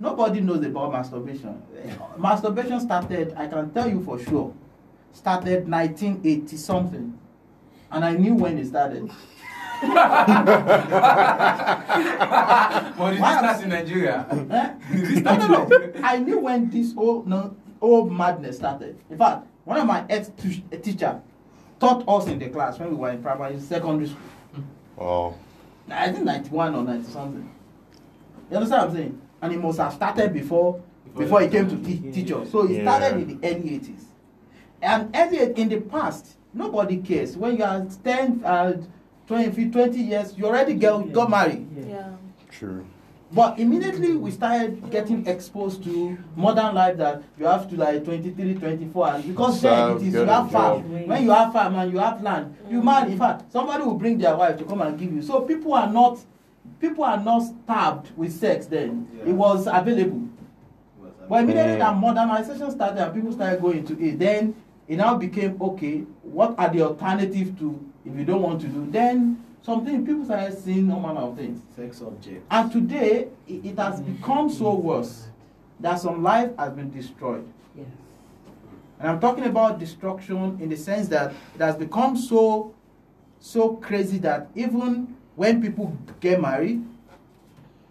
nobody 0.00 0.40
knows 0.40 0.64
about 0.64 0.92
masturbation. 0.92 1.60
Eh, 1.84 1.94
Masturbation 2.16 2.80
started, 2.80 3.34
I 3.36 3.46
can 3.46 3.70
tell 3.70 3.88
you 3.88 4.02
for 4.04 4.18
sure, 4.18 4.52
started 5.12 5.68
1980 5.68 6.56
something. 6.56 7.18
And 7.90 8.04
I 8.04 8.12
knew 8.12 8.34
when 8.34 8.58
it 8.58 8.66
started. 8.66 9.10
But 12.98 13.10
did 13.10 13.20
Why 13.20 13.32
this 13.34 13.42
am- 13.42 13.44
start 13.44 13.62
in 13.62 13.68
Nigeria? 13.68 14.26
Eh? 14.50 15.20
no, 15.20 15.36
no, 15.36 15.46
no. 15.66 15.92
I 16.02 16.18
knew 16.18 16.38
when 16.40 16.68
this 16.70 16.94
whole 16.94 17.22
no, 17.24 17.54
whole 17.80 18.08
madness 18.08 18.56
started. 18.56 18.98
In 19.10 19.18
fact, 19.18 19.46
one 19.64 19.78
of 19.78 19.86
my 19.86 20.04
ex 20.08 20.30
tu- 20.36 20.62
teacher 20.78 21.20
taught 21.78 22.04
us 22.08 22.26
in 22.26 22.38
the 22.38 22.48
class 22.48 22.78
when 22.78 22.90
we 22.90 22.96
were 22.96 23.10
in 23.10 23.22
primary 23.22 23.58
secondary 23.60 24.08
school. 24.08 24.20
Oh, 25.00 25.32
I 25.88 26.10
think 26.10 26.24
91 26.24 26.74
or 26.74 26.82
90 26.82 27.08
something. 27.12 27.48
You 28.50 28.56
understand 28.56 28.82
what 28.82 28.88
I'm 28.90 28.96
saying? 28.96 29.20
And 29.40 29.52
it 29.52 29.58
must 29.60 29.78
have 29.78 29.92
started 29.92 30.32
before 30.32 30.82
before 31.16 31.40
he 31.40 31.46
came 31.48 31.68
to 31.68 31.76
te- 31.76 32.10
teach 32.10 32.32
us. 32.32 32.50
So 32.50 32.64
it 32.66 32.72
Yeah. 32.82 32.82
started 32.98 33.20
in 33.22 33.38
the 33.38 33.48
early 33.48 33.78
80s. 33.78 34.02
And 34.82 35.14
early 35.14 35.52
in 35.54 35.68
the 35.68 35.80
past, 35.82 36.36
nobody 36.52 36.96
cares. 36.96 37.36
When 37.36 37.56
you 37.58 37.64
are 37.64 37.86
10 38.02 38.42
and 38.44 38.88
20, 39.28 39.70
20 39.70 39.98
years, 40.00 40.34
you 40.36 40.46
already 40.46 40.74
get, 40.74 41.12
got 41.12 41.30
married. 41.30 41.66
Yeah. 41.86 42.12
true. 42.50 42.84
But 43.30 43.58
immediately 43.58 44.16
we 44.16 44.30
started 44.30 44.90
getting 44.90 45.26
exposed 45.26 45.84
to 45.84 46.16
modern 46.34 46.74
life 46.74 46.96
that 46.96 47.22
you 47.38 47.44
have 47.44 47.68
to 47.68 47.76
like 47.76 48.02
23, 48.02 48.54
24 48.54 49.08
and 49.08 49.28
because 49.28 49.60
then 49.60 49.96
it 49.98 50.02
is 50.02 50.14
you 50.14 50.20
have 50.20 50.50
farm. 50.50 50.80
job. 50.82 51.06
When 51.08 51.22
you 51.24 51.30
have 51.32 51.52
farm 51.52 51.74
and 51.74 51.92
you 51.92 51.98
have 51.98 52.22
land, 52.22 52.56
you 52.70 52.82
marry. 52.82 53.12
In 53.12 53.18
fact, 53.18 53.52
somebody 53.52 53.84
will 53.84 53.96
bring 53.98 54.16
their 54.16 54.34
wife 54.34 54.56
to 54.56 54.64
come 54.64 54.80
and 54.80 54.98
give 54.98 55.12
you. 55.12 55.20
So 55.20 55.42
people 55.42 55.74
are 55.74 55.92
not 55.92 56.18
people 56.80 57.04
are 57.04 57.18
not 57.22 57.40
starved 57.40 58.12
with 58.16 58.32
sex 58.32 58.64
then. 58.64 59.06
Yeah. 59.18 59.24
It 59.30 59.32
was 59.34 59.66
available. 59.66 60.22
But 61.28 61.42
immediately 61.44 61.74
Mm. 61.74 61.78
that 61.80 61.96
modernization 61.98 62.70
started 62.70 62.98
and 63.04 63.14
people 63.14 63.32
started 63.32 63.60
going 63.60 63.84
to 63.84 64.02
it, 64.02 64.18
then 64.18 64.54
it 64.88 64.96
now 64.96 65.16
became 65.16 65.60
okay, 65.60 65.98
what 66.22 66.54
are 66.58 66.70
the 66.72 66.82
alternatives 66.82 67.58
to 67.58 67.78
if 68.04 68.16
you 68.16 68.24
don't 68.24 68.40
want 68.42 68.60
to 68.62 68.68
do? 68.68 68.90
Then 68.90 69.44
something 69.62 70.04
people 70.04 70.24
started 70.24 70.58
seeing 70.58 70.90
all 70.90 71.00
manner 71.00 71.20
of 71.20 71.36
things. 71.36 71.60
Sex 71.76 72.00
object. 72.00 72.44
And 72.50 72.72
today, 72.72 73.28
it, 73.46 73.66
it 73.66 73.78
has 73.78 74.00
mm-hmm. 74.00 74.14
become 74.14 74.50
so 74.50 74.74
worse 74.74 75.28
that 75.80 76.00
some 76.00 76.22
life 76.22 76.50
has 76.58 76.72
been 76.72 76.90
destroyed. 76.90 77.46
Yes. 77.76 77.86
And 78.98 79.10
I'm 79.10 79.20
talking 79.20 79.44
about 79.44 79.78
destruction 79.78 80.58
in 80.60 80.70
the 80.70 80.76
sense 80.76 81.06
that 81.08 81.32
it 81.54 81.60
has 81.60 81.76
become 81.76 82.16
so, 82.16 82.74
so 83.38 83.76
crazy 83.76 84.18
that 84.18 84.48
even 84.54 85.14
when 85.36 85.62
people 85.62 85.96
get 86.18 86.40
married, 86.40 86.84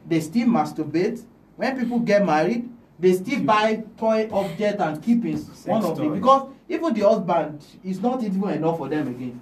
they 0.05 0.19
still 0.19 0.47
masturbate. 0.47 1.23
When 1.55 1.79
people 1.79 1.99
get 1.99 2.25
married, 2.25 2.69
they 2.99 3.13
still 3.13 3.41
buy 3.43 3.83
toy 3.97 4.27
object 4.31 4.81
and 4.81 5.01
keep 5.01 5.23
in 5.23 5.37
one 5.37 5.85
of 5.85 5.97
them 5.97 6.15
because 6.15 6.49
even 6.69 6.93
the 6.93 7.01
husband 7.01 7.63
is 7.83 7.99
not 7.99 8.23
even 8.23 8.49
enough 8.49 8.77
for 8.77 8.89
them 8.89 9.07
again. 9.07 9.41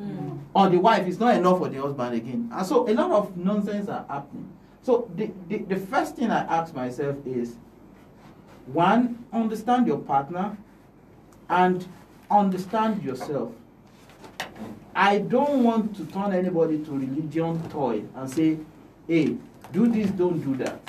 Mm. 0.00 0.38
or 0.54 0.68
the 0.68 0.78
wife 0.78 1.06
is 1.08 1.18
not 1.18 1.34
enough 1.34 1.58
for 1.58 1.68
the 1.68 1.80
husband 1.80 2.14
again. 2.14 2.48
And 2.52 2.66
so 2.66 2.88
a 2.88 2.94
lot 2.94 3.10
of 3.10 3.36
nonsense 3.36 3.88
are 3.88 4.04
happening. 4.08 4.48
So 4.82 5.10
the, 5.16 5.30
the, 5.48 5.58
the 5.58 5.76
first 5.76 6.14
thing 6.14 6.30
I 6.30 6.44
ask 6.44 6.72
myself 6.72 7.16
is 7.26 7.56
one, 8.66 9.24
understand 9.32 9.86
your 9.86 9.98
partner 9.98 10.56
and 11.48 11.86
understand 12.30 13.02
yourself. 13.02 13.52
I 14.94 15.18
don't 15.18 15.64
want 15.64 15.96
to 15.96 16.04
turn 16.06 16.32
anybody 16.32 16.78
to 16.84 16.90
religion 16.92 17.68
toy 17.70 18.04
and 18.14 18.30
say, 18.30 18.58
hey, 19.06 19.36
do 19.72 19.88
this, 19.88 20.10
don't 20.10 20.40
do 20.40 20.56
that. 20.64 20.80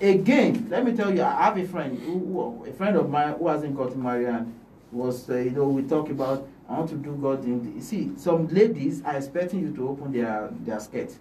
Again, 0.00 0.66
let 0.68 0.84
me 0.84 0.92
tell 0.94 1.14
you, 1.14 1.22
I 1.22 1.44
have 1.44 1.56
a 1.56 1.64
friend, 1.66 1.98
who, 1.98 2.64
a 2.68 2.72
friend 2.72 2.96
of 2.96 3.08
mine 3.08 3.34
who 3.38 3.48
hasn't 3.48 3.74
gotten 3.76 4.02
married 4.02 4.26
and 4.28 4.54
was, 4.92 5.28
uh, 5.30 5.36
you 5.36 5.50
know, 5.50 5.68
we 5.68 5.82
talk 5.82 6.10
about, 6.10 6.46
I 6.68 6.74
want 6.78 6.90
to 6.90 6.96
do 6.96 7.16
God 7.16 7.44
in, 7.44 7.74
the, 7.76 7.80
see, 7.82 8.12
some 8.16 8.46
ladies 8.48 9.02
are 9.04 9.16
expecting 9.16 9.60
you 9.60 9.72
to 9.74 9.88
open 9.88 10.12
their, 10.12 10.50
their 10.60 10.80
skirt. 10.80 11.16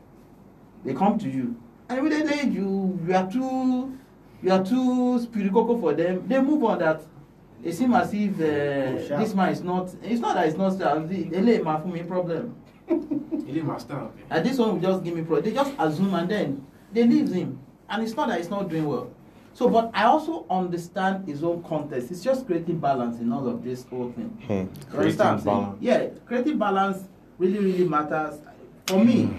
They 0.84 0.94
come 0.94 1.18
to 1.20 1.30
you, 1.30 1.56
and 1.88 2.00
immediately 2.00 2.50
you, 2.52 3.00
you 3.08 3.16
are 3.16 3.32
too, 3.32 3.98
you 4.44 4.52
are 4.52 4.64
too 4.64 5.20
spiritual 5.22 5.80
for 5.80 5.94
them. 5.94 6.28
They 6.28 6.40
move 6.42 6.64
on 6.66 6.80
that. 6.80 7.02
It 7.64 7.74
seems 7.74 7.96
as 7.96 8.14
if 8.14 8.34
uh, 8.36 9.18
this 9.18 9.34
man 9.34 9.50
is 9.54 9.62
not, 9.64 9.90
it's 10.04 10.20
not 10.20 10.36
that 10.36 10.48
it's 10.48 10.58
not, 10.58 10.80
uh, 10.82 11.00
the- 11.00 11.30
ele 11.34 11.64
ma 11.64 11.80
fún 11.80 11.94
mi 11.94 12.04
problem. 12.04 12.54
Ilé 12.90 13.64
master. 13.64 13.96
okay. 13.96 14.24
And 14.30 14.46
this 14.46 14.58
one 14.60 14.74
will 14.74 14.82
just 14.82 15.04
give 15.04 15.16
me 15.16 15.22
problem. 15.24 15.46
They 15.46 15.54
just 15.54 15.74
assume 15.80 16.14
and 16.14 16.30
then 16.30 16.68
they 16.92 17.04
leave 17.06 17.32
him. 17.32 17.60
And 17.90 18.04
it's 18.04 18.16
not 18.16 18.30
that 18.30 18.38
he's 18.40 18.50
not 18.50 18.70
doing 18.70 18.86
well. 18.88 19.10
So, 19.54 19.70
but 19.70 19.90
I 19.94 20.04
also 20.04 20.46
understand 20.50 21.28
his 21.28 21.44
own 21.44 21.64
context. 21.64 22.12
It's 22.12 22.22
just 22.22 22.46
creating 22.46 22.80
balance 22.80 23.20
in 23.22 23.32
all 23.32 23.48
of 23.48 23.64
this 23.64 23.86
whole 23.86 24.12
thing. 24.12 24.30
Hmm. 24.48 24.94
You 24.94 25.00
understand 25.00 25.44
what 25.44 25.44
Creating 25.44 25.44
balance. 25.46 25.78
Yeah, 25.82 26.08
creating 26.26 26.58
balance 26.58 27.04
really, 27.38 27.60
really 27.60 27.88
matters. 27.88 28.40
For 28.88 29.04
me, 29.04 29.34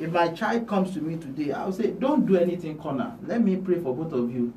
if 0.00 0.10
my 0.10 0.28
child 0.28 0.66
comes 0.66 0.92
to 0.94 1.00
me 1.00 1.16
today, 1.16 1.52
I 1.52 1.64
will 1.66 1.72
say, 1.72 1.92
don't 1.92 2.26
do 2.26 2.36
anything 2.36 2.78
Connor. 2.78 3.14
Let 3.26 3.42
me 3.42 3.56
pray 3.56 3.78
for 3.78 3.94
both 3.94 4.12
of 4.12 4.32
you. 4.32 4.52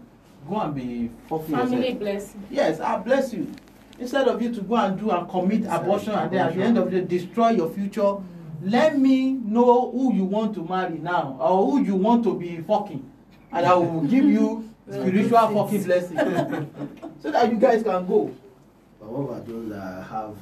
Go 0.50 0.60
and 0.60 0.74
be 0.74 1.12
fucking 1.30 1.56
Family 1.56 1.78
yourself. 1.78 2.00
blessing. 2.00 2.44
Yes, 2.50 2.80
I 2.80 2.98
bless 2.98 3.34
you. 3.34 3.52
Instead 4.00 4.28
of 4.28 4.42
you 4.42 4.52
to 4.54 4.62
go 4.62 4.76
and 4.76 5.00
do 5.00 5.12
and 5.12 5.30
commit 5.30 5.66
abortion 5.70 6.14
and 6.14 6.32
then 6.32 6.48
at 6.48 6.56
the 6.56 6.64
end 6.64 6.78
of 6.78 6.90
the 6.90 7.02
day 7.02 7.18
destroy 7.20 7.50
your 7.52 7.70
future, 7.70 8.16
let 8.64 8.98
me 8.98 9.34
know 9.34 9.92
who 9.92 10.14
you 10.14 10.24
want 10.24 10.56
to 10.56 10.66
marry 10.66 10.98
now 10.98 11.38
or 11.40 11.70
who 11.72 11.84
you 11.84 11.96
want 11.96 12.24
to 12.24 12.38
be 12.38 12.58
fucking. 12.62 13.12
And 13.54 13.66
I 13.66 13.74
will 13.76 14.02
give 14.02 14.26
you 14.26 14.70
spiritual 14.90 15.48
fucking 15.48 15.84
blessing. 15.84 16.18
so 17.22 17.32
that 17.32 17.52
you 17.52 17.58
guys 17.58 17.84
can 17.84 18.06
go. 18.06 18.32
But 19.00 19.10
what 19.10 19.32
about 19.32 19.48
those 19.48 19.70
that 19.70 20.04
have 20.10 20.36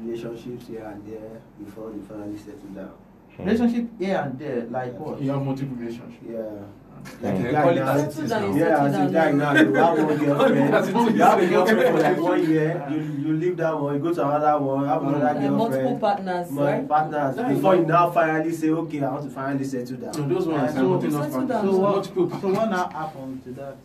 relationships 0.00 0.66
here 0.66 0.84
and 0.84 1.06
there 1.06 1.40
before 1.64 1.90
they 1.90 2.00
finally 2.06 2.38
settle 2.38 2.68
down? 2.74 2.92
Relationship 3.38 3.86
here 3.98 4.16
and 4.16 4.38
there, 4.38 4.62
like 4.66 4.94
what? 4.98 5.20
You 5.22 5.30
have 5.30 5.42
multiple 5.42 5.76
relationships. 5.76 6.24
Yeah. 6.28 6.87
They 7.20 7.50
Yeah, 7.52 7.64
as 7.64 8.18
a 8.18 9.08
now. 9.08 9.30
now, 9.32 9.52
you 9.60 9.74
have 9.74 9.98
one 9.98 10.16
girlfriend. 10.18 11.16
you 11.16 11.22
have 11.22 11.42
a 11.42 11.46
girlfriend 11.46 11.96
for 11.96 12.02
like 12.02 12.20
one 12.20 12.50
year. 12.50 12.86
You 12.90 12.98
you 13.00 13.32
leave 13.36 13.56
that 13.56 13.78
one, 13.80 13.94
you 13.94 14.00
go 14.00 14.14
to 14.14 14.22
another 14.28 14.58
one, 14.64 14.86
have 14.86 15.02
another 15.02 15.26
Uh, 15.26 15.50
multiple 15.50 15.68
girlfriend. 15.68 16.00
partners, 16.00 16.50
My 16.50 16.62
right? 16.62 16.88
partners. 16.88 17.36
Is 17.38 17.56
Before 17.56 17.74
you 17.76 17.80
not- 17.86 17.88
now 17.88 18.10
finally 18.10 18.52
say, 18.52 18.70
okay, 18.70 19.02
I 19.02 19.10
want 19.10 19.24
to 19.24 19.30
finally 19.30 19.64
settle 19.64 19.96
down. 19.96 20.14
So 20.14 20.22
those 20.22 20.46
ones 20.48 20.72
So- 20.74 20.78
are 20.78 20.82
not 20.82 21.04
enough 21.04 21.24
settle 21.24 21.40
for 21.40 21.46
down. 21.46 21.64
So 21.64 21.78
what, 21.78 21.94
multiple 21.94 22.30
so 22.40 22.48
what 22.48 22.70
now 22.70 22.88
happened 22.88 23.44
to 23.44 23.50
that? 23.52 23.76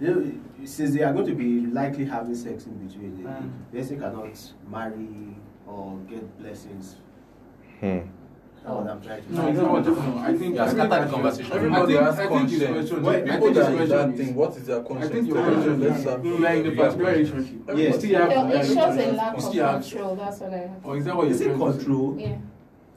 You 0.00 0.40
since 0.64 0.94
they 0.94 1.02
are 1.02 1.12
going 1.12 1.26
to 1.26 1.34
be 1.34 1.66
likely 1.66 2.04
having 2.04 2.34
sex 2.34 2.66
in 2.66 2.74
between, 2.84 3.22
the 3.22 3.28
Mm. 3.28 3.50
person 3.72 3.98
cannot 4.00 4.52
marry 4.70 5.36
or 5.66 5.96
get 6.08 6.38
blessings. 6.40 6.96
Hmm. 7.80 7.98
That's 8.68 8.80
what 8.80 8.90
I'm 8.90 9.00
trying 9.00 9.22
to 9.22 9.32
No, 9.32 9.40
say. 9.42 9.48
it's 9.50 9.58
not 9.60 9.70
what 9.72 9.86
no, 9.86 10.18
I 10.18 10.32
think 10.36 10.54
You 10.54 10.60
have 10.60 10.70
scattered 10.70 11.08
the 11.08 11.12
conversation. 11.12 11.52
I 11.52 11.56
Everybody 11.56 11.92
think, 11.94 12.04
has 12.04 12.18
I 12.18 12.26
think 12.28 12.50
his 12.50 12.58
consent. 12.60 12.74
question. 12.74 13.02
When 13.02 13.14
I 13.16 13.20
people 13.20 13.32
think 13.32 13.48
his 13.48 13.56
that 13.56 13.72
is 13.72 13.76
question 13.78 13.88
that 13.88 14.08
is- 14.08 14.20
thing, 14.20 14.34
what 14.34 14.56
is 14.58 14.66
their 14.66 14.78
I 14.78 14.82
consent? 14.88 15.12
think 15.12 15.26
your 15.28 15.36
Tell 15.36 15.44
question 15.48 15.70
them, 15.70 15.80
let's 15.88 15.98
is 15.98 16.04
have- 16.04 16.24
like 16.26 16.62
the 16.64 16.70
particular 16.76 17.10
relationship. 17.12 17.56
Yes. 17.68 17.78
You 17.78 17.92
still 17.98 18.20
have 18.20 18.30
Yeah, 18.30 18.48
it 18.60 18.66
shows 18.66 18.76
a 18.98 19.06
you 19.06 19.12
lack 19.16 19.36
of 19.36 19.42
still 19.42 19.64
have- 19.64 19.82
control. 19.82 20.16
That's 20.16 20.40
what 20.40 20.52
I 20.52 20.56
have. 20.58 20.70
Or 20.84 20.96
is 20.98 21.04
that 21.06 21.16
what 21.16 21.28
Is 21.28 21.40
you're 21.40 21.50
it 21.52 21.56
trying 21.56 21.72
to 21.72 21.78
say? 21.78 21.84
control? 21.84 22.16
Yeah. 22.18 22.36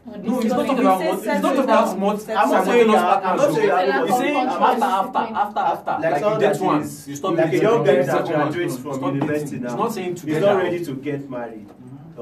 No, 0.04 0.14
it's 0.18 0.26
not 0.26 0.42
We 0.44 0.50
talking 0.50 0.66
say 0.78 0.82
about 0.82 0.98
money. 1.00 1.12
It's 1.12 1.24
settle 1.24 1.42
not 1.42 1.56
down, 1.56 1.64
about 1.64 2.00
money. 2.00 2.20
settle 2.20 2.42
I'm 2.42 2.50
not 2.50 2.58
down. 2.58 2.66
saying 2.66 2.78
you 2.80 2.92
Simultaneous 2.92 3.02
are- 3.02 3.06
I'm 3.06 3.22
not 3.22 3.38
partners. 3.38 3.56
saying 3.56 3.68
you 3.68 3.72
are- 3.72 3.82
It's 3.82 3.94
I'm 3.94 4.02
like 4.02 4.20
saying 4.20 4.36
a 4.36 4.40
I'm 4.42 4.48
I'm 4.50 4.64
after, 4.64 4.84
after- 4.84 5.18
after, 5.22 5.38
after, 5.38 5.60
after. 5.62 5.92
Like 5.92 6.02
Like, 6.02 6.12
you 6.12 6.20
someone 6.22 6.40
date 6.42 6.54
that 6.54 6.62
one, 6.66 6.82
is- 6.82 7.08
you 7.08 7.16
stop 7.16 7.32
like 7.32 7.40
a 7.40 7.52
dating, 7.52 7.62
young 7.62 7.80
you 7.80 7.86
guy 7.86 7.92
date 7.96 8.06
that 8.06 8.12
second 8.12 8.26
one, 8.32 8.42
graduates 8.42 8.76
you 8.76 8.82
from 8.82 8.94
stop 8.94 9.14
university 9.14 9.46
dating. 9.46 9.62
now. 9.62 9.68
It's 9.70 9.78
not 9.78 9.94
saying 9.94 10.10
He's 10.12 10.22
together. 10.22 10.46
not 10.48 10.58
ready 10.64 10.86
to 10.86 10.94
get 10.96 11.30
married. 11.30 11.68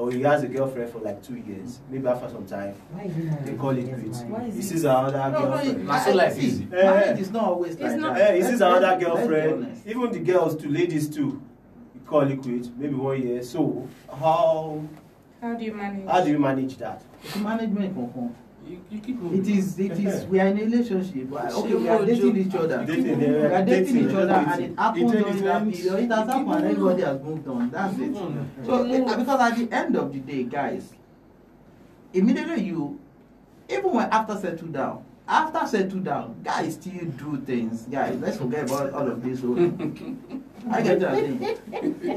Or 0.00 0.10
he 0.10 0.22
has 0.22 0.42
a 0.42 0.48
girlfriend 0.48 0.90
for 0.90 0.98
like 1.00 1.22
two 1.22 1.36
years. 1.36 1.80
Maybe 1.90 2.06
after 2.08 2.30
some 2.30 2.46
time, 2.46 2.74
they 3.44 3.52
call 3.54 3.76
it 3.76 3.84
quits. 3.92 4.22
He 4.22 4.58
it- 4.58 4.62
sees 4.62 4.84
another 4.84 5.18
No, 5.18 5.30
no, 5.30 5.40
girlfriend. 5.48 5.86
Nah, 5.86 5.98
so 6.00 6.14
life 6.14 6.34
see. 6.40 6.66
Marriage 6.70 7.20
is 7.20 7.30
not 7.30 7.44
always 7.44 7.72
It's 7.72 7.82
like 7.82 8.00
not- 8.00 8.14
that. 8.16 8.30
Eh, 8.30 8.36
he 8.36 8.42
sees 8.42 8.60
another 8.62 8.98
girlfriend. 8.98 9.76
Even 9.84 10.10
the 10.12 10.20
girls, 10.20 10.56
to 10.56 10.68
ladies 10.70 11.10
too, 11.10 11.42
you 11.94 12.00
call 12.06 12.22
it 12.22 12.40
quits. 12.40 12.70
Maybe 12.78 12.94
one 12.94 13.20
year. 13.22 13.42
So 13.42 13.86
how 14.10 14.80
How 15.42 15.54
do 15.54 15.64
you 15.64 15.74
manage? 15.74 16.08
how 16.08 16.24
do 16.24 16.30
you 16.30 16.38
manage 16.38 16.78
that? 16.78 17.02
Management 17.38 17.94
kankan. 17.94 18.32
You, 18.66 18.78
you 18.90 18.99
It 19.22 19.46
is, 19.48 19.78
it 19.78 19.92
is, 19.98 20.24
we 20.30 20.40
are 20.40 20.46
in 20.46 20.58
a 20.58 20.64
relationship. 20.64 21.32
Okay, 21.32 21.74
we 21.74 21.88
are 21.88 22.04
dating 22.06 22.36
each 22.36 22.54
other. 22.54 22.84
Dating, 22.86 23.18
We 23.18 23.26
are 23.26 23.64
dating 23.64 23.94
dating, 23.94 24.08
each 24.10 24.14
other 24.16 24.32
and 24.32 24.62
it 24.64 24.78
happened 24.78 25.10
during 25.12 25.42
that 25.44 25.62
period. 25.72 26.04
It 26.04 26.10
has 26.10 26.26
happened 26.28 26.64
everybody 26.64 27.02
has 27.02 27.20
moved 27.22 27.48
on. 27.48 27.70
That's 27.70 27.98
it. 27.98 28.14
So, 28.66 28.84
it- 28.86 29.18
because 29.18 29.40
at 29.40 29.56
the 29.58 29.68
end 29.76 29.96
of 29.96 30.12
the 30.12 30.20
day, 30.20 30.42
guys, 30.44 30.92
immediately 32.12 32.62
you, 32.64 32.98
even 33.68 33.92
when 33.92 34.08
after 34.10 34.36
settle 34.36 34.68
down, 34.68 35.04
after 35.28 35.66
settle 35.66 36.00
down, 36.00 36.34
guys 36.42 36.74
still 36.74 37.04
do 37.16 37.40
things. 37.46 37.82
Guys, 37.90 38.18
let's 38.20 38.36
forget 38.38 38.64
about 38.64 38.92
all 38.92 39.06
of 39.08 39.22
this. 39.22 39.40
So, 39.40 39.54
I 40.70 40.82
get 40.82 41.00
that 41.00 41.14
thing. 41.14 41.42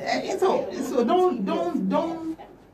Eh, 0.02 0.38
So, 0.38 0.68
so 0.82 1.04
don't, 1.04 1.46
don't, 1.46 1.88
don't, 1.90 2.23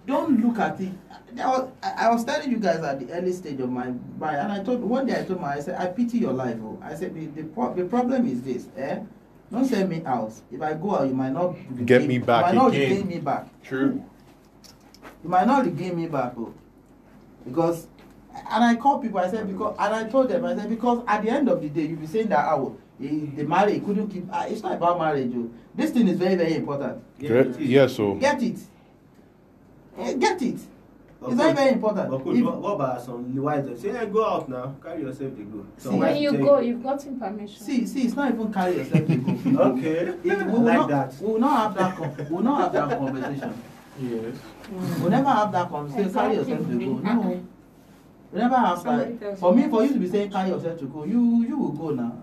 don't 0.09 0.43
look 0.43 0.57
at 0.59 0.81
it. 0.81 0.91
I 1.39 1.47
was, 1.47 1.69
I 1.83 2.09
was 2.09 2.23
telling 2.25 2.51
you 2.51 2.57
guys 2.57 2.79
at 2.79 2.99
the 2.99 3.13
early 3.13 3.31
stage 3.31 3.59
of 3.59 3.69
my 3.69 3.93
my 4.17 4.35
and 4.35 4.51
I 4.51 4.63
told 4.63 4.81
one 4.81 5.05
day 5.05 5.19
I 5.19 5.23
told 5.23 5.39
my 5.39 5.53
I 5.53 5.59
said 5.59 5.75
I 5.79 5.87
pity 5.87 6.17
your 6.17 6.33
life. 6.33 6.57
Oh. 6.61 6.79
I 6.81 6.95
said 6.95 7.13
the 7.15 7.27
the, 7.27 7.43
pro- 7.43 7.73
the 7.73 7.85
problem 7.85 8.27
is 8.27 8.41
this. 8.41 8.67
Eh? 8.75 8.99
Don't 9.51 9.65
send 9.65 9.89
me 9.89 10.03
out. 10.05 10.33
If 10.51 10.61
I 10.61 10.73
go 10.73 10.95
out, 10.95 11.07
you 11.07 11.13
might 11.13 11.31
not 11.31 11.55
Get 11.85 12.05
me 12.05 12.17
back 12.19 12.51
You 12.53 12.59
might 12.59 12.63
not 12.63 12.73
again. 12.73 12.89
regain 12.89 13.07
me 13.07 13.19
back. 13.19 13.63
True. 13.63 14.03
You 15.23 15.29
might 15.29 15.47
not 15.47 15.65
regain 15.65 15.95
me 15.95 16.07
back, 16.07 16.33
oh. 16.37 16.53
because 17.45 17.87
and 18.33 18.63
I 18.63 18.75
call 18.75 18.99
people. 18.99 19.19
I 19.19 19.29
said 19.29 19.47
because 19.47 19.75
and 19.79 19.93
I 19.93 20.09
told 20.09 20.29
them 20.29 20.45
I 20.45 20.55
said 20.55 20.69
because 20.69 21.03
at 21.07 21.23
the 21.23 21.29
end 21.29 21.49
of 21.49 21.61
the 21.61 21.69
day 21.69 21.85
you'll 21.85 21.99
be 21.99 22.07
saying 22.07 22.29
that 22.29 22.45
oh 22.51 22.75
he, 22.99 23.31
the 23.37 23.43
marriage 23.43 23.85
couldn't 23.85 24.09
keep. 24.09 24.25
ah 24.31 24.45
it's 24.45 24.61
not 24.63 24.73
about 24.73 24.97
marriage, 24.97 25.31
oh. 25.35 25.49
This 25.75 25.91
thing 25.91 26.07
is 26.07 26.17
very 26.17 26.35
very 26.35 26.55
important. 26.55 27.03
Correct? 27.19 27.59
Yes, 27.59 27.95
so 27.95 28.15
Get 28.15 28.41
it. 28.41 28.57
Eh, 29.99 30.13
Get 30.15 30.41
it. 30.41 30.59
But 31.21 31.31
It's 31.31 31.35
very 31.37 31.53
very 31.53 31.71
important. 31.73 32.09
But 32.11 32.23
coach, 32.23 32.37
If- 32.37 32.45
what, 32.45 32.61
what 32.61 32.73
about 32.75 33.01
some 33.01 33.35
that 33.45 33.77
say, 33.79 33.89
hey, 33.91 34.05
go 34.05 34.25
out 34.25 34.47
now, 34.47 34.73
carry 34.81 35.01
yourself, 35.01 35.35
they 35.35 35.43
go. 35.43 35.65
Some 35.77 35.93
See, 35.93 35.99
When 35.99 36.15
you 36.17 36.29
say- 36.31 36.37
go, 36.37 36.59
you've 36.59 36.81
gotten 36.83 37.19
permission. 37.19 37.61
See, 37.61 37.85
see, 37.85 38.01
it's 38.03 38.15
not 38.15 38.31
even 38.33 38.53
carry 38.53 38.77
yourself 38.77 39.05
to 39.05 39.15
go. 39.17 39.61
Okay, 39.71 39.89
It, 39.89 40.23
we, 40.23 40.31
will 40.45 40.61
like 40.61 40.77
not, 40.77 40.89
that. 40.89 41.13
we 41.21 41.27
will 41.33 41.39
not 41.39 41.57
have 41.59 41.75
that. 41.77 41.97
Con- 41.97 42.25
we 42.29 42.35
will 42.35 42.43
not 42.43 42.61
have 42.61 42.89
that 42.89 42.97
conversation. 42.99 43.53
Yes. 44.01 44.35
We'll 45.01 45.09
never 45.09 45.29
have 45.29 45.51
that 45.51 45.69
conversation. 45.69 46.13
Carry 46.13 46.35
yourself 46.35 46.59
to 46.59 46.79
go. 46.79 46.93
No. 46.99 47.41
We 48.31 48.39
never 48.39 48.55
have 48.55 48.83
that. 48.83 49.39
For 49.39 49.53
me, 49.53 49.67
for 49.67 49.83
you 49.83 49.93
to 49.93 49.99
be 49.99 50.07
saying 50.07 50.31
carry 50.31 50.49
yourself 50.51 50.79
to 50.79 50.85
go, 50.85 51.03
you 51.03 51.43
you 51.45 51.57
will 51.57 51.71
go 51.73 51.89
now. 51.89 52.13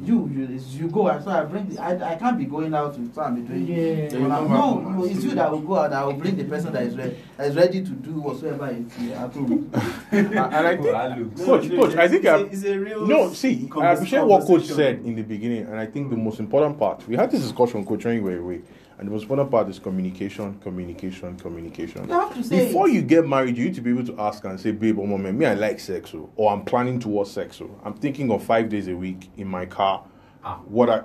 You 0.00 0.26
you 0.34 0.60
you 0.70 0.88
go 0.88 1.06
and 1.08 1.22
so 1.22 1.30
I 1.30 1.44
bring. 1.44 1.68
The, 1.68 1.80
I 1.80 2.12
I 2.12 2.14
can't 2.16 2.38
be 2.38 2.46
going 2.46 2.72
out 2.74 2.94
to 2.94 3.06
try 3.08 3.28
and 3.28 3.36
be 3.36 3.42
doing. 3.42 3.66
Yeah. 3.66 4.08
Then 4.08 4.22
you 4.22 4.28
No, 4.28 4.34
come 4.36 4.48
back 4.48 4.56
home 4.56 4.98
no, 4.98 5.04
it's 5.04 5.22
you 5.22 5.30
that 5.32 5.50
will 5.50 5.60
go 5.60 5.76
out. 5.76 5.92
I 5.92 6.04
will 6.04 6.14
bring 6.14 6.34
the 6.34 6.44
person 6.44 6.72
that 6.72 6.82
is 6.84 6.96
ready, 6.96 7.16
that 7.36 7.48
is 7.48 7.56
ready 7.56 7.82
to 7.84 7.90
do 7.90 8.10
whatsoever 8.12 8.68
is 8.70 9.10
at 9.12 9.32
home. 9.32 9.70
and 10.10 10.38
I 10.38 10.72
oh, 10.74 10.76
think 10.76 10.82
Well, 10.82 11.18
look. 11.18 11.36
Coach, 11.36 11.68
coach, 11.70 11.96
I 11.96 12.08
think 12.08 12.24
it's, 12.24 12.32
I- 12.32 12.36
a, 12.36 12.44
it's 12.44 12.64
a 12.64 12.78
real 12.78 13.06
No, 13.06 13.32
see, 13.34 13.66
I 13.66 13.68
convers- 13.70 13.98
appreciate 13.98 14.24
what 14.24 14.46
Coach 14.46 14.64
said 14.64 15.00
in 15.04 15.14
the 15.14 15.22
beginning, 15.22 15.66
and 15.66 15.76
I 15.78 15.86
think 15.86 16.08
the 16.08 16.16
most 16.16 16.40
important 16.40 16.78
part, 16.78 17.06
we 17.06 17.14
had 17.14 17.30
this 17.30 17.42
discussion, 17.42 17.84
Coach, 17.84 18.04
when 18.06 18.16
you 18.16 18.22
were 18.22 18.38
away, 18.38 18.62
and 19.02 19.08
the 19.08 19.12
most 19.12 19.22
important 19.22 19.50
part 19.50 19.68
is 19.68 19.80
communication, 19.80 20.56
communication, 20.60 21.36
communication. 21.36 22.06
You 22.08 22.20
have 22.20 22.34
to 22.34 22.44
say 22.44 22.66
Before 22.66 22.88
it. 22.88 22.92
you 22.92 23.02
get 23.02 23.26
married, 23.26 23.58
you 23.58 23.64
need 23.64 23.74
to 23.74 23.80
be 23.80 23.90
able 23.90 24.06
to 24.06 24.16
ask 24.20 24.44
and 24.44 24.60
say, 24.60 24.70
babe, 24.70 24.96
oh, 25.00 25.06
moment, 25.06 25.36
me, 25.36 25.44
I 25.44 25.54
like 25.54 25.80
sex, 25.80 26.12
oh, 26.14 26.30
or 26.36 26.52
I'm 26.52 26.64
planning 26.64 27.00
towards 27.00 27.32
sex, 27.32 27.60
oh. 27.60 27.80
I'm 27.82 27.94
thinking 27.94 28.30
of 28.30 28.44
five 28.44 28.68
days 28.68 28.86
a 28.86 28.94
week 28.94 29.28
in 29.36 29.48
my 29.48 29.66
car. 29.66 30.04
Ah. 30.44 30.60
What 30.66 30.88
I, 30.88 31.02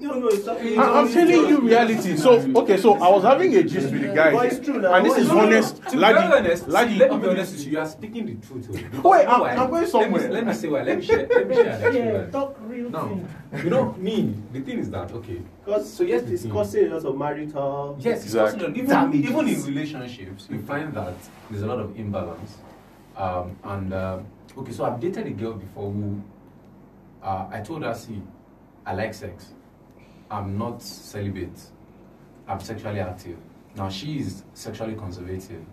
No, 0.00 0.14
no, 0.18 0.28
it's 0.28 0.46
not. 0.46 0.56
I 0.58 1.00
I'm 1.00 1.12
telling 1.12 1.48
you 1.48 1.60
reality. 1.60 2.16
So, 2.16 2.32
okay, 2.62 2.78
so 2.78 2.94
I 2.94 3.08
was 3.10 3.22
having 3.22 3.54
a 3.54 3.62
gist 3.62 3.92
with 3.92 4.00
the 4.00 4.08
But 4.08 4.14
guys, 4.16 4.52
it's 4.56 4.64
true 4.64 4.80
now. 4.80 4.94
and 4.94 5.04
this 5.04 5.10
What 5.12 5.20
is 5.20 5.26
is- 5.26 5.32
honest. 5.32 5.76
To 5.84 5.90
be 5.92 5.96
Laddie, 5.98 6.14
very 6.28 6.40
honest, 6.40 6.64
see, 6.64 6.70
Laddie, 6.70 6.94
let 6.96 7.10
me 7.10 7.18
be 7.18 7.28
honest 7.28 7.52
with 7.52 7.66
you. 7.66 7.72
You 7.72 7.78
are 7.80 7.86
speaking 7.86 8.26
the 8.26 8.34
truth. 8.46 8.68
oh. 9.04 9.10
Wait, 9.10 9.26
I'm- 9.26 9.40
why? 9.40 9.50
I'm 9.50 9.56
going 9.70 9.72
Let 9.72 9.82
me- 9.82 9.86
somewhere. 9.90 10.30
Let 10.32 10.46
me 10.46 10.52
say 10.54 10.68
why. 10.68 10.82
Let 10.82 10.98
me 10.98 11.04
share. 11.04 11.26
Let 11.28 11.48
me 11.48 11.54
share. 11.54 11.64
that 11.64 11.80
Yeah, 11.80 11.86
experience. 11.88 12.32
talk 12.32 12.56
real 12.66 12.90
Now, 12.90 13.08
thing. 13.08 13.28
you 13.64 13.70
know 13.70 13.94
me. 13.98 14.34
The 14.54 14.60
thing 14.60 14.78
is 14.78 14.90
that 14.90 15.12
okay. 15.12 15.40
Because 15.66 15.92
So 15.92 16.02
yes, 16.04 16.22
the 16.22 16.32
it's 16.32 16.42
thing- 16.44 16.52
causing 16.52 16.86
a 16.90 16.94
lot 16.94 17.04
of 17.04 17.16
marital. 17.18 17.96
Yes, 18.00 18.16
it's 18.18 18.24
Exactly. 18.26 18.58
possible. 18.60 18.78
Even, 18.78 18.90
Damages. 18.90 19.30
even 19.30 19.48
in 19.48 19.64
relationships, 19.64 20.48
you 20.50 20.58
find 20.60 20.94
that 20.94 21.14
there's 21.50 21.62
a 21.62 21.66
lot 21.66 21.78
of 21.78 21.94
imbalance. 21.98 22.56
Um, 23.18 23.54
and 23.64 23.92
um 23.92 24.24
okay, 24.56 24.72
so 24.72 24.84
I've 24.84 24.98
dated 24.98 25.26
a 25.26 25.30
girl 25.30 25.52
before 25.52 25.90
who 25.92 26.20
uh, 27.22 27.46
I 27.52 27.60
told 27.60 27.82
her, 27.82 27.92
see, 27.94 28.22
I 28.86 28.94
like 28.94 29.12
sex. 29.12 29.52
I'm 30.30 30.56
not 30.56 30.82
celibate. 30.82 31.58
I'm 32.46 32.60
sexually 32.60 33.00
active. 33.00 33.36
Now 33.76 33.88
she 33.88 34.18
is 34.18 34.42
sexually 34.54 34.94
conservative. 34.94 35.64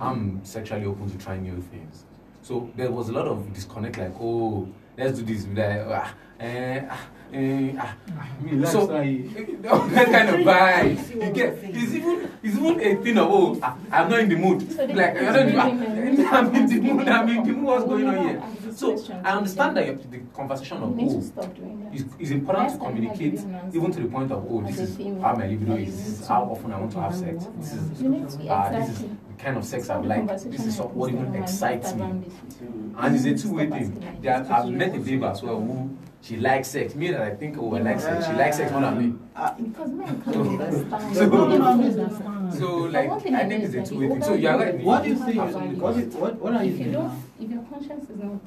I'm 0.00 0.44
sexually 0.44 0.84
open 0.86 1.08
to 1.10 1.18
trying 1.18 1.42
new 1.42 1.60
things. 1.60 2.04
So 2.42 2.70
there 2.76 2.90
was 2.90 3.08
a 3.08 3.12
lot 3.12 3.26
of 3.26 3.52
disconnect, 3.54 3.96
like, 3.98 4.12
oh, 4.20 4.68
let's 4.98 5.18
do 5.20 5.24
this. 5.24 5.46
Like, 5.46 5.86
ah, 5.88 6.14
eh, 6.40 6.82
ah, 6.90 7.06
eh, 7.32 7.72
ah. 7.78 7.96
Me, 8.42 8.66
So- 8.66 8.84
lifestyle. 8.86 9.88
that 9.88 10.06
kind 10.10 10.28
of 10.28 10.40
vibe. 10.46 11.24
You 11.24 11.30
get, 11.32 11.58
it's 11.62 11.92
even, 11.94 12.30
it's 12.42 12.56
even 12.58 12.80
a 12.80 13.02
thing 13.02 13.18
of, 13.18 13.28
oh, 13.30 13.76
I'm 13.90 14.10
not 14.10 14.18
in 14.20 14.28
the 14.28 14.36
mood. 14.36 14.68
Like, 14.78 15.14
not 15.22 15.36
in 15.38 15.54
the, 15.54 15.58
ah, 15.58 15.64
I'm 16.38 16.54
in 16.54 16.66
the 16.66 16.80
mood, 16.80 17.08
I'm 17.08 17.28
in 17.28 17.44
the 17.46 17.52
mood, 17.52 17.62
what's 17.62 17.84
going 17.84 18.08
on 18.08 18.28
here? 18.28 18.42
I 18.82 18.92
ask 18.92 18.96
this 18.96 19.06
So 19.06 19.20
I 19.24 19.36
understand 19.36 19.76
that 19.76 19.86
you 19.86 19.92
you 19.92 19.98
the 20.10 20.18
conversation 20.34 20.82
of, 20.82 20.98
oh, 20.98 21.20
stop 21.20 21.54
doing 21.54 21.84
that. 21.84 21.94
it's, 21.94 22.04
it's 22.18 22.30
important 22.30 22.68
to 22.68 22.74
Last 22.74 22.78
time 22.78 22.86
I 22.86 22.90
communicate 22.90 23.18
gave 23.32 23.40
you 23.40 23.46
an 23.48 23.54
answer. 23.54 23.78
even 23.78 23.92
to 23.92 24.00
the 24.00 24.08
point 24.08 24.32
of 24.32 24.46
oh 24.50 24.62
this 24.62 24.78
is 24.78 24.96
how 25.22 25.34
my 25.36 25.46
libido 25.46 25.76
is 25.76 25.96
this 25.96 26.20
is 26.20 26.26
how 26.28 26.42
often 26.44 26.72
I 26.72 26.80
want 26.80 26.92
to 26.92 27.00
have 27.00 27.14
sex 27.14 27.46
this 27.58 27.72
is 27.72 28.02
You 28.02 28.08
need 28.08 28.28
to 28.28 28.48
uh, 28.48 28.78
this 28.80 28.88
is 28.90 28.98
the 29.02 29.08
kind 29.38 29.56
of 29.56 29.64
sex 29.64 29.88
I 29.88 29.92
Have 29.94 30.02
would 30.02 30.10
the 30.10 30.32
like 30.32 30.42
this 30.50 30.66
is 30.66 30.78
what 30.80 31.12
this, 31.12 31.20
even 31.20 31.34
excites 31.42 31.94
me 31.94 32.02
and 32.02 33.16
it's 33.16 33.24
a 33.24 33.48
two-way 33.48 33.66
thing 33.70 33.74
asking 33.74 34.00
like 34.00 34.22
there 34.22 34.40
this. 34.40 34.50
I've 34.50 34.68
met 34.70 34.94
a 34.94 34.98
babe 34.98 35.24
as 35.24 35.42
well 35.42 35.60
who 35.60 35.96
she 36.22 36.38
likes 36.38 36.68
sex 36.68 36.94
me 36.94 37.10
that 37.10 37.20
I 37.20 37.34
think 37.34 37.58
oh 37.58 37.74
I 37.74 37.80
like 37.80 38.00
sex 38.00 38.26
she 38.26 38.32
likes 38.32 38.56
sex 38.56 38.72
more 38.72 38.80
than 38.80 38.98
me 38.98 39.14
Because 39.58 39.90
men 39.90 40.22
can't 40.22 40.36
understand. 40.36 42.54
So- 42.58 42.76
like 42.96 43.10
I 43.10 43.48
think 43.48 43.64
it's 43.64 43.74
a 43.74 43.82
two-way 43.82 44.08
thing 44.08 44.22
so 44.22 44.34
you're 44.34 44.52
you 44.52 44.58
right 44.58 44.76
get, 44.76 44.84
What 44.84 45.02
do 45.02 45.08
you 45.10 45.16
think? 45.16 45.34
more 45.36 45.46
you- 45.46 45.52
values. 45.52 45.78
What, 45.78 45.96
is- 45.96 46.14
what, 46.14 46.40
what 46.40 46.54
are 46.54 46.64
you 46.64 46.72
If 46.72 46.78
you 46.78 46.84
doing 46.84 46.92
don't, 46.94 47.08
now? 47.08 47.22
if 47.40 47.50
your 47.50 47.62
conscience 47.74 48.10
is 48.10 48.16
not 48.16 48.40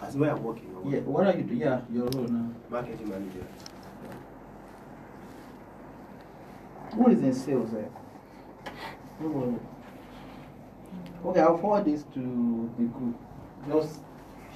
That's 0.00 0.14
where 0.14 0.30
I'm 0.30 0.42
working. 0.42 0.74
on. 0.76 0.90
Yeah, 0.90 1.00
what 1.00 1.26
are 1.26 1.36
you 1.36 1.42
doing? 1.42 1.60
Yeah, 1.60 1.80
your 1.92 2.06
role 2.08 2.28
now. 2.28 2.50
Marketing 2.70 3.08
manager. 3.08 3.46
Who 6.94 7.08
is 7.08 7.22
in 7.22 7.34
sales 7.34 7.70
there? 7.72 7.88
It? 9.20 9.60
Okay, 11.24 11.40
I'll 11.40 11.58
forward 11.58 11.84
this 11.84 12.02
to 12.14 12.70
the 12.78 12.84
group. 12.84 13.16
Just 13.68 14.00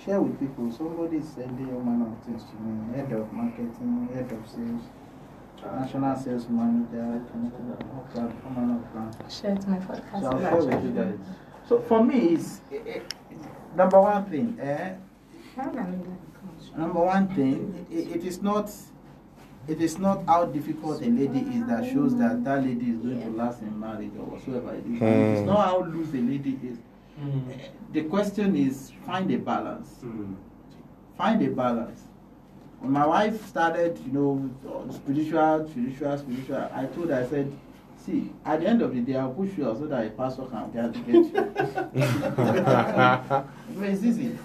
share 0.04 0.20
with 0.20 0.38
people. 0.38 0.70
Somebody 0.70 1.18
is 1.18 1.28
sending 1.28 1.72
all 1.72 1.80
manner 1.80 2.12
of 2.12 2.22
things 2.24 2.42
to 2.44 2.54
me. 2.60 2.96
Head 2.96 3.12
of 3.12 3.32
marketing, 3.32 4.08
head 4.12 4.30
of 4.32 4.46
sales, 4.48 4.82
national 5.64 6.16
sales 6.16 6.48
manager, 6.48 7.22
all 8.14 8.50
manner 8.50 8.76
of 8.76 8.92
plans. 8.92 9.16
share 9.40 9.56
to 9.56 9.70
my 9.70 9.78
podcast. 9.78 10.20
So 10.20 10.30
I'll 10.30 10.40
share 10.40 10.76
with 10.78 10.84
you 10.84 10.90
guys. 10.90 11.18
So 11.68 11.80
for 11.80 12.02
me, 12.04 12.34
it's 12.34 12.60
eh, 12.72 12.78
eh, 12.86 13.00
number 13.74 14.00
one 14.00 14.24
thing. 14.26 14.56
Eh, 14.60 14.94
How 15.56 15.68
can 15.70 15.78
I 15.78 15.82
make 15.90 16.04
that 16.04 16.40
conscious? 16.40 16.76
Number 16.76 17.00
one 17.00 17.28
thing, 17.34 17.86
it, 17.90 18.16
it 18.16 18.24
is 18.24 18.40
not 18.42 18.70
it 19.68 19.80
is 19.82 19.98
not 19.98 20.24
how 20.26 20.44
difficult 20.46 21.02
a 21.02 21.06
lady 21.06 21.40
is 21.40 21.66
that 21.66 21.84
shows 21.92 22.16
that 22.18 22.44
that 22.44 22.62
lady 22.62 22.90
is 22.90 22.98
going 22.98 23.20
to 23.20 23.30
last 23.30 23.62
in 23.62 23.78
marriage 23.80 24.12
or 24.16 24.24
whatsoever 24.26 24.72
it 24.74 24.86
is. 24.86 25.02
And 25.02 25.02
It 25.02 25.34
is 25.34 25.40
Hmm. 25.40 25.46
not 25.46 25.66
how 25.66 25.82
loose 25.82 26.10
a 26.14 26.18
lady 26.18 26.58
is. 26.62 26.78
The 27.92 28.02
question 28.04 28.54
is 28.54 28.92
find 29.04 29.28
a 29.32 29.38
balance. 29.38 29.88
Mm. 30.04 30.34
Find 31.16 31.42
a 31.42 31.48
balance. 31.50 32.02
When 32.80 32.92
my 32.92 33.06
wife 33.06 33.44
started, 33.48 33.98
you 34.06 34.12
know, 34.12 34.50
spiritual, 34.92 35.66
spiritual, 35.68 36.18
spiritual, 36.18 36.68
I 36.74 36.84
told 36.86 37.08
her, 37.08 37.24
I 37.24 37.26
said, 37.26 37.50
See, 38.06 38.30
at 38.44 38.60
the 38.60 38.68
end 38.68 38.82
of 38.82 38.94
the 38.94 39.00
day, 39.00 39.16
I'll 39.16 39.32
push 39.32 39.50
you 39.58 39.68
out 39.68 39.78
so 39.78 39.86
that 39.88 40.06
a 40.06 40.10
pastor 40.10 40.44
can 40.44 40.70
get, 40.70 40.94
you. 41.08 41.24
But 43.76 43.88
it's 43.90 44.04
easy. 44.04 44.38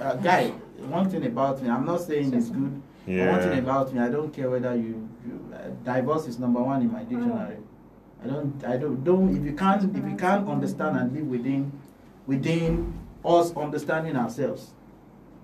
Uh, 0.00 0.14
guy, 0.16 0.48
one 0.88 1.08
thing 1.08 1.24
about 1.24 1.62
me, 1.62 1.70
I'm 1.70 1.86
not 1.86 2.00
saying 2.00 2.34
it's 2.34 2.50
good. 2.50 2.82
but 3.06 3.28
One 3.28 3.40
thing 3.40 3.58
about 3.60 3.94
me, 3.94 4.00
I 4.00 4.08
don't 4.08 4.32
care 4.34 4.50
whether 4.50 4.74
you, 4.74 5.08
you 5.24 5.54
uh, 5.54 5.68
divorce 5.94 6.26
is 6.26 6.40
number 6.40 6.60
one 6.60 6.82
in 6.82 6.90
my 6.90 7.04
dictionary. 7.04 7.58
I 8.24 8.26
don't, 8.26 8.64
I 8.64 8.76
don't, 8.78 9.04
don't. 9.04 9.36
If 9.36 9.44
you 9.44 9.52
can't, 9.52 9.96
if 9.96 10.04
you 10.04 10.16
can't 10.16 10.48
understand 10.48 10.96
and 10.96 11.12
live 11.14 11.28
within, 11.28 11.70
within 12.26 12.98
us 13.24 13.54
understanding 13.56 14.16
ourselves, 14.16 14.72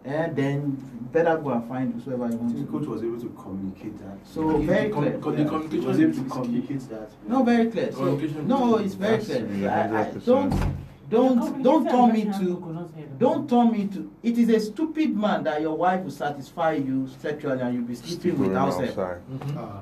and 0.04 0.34
then 0.36 0.76
better 1.12 1.36
go 1.36 1.50
and 1.50 1.68
find 1.68 2.00
whoever 2.02 2.26
you 2.28 2.32
I 2.32 2.36
want 2.36 2.54
think 2.54 2.66
to. 2.70 2.78
coach 2.78 2.86
was 2.86 3.02
able 3.02 3.20
to 3.20 3.28
communicate 3.30 3.98
that. 3.98 4.16
So 4.24 4.58
The 4.58 4.66
very 4.66 4.90
com- 4.90 5.02
clear. 5.04 5.18
com- 5.18 5.36
yeah. 5.38 5.44
the 5.44 5.48
communication 5.50 5.86
was 5.88 6.00
able 6.00 6.14
to 6.14 6.24
communicate 6.30 6.88
that. 6.88 7.10
No, 7.28 7.42
very 7.42 7.70
clear. 7.70 7.92
So, 7.92 8.14
no, 8.46 8.76
it's 8.76 8.94
very 8.94 9.18
clear. 9.22 9.68
I, 9.70 10.00
I, 10.02 10.10
don't, 10.24 10.74
don't, 11.10 11.62
don't 11.62 11.88
turn 11.88 12.12
me 12.12 12.24
to, 12.24 12.94
don't 13.18 13.50
turn 13.50 13.72
me 13.72 13.86
to. 13.88 14.10
It 14.22 14.38
is 14.38 14.48
a 14.50 14.60
stupid 14.60 15.16
man 15.16 15.42
that 15.44 15.60
your 15.60 15.76
wife 15.76 16.02
will 16.04 16.10
satisfy 16.12 16.72
you 16.74 17.08
sexually 17.20 17.60
and 17.60 17.74
you'll 17.74 17.84
be 17.84 17.96
sleeping 17.96 18.36
Going 18.36 18.48
without 18.50 18.72
sex. 18.74 18.90
outside. 18.96 19.18
Ah, 19.56 19.80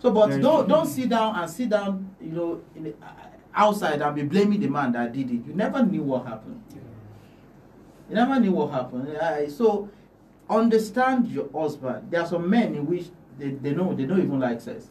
So, 0.00 0.10
but 0.12 0.28
Very 0.30 0.42
don't 0.42 0.60
true. 0.66 0.74
don't 0.74 0.86
sit 0.86 1.08
down 1.10 1.34
and 1.36 1.50
sit 1.50 1.68
down, 1.68 2.14
you 2.20 2.32
know, 2.32 2.60
in 2.76 2.84
the, 2.84 2.90
uh, 3.02 3.06
outside 3.54 4.00
and 4.00 4.14
be 4.16 4.22
blaming 4.22 4.60
the 4.60 4.68
man 4.68 4.92
that 4.92 5.12
did 5.12 5.28
it. 5.30 5.44
You 5.46 5.52
never 5.54 5.84
knew 5.84 6.02
what 6.02 6.24
happened. 6.26 6.62
You 8.08 8.14
never 8.14 8.40
knew 8.40 8.52
what 8.52 8.70
happened. 8.70 9.08
Uh, 9.16 9.48
so, 9.50 9.88
understand 10.48 11.28
your 11.28 11.48
husband. 11.52 12.10
There 12.10 12.20
are 12.20 12.26
some 12.26 12.48
men 12.48 12.74
in 12.74 12.86
which 12.86 13.06
they, 13.38 13.50
they 13.50 13.72
know 13.72 13.94
they 13.94 14.04
don't 14.06 14.18
even 14.22 14.40
like 14.40 14.60
sex. 14.60 14.88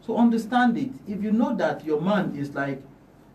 So 0.00 0.16
understand 0.16 0.76
it. 0.78 0.90
If 1.06 1.22
you 1.22 1.30
know 1.30 1.54
that 1.56 1.84
your 1.84 2.00
man 2.00 2.34
is 2.36 2.54
like 2.54 2.82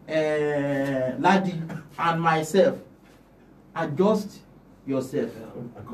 uh, 0.10 1.16
Laddie 1.18 1.62
and 1.98 2.22
myself, 2.22 2.78
adjust 3.76 4.40
yourself. 4.86 5.32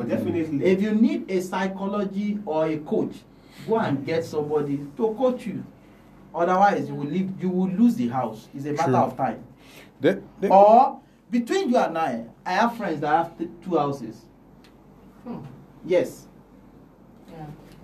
Definitely. 0.08 0.66
If 0.66 0.82
you 0.82 0.96
need 0.96 1.30
a 1.30 1.42
psychology 1.42 2.40
or 2.46 2.66
a 2.68 2.78
coach, 2.80 3.14
go 3.68 3.78
and 3.80 4.04
get 4.06 4.26
somebody 4.26 4.78
to 4.98 5.14
coach 5.16 5.46
you. 5.46 5.64
Otherwise, 6.34 6.88
you 6.88 6.96
will 6.96 7.06
leave. 7.06 7.30
You 7.40 7.50
will 7.50 7.70
lose 7.70 7.96
the 7.96 8.08
house. 8.08 8.48
It's 8.56 8.66
a 8.66 8.72
matter 8.74 8.92
True. 8.92 8.96
of 8.96 9.18
time. 9.18 9.44
They- 10.02 10.18
they- 10.40 10.50
Or 10.50 11.00
between 11.34 11.70
you 11.72 11.78
and 11.78 11.98
I, 11.98 12.26
I 12.46 12.54
have 12.54 12.78
friends 12.78 13.02
that 13.02 13.08
have 13.08 13.38
th- 13.38 13.50
two 13.64 13.76
houses. 13.76 14.22
Yes. 15.84 16.28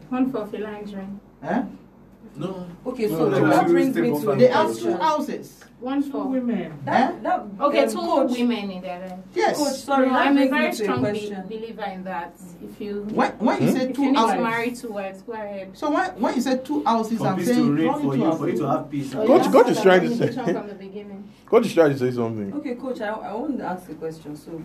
One 0.10 0.32
for 0.32 0.46
Philandry. 0.46 1.08
Eh? 1.44 1.64
No. 2.36 2.68
Okay, 2.86 3.08
No, 3.08 3.18
so 3.18 3.30
no, 3.30 3.48
that 3.50 3.68
no, 3.68 3.74
brings 3.74 3.96
me 3.96 4.10
to 4.22 4.32
and 4.32 4.42
They 4.42 4.48
have 4.48 4.76
two 4.78 4.96
houses. 4.98 5.64
One 5.80 6.04
for. 6.04 6.26
women. 6.28 6.78
That, 6.84 7.24
that, 7.24 7.46
Okay, 7.62 7.84
um, 7.86 7.90
two 7.90 7.98
coach, 8.00 8.32
women 8.32 8.72
in 8.72 8.82
there. 8.82 9.18
Yes. 9.34 9.58
Coach, 9.58 9.76
sorry, 9.78 10.08
no, 10.10 10.14
I'm 10.16 10.38
a 10.38 10.48
very 10.50 10.50
me 10.50 10.60
to 10.60 10.68
a 10.70 10.74
strong 10.74 11.02
be- 11.04 11.36
believer 11.58 11.84
in 11.84 12.04
that. 12.04 12.34
If 12.62 12.82
you 12.82 13.04
When, 13.14 13.32
when 13.40 13.62
you 13.62 13.70
Hmm? 13.70 13.76
say 13.76 13.82
if 13.84 13.88
you 13.90 13.94
two 13.96 14.02
need 14.08 14.14
to 14.16 14.20
houses, 14.20 14.42
marry 14.42 14.72
two 14.72 14.92
wives, 14.92 15.22
go 15.22 15.34
ahead. 15.34 15.78
so 15.78 15.90
when, 15.92 16.10
when 16.22 16.36
you 16.36 16.42
say 16.42 16.58
two 16.58 16.84
houses, 16.84 17.18
For 17.20 17.28
I'm 17.28 17.44
saying 17.46 17.78
to 17.78 17.94
for 18.02 18.16
you, 18.18 18.36
for 18.36 18.50
you 18.50 18.58
to 18.58 18.68
have 18.68 18.92
peace. 18.92 19.16
Oh, 19.16 19.26
Coach- 19.26 19.46
yeah, 19.46 19.52
Coach 19.52 19.70
is 19.70 19.82
trying 19.82 20.02
to 20.02 20.08
communication 20.10 20.46
say- 20.46 20.54
from 20.54 20.68
the 20.68 20.76
beginning. 20.76 21.30
God 21.46 21.66
is 21.66 21.74
trying 21.74 21.92
to 21.94 21.98
say 21.98 22.12
something. 22.12 22.54
Okay, 22.56 22.76
coach, 22.76 23.00
I, 23.02 23.08
I 23.10 23.34
want 23.34 23.58
to 23.60 23.64
ask 23.64 23.90
a 23.90 23.94
question. 23.96 24.36
So, 24.36 24.62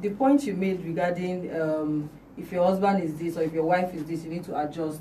the 0.00 0.10
point 0.10 0.44
you 0.44 0.54
made 0.54 0.84
regarding 0.84 1.54
um, 1.60 2.10
if 2.38 2.52
your 2.52 2.64
husband 2.66 3.02
is 3.02 3.14
this 3.16 3.36
or 3.36 3.42
if 3.42 3.52
your 3.52 3.64
wife 3.64 3.94
is 3.94 4.04
this, 4.04 4.24
you 4.24 4.30
need 4.30 4.44
to 4.44 4.60
adjust 4.60 5.00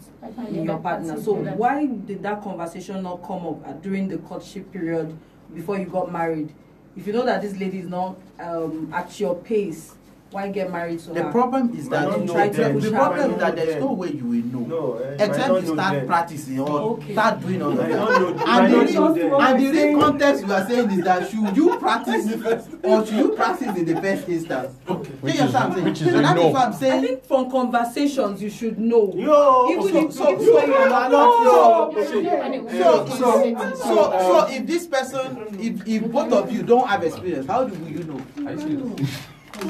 in 0.50 0.64
your 0.64 0.78
partner. 0.80 1.20
So, 1.22 1.34
why 1.34 1.86
did 1.86 2.24
that 2.24 2.42
conversation 2.42 3.04
not 3.04 3.24
come 3.24 3.46
up 3.46 3.82
during 3.82 4.08
the 4.08 4.18
courtship 4.20 4.72
period 4.72 5.16
before 5.54 5.78
you 5.78 5.86
got 5.86 6.12
married? 6.12 6.54
If 6.96 7.06
you 7.08 7.14
know 7.14 7.26
that 7.26 7.42
this 7.42 7.58
lady 7.60 7.80
is 7.80 7.88
not 7.88 8.16
um, 8.40 8.90
at 8.94 9.20
your 9.20 9.36
pace, 9.36 9.96
why 10.36 10.50
get 10.50 10.70
married 10.70 11.00
to 11.00 11.14
The 11.14 11.24
her? 11.24 11.32
problem 11.32 11.74
is 11.78 11.88
that 11.88 12.20
you 12.20 12.28
try 12.28 12.50
to, 12.50 12.74
the 12.78 12.92
problem 12.92 13.32
is 13.32 13.40
that 13.40 13.56
there's 13.56 13.80
no 13.80 13.94
way 13.94 14.10
you 14.12 14.26
will 14.26 14.46
know. 14.46 14.66
No, 14.66 14.94
eh, 14.98 15.14
Except 15.14 15.38
might 15.38 15.46
you 15.48 15.54
not 15.54 15.64
know 15.64 15.74
start 15.76 15.94
them. 15.96 16.08
practicing 16.08 16.60
or 16.60 16.70
Okay. 16.92 17.14
start 17.14 17.40
doing 17.40 17.62
all 17.62 17.72
that. 17.72 17.90
not 17.90 18.20
know- 18.20 18.34
might 18.34 18.48
And 18.50 18.74
the, 18.74 18.78
not 18.78 18.94
know 18.94 19.14
real, 19.14 19.30
them. 19.40 19.42
and 19.48 19.64
the 19.64 19.72
real 19.72 20.00
context 20.02 20.46
you 20.46 20.52
are 20.54 20.68
saying 20.68 20.92
is 20.92 21.04
that 21.06 21.30
should 21.32 21.56
you 21.56 21.78
practice 21.80 22.26
or 22.84 23.06
should 23.06 23.16
you 23.16 23.30
practice 23.30 23.78
in 23.78 23.86
the 23.86 24.02
first 24.02 24.28
instance? 24.28 24.76
Okay. 24.90 25.12
Do 25.24 25.32
you 25.32 25.40
understand 25.40 25.54
what 25.54 25.64
I'm 25.64 25.74
saying? 25.74 25.86
which 25.86 26.02
is 26.02 26.08
so 26.12 26.20
a 26.20 26.22
that 26.22 26.36
no. 26.36 26.48
is 26.48 26.54
what 26.54 26.62
I'm 26.66 26.74
I 26.74 27.08
think 27.08 27.24
from 27.26 27.50
conversations 27.52 28.42
you 28.42 28.50
should 28.50 28.78
know. 28.78 29.14
Yo, 29.16 29.70
Even 29.72 29.88
so, 29.88 30.06
if- 30.08 30.14
so, 30.14 30.32
even 30.34 30.46
so, 30.46 30.56
when 30.56 30.68
you 30.68 30.74
are 30.76 31.10
not- 31.10 31.44
so, 31.46 32.20
Yeah, 32.20 32.52
so, 32.52 32.56
know 32.60 32.68
So, 32.68 33.06
so, 33.08 33.76
so, 33.78 34.12
so 34.20 34.48
if 34.50 34.68
this 34.68 34.86
person, 34.86 35.48
if, 35.62 35.88
if 35.88 36.12
both 36.12 36.34
of 36.34 36.52
you 36.52 36.62
don't 36.62 36.86
have 36.90 37.04
experience, 37.06 37.48
how 37.48 37.64
do 37.64 37.74
you 37.90 38.04
know? 38.04 38.20
Actually, 38.52 39.06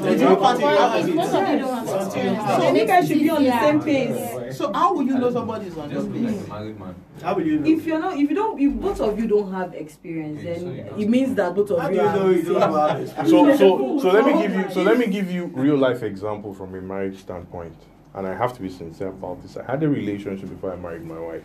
There's 0.02 0.20
no 0.20 0.36
party 0.36 0.62
Well, 0.62 0.90
have 0.90 1.08
if 1.08 1.14
both 1.16 1.34
of 1.34 1.48
you 1.48 1.58
don't 1.58 1.60
it. 1.60 1.64
want 1.66 1.88
to 1.88 2.04
experience, 2.04 2.46
So, 2.46 2.62
it 2.62 2.66
you 2.66 2.72
makes 2.72 2.86
guys 2.90 3.08
should 3.08 3.18
be 3.18 3.30
on 3.30 3.44
the 3.44 3.50
same 3.50 3.80
pace. 3.82 4.56
So 4.58 4.72
how 4.72 4.94
will 4.94 5.02
you 5.02 5.18
know 5.18 5.30
somebody 5.30 5.66
is 5.66 5.76
on 5.76 5.90
your 5.90 6.00
just 6.00 6.12
be 6.12 6.18
like 6.20 6.34
page? 6.34 6.46
a 6.46 6.48
married 6.50 6.80
man. 6.80 6.94
how 7.22 7.34
will 7.34 7.46
you 7.46 7.58
know? 7.60 7.66
If 7.66 7.86
you're 7.86 7.98
not, 7.98 8.14
if 8.16 8.28
you 8.30 8.34
don't, 8.36 8.60
if 8.60 8.72
both 8.74 9.00
of 9.00 9.18
you 9.18 9.26
don't 9.26 9.52
have 9.52 9.74
experience, 9.74 10.42
then 10.42 10.90
it 10.98 11.08
means 11.08 11.34
that 11.36 11.54
both 11.54 11.70
of 11.70 11.90
you 11.90 11.96
you 12.00 12.06
are. 12.06 12.16
know 12.16 12.30
you 12.30 12.42
don't 12.42 12.60
have 12.60 13.00
experience? 13.00 13.58
So, 13.58 13.98
so, 13.98 13.98
so 14.00 14.10
let 14.10 14.24
me 14.24 14.42
give 14.42 14.54
you. 14.54 14.70
So 14.72 14.82
let 14.82 14.98
me 14.98 15.06
give 15.06 15.30
you 15.30 15.46
real 15.46 15.76
life 15.76 16.02
example 16.02 16.54
from 16.54 16.74
a 16.74 16.80
marriage 16.80 17.18
standpoint, 17.20 17.74
and 18.14 18.26
I 18.26 18.34
have 18.34 18.52
to 18.54 18.62
be 18.62 18.70
sincere 18.70 19.08
about 19.08 19.42
this. 19.42 19.56
I 19.56 19.64
had 19.64 19.82
a 19.82 19.88
relationship 19.88 20.48
before 20.48 20.72
I 20.72 20.76
married 20.76 21.04
my 21.04 21.18
wife, 21.18 21.44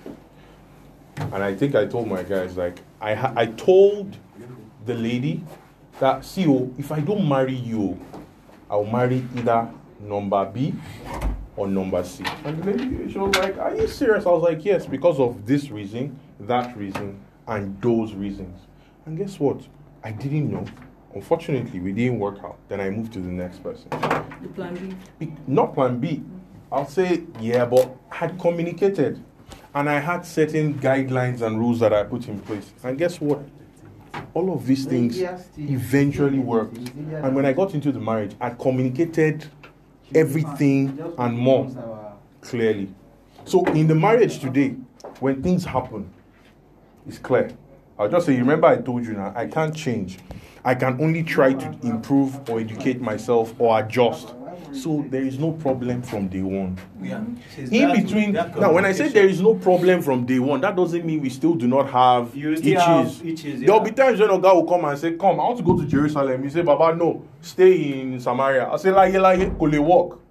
and 1.18 1.44
I 1.44 1.54
think 1.56 1.76
I 1.76 1.86
told 1.86 2.08
my 2.08 2.24
guys 2.24 2.56
like 2.58 2.80
I 3.02 3.14
ha- 3.16 3.34
I 3.36 3.48
told 3.48 4.16
the 4.86 4.94
lady 4.94 5.44
that 6.00 6.24
see 6.26 6.48
oh, 6.48 6.74
if 6.78 6.92
I 6.92 7.00
don't 7.00 7.28
marry 7.28 7.54
you, 7.54 8.00
I'll 8.72 8.86
marry 8.86 9.28
either 9.36 9.70
number 10.00 10.46
B 10.46 10.74
or 11.58 11.68
number 11.68 12.02
C. 12.06 12.24
And 12.46 12.64
the 12.64 12.72
lady 12.72 13.12
she 13.12 13.18
was 13.18 13.36
like, 13.36 13.58
Are 13.58 13.76
you 13.76 13.86
serious? 13.86 14.26
I 14.26 14.30
was 14.30 14.44
like, 14.44 14.64
Yes, 14.64 14.86
because 14.86 15.20
of 15.20 15.46
this 15.46 15.70
reason, 15.70 16.18
that 16.40 16.76
reason, 16.78 17.20
and 17.48 17.80
those 17.82 18.14
reasons. 18.14 18.58
And 19.06 19.18
guess 19.18 19.42
what? 19.42 19.62
I 20.06 20.12
didn't 20.12 20.50
know. 20.50 20.66
Unfortunately, 21.14 21.82
we 21.82 21.92
didn't 21.92 22.20
work 22.20 22.38
out. 22.46 22.58
Then 22.70 22.80
I 22.80 22.90
moved 22.90 23.12
to 23.14 23.20
the 23.20 23.28
next 23.28 23.62
person. 23.62 23.90
The 23.90 24.48
plan 24.56 24.98
B. 25.20 25.34
Not 25.48 25.74
plan 25.74 26.00
B. 26.00 26.24
I'll 26.72 26.88
say, 26.88 27.24
yeah, 27.42 27.66
but 27.66 27.94
I 28.10 28.16
had 28.16 28.40
communicated. 28.40 29.22
And 29.76 29.90
I 29.90 30.00
had 30.00 30.26
certain 30.26 30.76
guidelines 30.76 31.42
and 31.42 31.60
rules 31.60 31.82
that 31.82 31.92
I 31.92 32.04
put 32.04 32.30
in 32.30 32.40
place. 32.40 32.72
And 32.84 32.98
guess 32.98 33.20
what? 33.20 33.42
All 34.34 34.54
of 34.54 34.66
these 34.66 34.86
things 34.86 35.22
eventually 35.58 36.40
worked. 36.40 36.78
And 36.78 37.36
when 37.36 37.46
I 37.46 37.54
got 37.54 37.74
into 37.74 37.92
the 37.92 38.00
marriage, 38.00 38.36
I 38.40 38.52
communicated 38.52 39.46
everything 40.16 41.00
and 41.18 41.38
more 41.38 41.70
clearly. 42.42 42.94
So 43.46 43.64
in 43.66 43.88
the 43.88 43.96
marriage 43.96 44.40
today, 44.40 44.76
when 45.20 45.42
things 45.42 45.66
happen, 45.66 46.10
it's 47.08 47.18
clear. 47.18 47.52
I'll 47.98 48.10
just 48.10 48.26
say, 48.26 48.38
remember 48.38 48.68
I 48.68 48.78
told 48.78 49.06
you 49.06 49.14
now, 49.14 49.34
I 49.36 49.48
can't 49.48 49.76
change. 49.76 50.18
I 50.64 50.76
can 50.76 51.02
only 51.02 51.24
try 51.24 51.54
to 51.54 51.78
improve 51.84 52.50
or 52.50 52.60
educate 52.60 53.02
myself 53.02 53.54
or 53.60 53.80
adjust. 53.80 54.34
So 54.74 55.06
there 55.10 55.22
is 55.24 55.38
no 55.38 55.52
problem 55.52 56.02
from 56.02 56.28
day 56.28 56.42
one. 56.42 56.80
Yeah. 57.02 57.20
Mm-hmm. 57.20 57.74
In 57.74 58.04
between, 58.04 58.32
now 58.34 58.72
when 58.72 58.86
I 58.86 58.92
say 58.94 59.10
there 59.10 59.28
is 59.28 59.42
no 59.42 59.56
problem 59.56 60.02
from 60.02 60.26
day 60.26 60.40
one, 60.40 60.62
that 60.62 60.76
doesn't 60.76 61.06
mean 61.06 61.22
we 61.22 61.30
still 61.30 61.56
do 61.56 61.68
not 61.68 61.90
have 61.90 62.36
You 62.36 62.56
still 62.56 62.80
have 62.80 63.06
issues. 63.08 63.22
itches, 63.22 63.62
There'll 63.62 63.82
be 63.82 63.92
times 63.92 64.20
when 64.20 64.30
a 64.30 64.40
guy 64.40 64.54
will 64.54 64.66
come 64.66 64.86
and 64.86 64.98
say, 64.98 65.12
Come, 65.12 65.40
I 65.40 65.44
want 65.44 65.58
to 65.58 65.64
go 65.64 65.78
to 65.78 65.86
Jerusalem. 65.86 66.44
You 66.44 66.50
say, 66.50 66.62
Baba, 66.62 66.96
no, 66.96 67.26
stay 67.42 68.02
in 68.02 68.20
Samaria. 68.20 68.68
I 68.70 68.78
say, 68.78 68.92
La 68.92 69.04
la 69.04 69.36
kole 69.56 69.80
walk. 69.80 70.22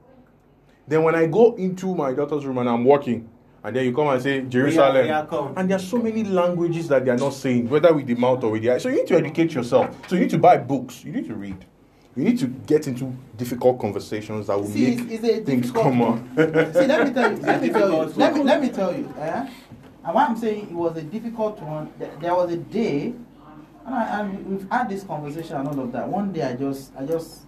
Then 0.88 1.02
when 1.04 1.14
I 1.14 1.26
go 1.26 1.54
into 1.54 1.94
my 1.94 2.12
daughter's 2.12 2.44
room 2.44 2.58
and 2.58 2.68
I'm 2.68 2.84
working, 2.84 3.28
and 3.62 3.76
then 3.76 3.84
you 3.84 3.94
come 3.94 4.08
and 4.08 4.22
say 4.22 4.40
Jerusalem, 4.42 5.06
yeah, 5.06 5.26
come. 5.26 5.52
and 5.56 5.68
there 5.68 5.76
are 5.76 5.80
so 5.80 5.98
many 5.98 6.24
languages 6.24 6.88
that 6.88 7.04
they 7.04 7.10
are 7.10 7.16
not 7.16 7.34
saying, 7.34 7.68
whether 7.68 7.92
with 7.92 8.06
the 8.06 8.14
mouth 8.14 8.42
or 8.42 8.52
with 8.52 8.62
the 8.62 8.70
eye. 8.70 8.78
So 8.78 8.88
you 8.88 8.96
need 8.96 9.06
to 9.08 9.16
educate 9.16 9.52
yourself. 9.52 9.94
So 10.08 10.14
you 10.16 10.22
need 10.22 10.30
to 10.30 10.38
buy 10.38 10.56
books. 10.56 11.04
You 11.04 11.12
need 11.12 11.28
to 11.28 11.34
read. 11.34 11.64
You 12.16 12.24
need 12.24 12.38
to 12.40 12.48
get 12.48 12.88
into 12.88 13.16
difficult 13.36 13.80
conversations 13.80 14.48
that 14.48 14.58
will 14.58 14.66
See, 14.66 14.96
make 14.96 15.10
it's, 15.12 15.24
it's 15.24 15.46
things 15.46 15.70
come 15.70 16.02
on. 16.02 16.28
See, 16.36 16.86
let 16.86 17.06
me 17.06 17.14
tell 17.14 17.30
you. 17.30 17.38
Let 17.38 17.62
me 17.62 17.68
tell 17.70 17.90
you. 17.90 18.12
Let 18.16 18.34
me 18.34 18.42
let 18.42 18.60
me 18.60 18.68
tell 18.68 18.96
you. 18.96 19.14
Eh? 19.18 19.48
And 20.04 20.14
what 20.14 20.28
I'm 20.28 20.36
saying 20.36 20.70
it 20.70 20.72
was 20.72 20.96
a 20.96 21.02
difficult 21.02 21.60
one. 21.60 21.92
There 21.98 22.34
was 22.34 22.52
a 22.52 22.56
day, 22.56 23.14
and, 23.86 23.94
I, 23.94 24.20
and 24.20 24.46
we've 24.46 24.70
had 24.70 24.88
this 24.88 25.04
conversation 25.04 25.56
and 25.56 25.68
all 25.68 25.80
of 25.80 25.92
that. 25.92 26.08
One 26.08 26.32
day, 26.32 26.42
I 26.42 26.54
just, 26.54 26.92
I 26.98 27.04
just, 27.04 27.42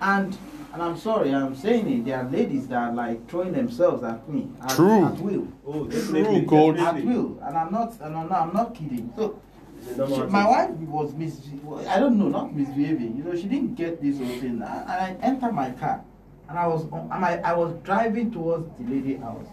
and 0.00 0.36
and 0.72 0.82
I'm 0.82 0.96
sorry, 0.96 1.34
I'm 1.34 1.56
saying 1.56 1.90
it. 1.92 2.04
There 2.04 2.18
are 2.18 2.30
ladies 2.30 2.68
that 2.68 2.76
are 2.76 2.92
like 2.92 3.28
throwing 3.28 3.52
themselves 3.52 4.04
at 4.04 4.28
me. 4.28 4.48
At, 4.62 4.70
True. 4.70 5.06
At 5.06 5.18
will. 5.18 5.48
Oh, 5.66 5.86
definitely. 5.86 6.40
True, 6.40 6.48
coach. 6.48 6.78
At 6.78 7.04
will. 7.04 7.40
And 7.42 7.56
I'm 7.56 7.72
not. 7.72 8.00
And 8.00 8.16
I'm 8.16 8.28
not. 8.28 8.48
I'm 8.48 8.54
not 8.54 8.74
kidding. 8.74 9.12
So. 9.16 9.40
It's 9.86 9.94
a 9.94 9.96
normal 9.98 10.26
She, 10.26 10.32
my 10.32 10.46
wife 10.46 10.70
was 10.70 11.14
mis 11.14 11.40
I 11.86 12.00
don't 12.00 12.18
know, 12.18 12.28
not 12.28 12.54
misbehaving. 12.54 13.16
You 13.16 13.24
know, 13.24 13.36
she 13.36 13.44
didn't 13.44 13.74
get 13.74 14.00
this 14.00 14.18
whole 14.18 14.26
thing. 14.40 14.62
And 14.62 14.64
I 14.64 15.16
entered 15.20 15.52
my 15.52 15.70
car, 15.70 16.02
and 16.48 16.58
I 16.58 16.66
was 16.66 16.84
and 16.84 17.24
I, 17.24 17.40
I 17.44 17.54
was 17.54 17.74
driving 17.82 18.30
towards 18.30 18.66
the 18.78 18.84
lady 18.84 19.16
house, 19.16 19.46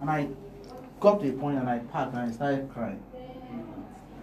and 0.00 0.10
I 0.10 0.28
got 1.00 1.20
to 1.20 1.28
a 1.28 1.32
point 1.32 1.58
and 1.58 1.68
I 1.68 1.78
parked 1.78 2.14
and 2.14 2.30
I 2.30 2.32
started 2.32 2.70
crying. 2.72 3.02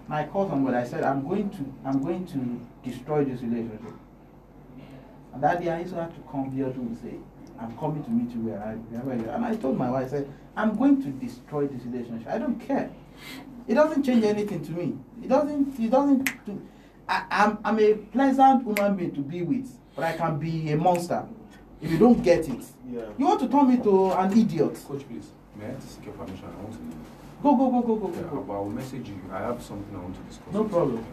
And 0.06 0.14
I 0.14 0.26
called 0.26 0.50
somebody. 0.50 0.78
I 0.78 0.86
said, 0.86 1.04
I'm 1.04 1.28
going 1.28 1.50
to, 1.50 1.74
I'm 1.84 2.02
going 2.02 2.26
to 2.28 2.90
destroy 2.90 3.26
this 3.26 3.42
relationship. 3.42 3.94
And 5.34 5.44
that 5.44 5.62
day 5.62 5.70
I 5.70 5.80
used 5.82 5.94
to 5.94 6.00
have 6.00 6.14
to 6.16 6.22
come 6.32 6.52
here 6.52 6.72
to 6.72 6.98
say, 7.02 7.16
I'm 7.60 7.76
coming 7.78 8.04
to 8.04 8.10
meet 8.10 8.34
you 8.34 8.42
where 8.42 8.62
I, 8.64 8.74
wherever 8.76 9.22
you 9.22 9.30
are. 9.30 9.36
And 9.36 9.46
I 9.46 9.56
told 9.56 9.78
my 9.78 9.90
wife, 9.90 10.06
I 10.06 10.10
said, 10.10 10.34
I'm 10.56 10.78
going 10.78 11.02
to 11.04 11.10
destroy 11.10 11.68
this 11.68 11.84
relationship. 11.84 12.28
I 12.30 12.38
don't 12.38 12.60
care. 12.60 12.90
It 13.68 13.74
doesn't 13.76 14.04
change 14.04 14.24
anything 14.24 14.64
to 14.66 14.72
me. 14.72 14.98
It 15.24 15.28
doesn't. 15.28 15.80
It 15.80 15.90
doesn't. 15.92 16.46
Do, 16.46 16.62
I, 17.10 17.24
I'm, 17.30 17.58
I'm 17.64 17.80
a 17.80 17.94
pleasant 17.94 18.64
human 18.64 18.96
being 18.96 19.14
to 19.16 19.22
be 19.22 19.42
with, 19.42 19.70
but 19.96 20.06
I 20.06 20.14
can 20.14 20.38
be 20.40 20.72
a 20.72 20.78
monster 20.78 21.26
if 21.82 21.92
you 21.92 21.98
don't 21.98 22.22
get 22.24 22.48
it. 22.48 22.64
Yeah. 22.90 23.02
You 23.18 23.26
want 23.26 23.40
to 23.42 23.48
turn 23.48 23.70
me 23.70 23.78
to 23.84 24.12
an 24.12 24.32
idiot? 24.38 24.78
Coach, 24.88 25.08
please, 25.08 25.30
may 25.58 25.66
I 25.68 25.80
seek 25.80 26.06
your 26.06 26.14
permission? 26.16 26.46
I 26.46 26.64
want 26.64 26.74
to 26.74 26.80
leave. 26.80 26.94
Go, 27.44 27.56
go, 27.56 27.70
go, 27.70 27.82
go, 27.82 27.96
go, 28.08 28.14
Yeah, 28.16 28.22
go. 28.30 28.42
but 28.42 28.54
I 28.54 28.60
will 28.60 28.70
message 28.72 29.10
you. 29.10 29.22
I 29.32 29.40
have 29.40 29.62
something 29.62 29.96
I 29.96 30.00
want 30.00 30.16
to 30.16 30.22
discuss. 30.22 30.54
No 30.54 30.64
problem. 30.64 31.06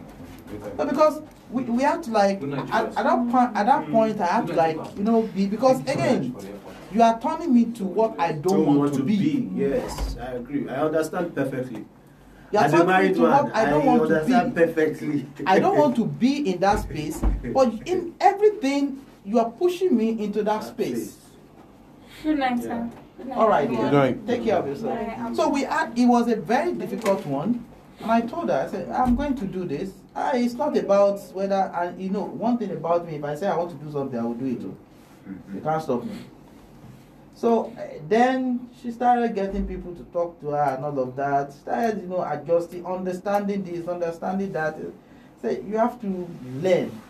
No, 0.77 0.85
because 0.85 1.21
we, 1.51 1.63
we 1.63 1.83
have 1.83 2.01
to 2.03 2.11
like 2.11 2.41
at, 2.41 2.71
at 2.71 2.95
that 2.95 3.29
point 3.31 3.57
at 3.57 3.65
that 3.65 3.83
mm-hmm. 3.83 3.91
point 3.91 4.21
I 4.21 4.25
have 4.27 4.45
to 4.47 4.53
like 4.53 4.77
you 4.95 5.03
know 5.03 5.23
be 5.23 5.47
because 5.47 5.81
Thank 5.81 5.99
you 5.99 6.03
so 6.03 6.09
again 6.09 6.33
much 6.33 6.41
for 6.43 6.47
the 6.47 6.53
effort. 6.53 6.75
you 6.93 7.01
are 7.01 7.19
turning 7.19 7.53
me 7.53 7.65
to 7.73 7.83
what 7.83 8.19
I 8.19 8.33
don't, 8.33 8.77
want, 8.77 8.93
to 8.95 9.03
be. 9.03 9.49
Yes, 9.55 10.17
I 10.19 10.33
agree. 10.33 10.67
I 10.69 10.81
understand 10.81 11.33
perfectly. 11.35 11.85
You 12.55 12.61
are 12.61 12.65
As 12.67 12.73
a 12.73 12.85
married 12.85 13.15
to 13.15 13.21
man, 13.23 13.31
what 13.43 13.53
I 13.53 13.69
don't 13.69 13.85
want 13.85 14.07
to 14.07 14.23
be. 14.25 14.51
perfectly. 14.65 15.25
I 15.45 15.59
don't 15.59 15.77
want 15.77 15.93
to 15.97 16.05
be 16.23 16.53
in 16.53 16.59
that 16.61 16.79
space, 16.83 17.19
but 17.53 17.73
in 17.85 18.15
everything 18.21 19.05
you 19.25 19.39
are 19.39 19.49
pushing 19.51 19.97
me 19.97 20.11
into 20.23 20.41
that 20.43 20.63
space. 20.63 21.17
Good 22.23 22.39
night, 22.39 22.55
Yeah. 22.59 22.61
sir. 22.63 22.89
Good 23.17 23.27
night, 23.27 23.37
All 23.37 23.49
right, 23.49 23.67
Good 23.69 23.91
night. 23.91 24.25
Take 24.25 24.45
care 24.45 24.55
of 24.55 24.67
yourself. 24.67 25.35
So 25.35 25.49
we 25.49 25.63
had 25.63 25.99
it 25.99 26.05
was 26.05 26.29
a 26.31 26.37
very 26.37 26.71
difficult 26.71 27.25
one, 27.25 27.65
and 27.99 28.09
I 28.09 28.21
told 28.21 28.47
her 28.49 28.65
I 28.65 28.71
said 28.71 28.87
I'm 28.89 29.17
going 29.17 29.35
to 29.35 29.45
do 29.45 29.65
this. 29.65 29.91
Ah, 30.15 30.31
it's 30.33 30.53
not 30.53 30.77
about 30.77 31.19
whether 31.33 31.55
and 31.75 32.01
you 32.01 32.09
know 32.09 32.23
one 32.23 32.57
thing 32.57 32.71
about 32.71 33.05
me. 33.05 33.15
If 33.15 33.23
I 33.25 33.35
say 33.35 33.47
I 33.47 33.57
want 33.57 33.71
to 33.71 33.85
do 33.85 33.91
something, 33.91 34.17
I 34.17 34.23
will 34.23 34.33
do 34.33 34.45
it. 34.45 34.61
oh. 34.63 34.77
You 35.53 35.59
can't 35.59 35.83
stop 35.83 36.05
me. 36.05 36.15
So 37.35 37.73
uh, 37.77 37.99
then 38.07 38.69
she 38.81 38.91
started 38.91 39.35
getting 39.35 39.67
people 39.67 39.93
to 39.93 40.03
talk 40.05 40.39
to 40.39 40.51
her 40.51 40.75
and 40.75 40.85
all 40.85 40.97
of 40.97 41.15
that. 41.17 41.51
Started, 41.51 42.01
you 42.01 42.07
know, 42.07 42.23
adjusting, 42.23 42.85
understanding 42.85 43.63
this, 43.63 43.87
understanding 43.87 44.53
that. 44.53 44.77
Say 45.41 45.61
you 45.61 45.77
have 45.77 45.99
to 46.01 46.27
learn. 46.61 47.01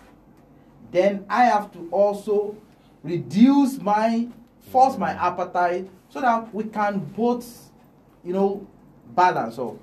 Then 0.91 1.25
I 1.29 1.45
have 1.45 1.71
to 1.73 1.87
also 1.91 2.57
reduce 3.03 3.79
my, 3.79 4.27
force 4.71 4.97
my 4.97 5.11
appetite 5.11 5.89
so 6.09 6.21
that 6.21 6.53
we 6.53 6.63
can 6.63 6.99
both, 6.99 7.69
you 8.23 8.33
know, 8.33 8.65
balance 9.15 9.59
off. 9.59 9.77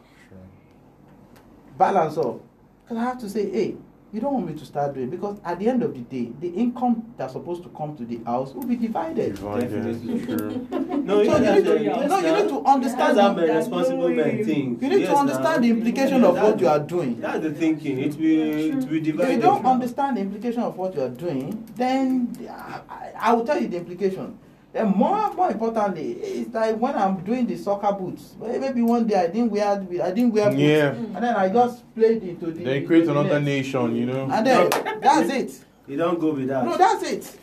Balance 1.78 2.16
off. 2.16 2.40
Because 2.82 2.96
I 2.98 3.04
have 3.04 3.20
to 3.20 3.30
say, 3.30 3.48
hey, 3.48 3.76
you 4.12 4.20
don't 4.20 4.34
want 4.34 4.46
me 4.46 4.52
to 4.54 4.64
start 4.66 4.94
doing 4.94 5.08
because 5.08 5.38
at 5.42 5.58
the 5.58 5.66
end 5.68 5.82
of 5.82 5.94
the 5.94 6.00
day, 6.00 6.30
the 6.40 6.48
income 6.48 7.14
that's 7.16 7.32
supposed 7.32 7.62
to 7.62 7.70
come 7.70 7.96
to 7.96 8.04
the 8.04 8.18
house 8.24 8.52
will 8.52 8.66
be 8.66 8.76
divided. 8.76 9.34
Definitely. 9.36 10.26
True. 10.26 10.68
No, 11.02 11.24
So 11.24 11.36
you 11.36 11.52
need 11.52 11.64
to, 11.64 11.72
a- 11.76 12.06
no, 12.06 12.18
you 12.18 12.32
need 12.42 12.48
to 12.50 12.60
understand. 12.64 13.16
That's 13.18 13.20
how 13.20 13.34
the- 13.34 13.42
responsible 13.54 14.08
man 14.10 14.44
think. 14.44 14.82
You 14.82 14.88
need 14.88 15.00
Yes, 15.00 15.08
to 15.10 15.16
understand 15.16 15.56
now. 15.56 15.58
the 15.66 15.70
implication 15.70 16.24
of 16.24 16.34
That's 16.36 16.46
what 16.52 16.60
you 16.60 16.68
are 16.68 16.78
doing. 16.78 17.20
That's 17.20 17.40
the 17.42 17.52
thinking. 17.52 17.98
It 17.98 18.14
will, 18.16 18.78
it 18.78 18.88
will 18.88 19.20
If 19.22 19.30
you 19.32 19.40
don't 19.40 19.64
understand 19.66 20.16
the 20.16 20.20
implication 20.20 20.62
of 20.62 20.76
what 20.76 20.94
you 20.94 21.02
are 21.02 21.08
doing, 21.08 21.68
then 21.74 22.36
I, 22.48 22.80
I- 22.88 23.12
I 23.18 23.32
will 23.32 23.44
tell 23.44 23.60
you 23.60 23.66
the 23.68 23.78
implication. 23.78 24.38
Then 24.72 24.88
more, 24.96 25.30
more 25.34 25.50
importantly, 25.50 26.12
it's 26.12 26.54
like 26.54 26.76
when 26.78 26.94
I'm 26.96 27.22
doing 27.24 27.46
the 27.46 27.56
soccer 27.58 27.92
boots. 27.92 28.34
Maybe 28.40 28.80
one 28.80 29.06
day 29.06 29.16
I 29.16 29.26
didn't 29.26 29.50
wear, 29.50 29.66
I 29.70 30.10
didn't 30.10 30.32
wear 30.32 30.48
boots, 30.48 30.60
Yeah. 30.60 30.88
and 30.92 31.16
then 31.16 31.36
I 31.36 31.50
just 31.50 31.94
played 31.94 32.22
into 32.22 32.46
the. 32.46 32.64
They 32.64 32.80
create 32.82 33.04
the 33.04 33.10
another 33.12 33.28
net. 33.40 33.42
nation, 33.42 33.94
you 33.94 34.06
know. 34.06 34.28
And 34.32 34.46
then 34.46 34.70
that's 35.02 35.30
it. 35.30 35.64
You 35.86 35.98
don't 35.98 36.18
go 36.18 36.32
with 36.32 36.48
that. 36.48 36.64
No, 36.64 36.76
that's 36.78 37.02
it. 37.02 37.38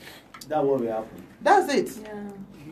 That 0.47 0.63
what 0.63 0.79
will 0.79 0.91
happen. 0.91 1.23
That's 1.41 1.71
it. 1.73 1.99
Yeah. 2.03 2.23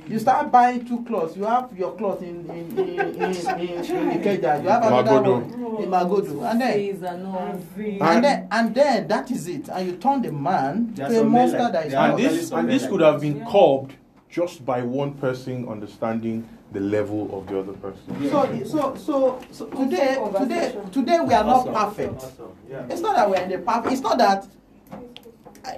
You 0.10 0.20
start 0.20 0.52
buying 0.52 0.86
two 0.88 1.04
clothes. 1.04 1.36
You 1.36 1.44
have 1.44 1.78
your 1.78 1.96
clothes 1.98 2.22
in 2.24 2.50
in 2.50 2.80
in 2.80 3.00
in, 3.00 3.00
in, 3.00 3.22
in 3.22 4.22
Ikeja. 4.22 4.64
You 4.64 4.70
have 4.70 4.84
another 4.84 5.12
Magodo. 5.12 5.42
one 5.74 5.84
in 5.84 5.90
Magodo, 5.90 6.50
and 6.50 6.62
then 6.62 7.00
Says 7.00 7.04
and 7.04 8.02
and 8.02 8.24
then 8.24 8.48
and 8.50 8.74
then 8.74 9.08
that 9.10 9.30
is 9.30 9.48
it. 9.50 9.68
And 9.70 9.86
you 9.88 9.98
turn 9.98 10.22
the 10.22 10.32
man 10.32 10.94
to 10.96 11.20
a 11.22 11.24
monster 11.26 11.60
like- 11.60 11.74
that 11.74 11.88
is 11.88 11.94
And 11.94 12.18
this 12.18 12.52
and 12.52 12.70
this 12.70 12.88
could 12.88 13.02
have 13.02 13.20
been 13.20 13.46
curbed 13.46 13.94
just 14.30 14.66
by 14.66 14.82
one 14.82 15.14
person 15.14 15.68
understanding 15.68 16.48
the 16.74 16.80
level 16.80 17.38
of 17.38 17.48
the 17.48 17.60
other 17.60 17.74
person. 17.74 18.30
So 18.30 18.64
so 18.66 18.96
so 18.96 19.42
so 19.52 19.66
today 19.68 20.18
today 20.38 20.76
today 20.92 21.20
we 21.20 21.34
are 21.34 21.44
not 21.44 21.74
perfect. 21.74 22.16
Awesome. 22.16 22.52
Yeah. 22.70 22.86
It's 22.90 23.02
not 23.02 23.16
that 23.16 23.30
we're 23.30 23.42
in 23.42 23.50
the 23.50 23.60
perfect. 23.60 23.94
It's 23.94 24.02
not 24.02 24.18
that. 24.18 24.48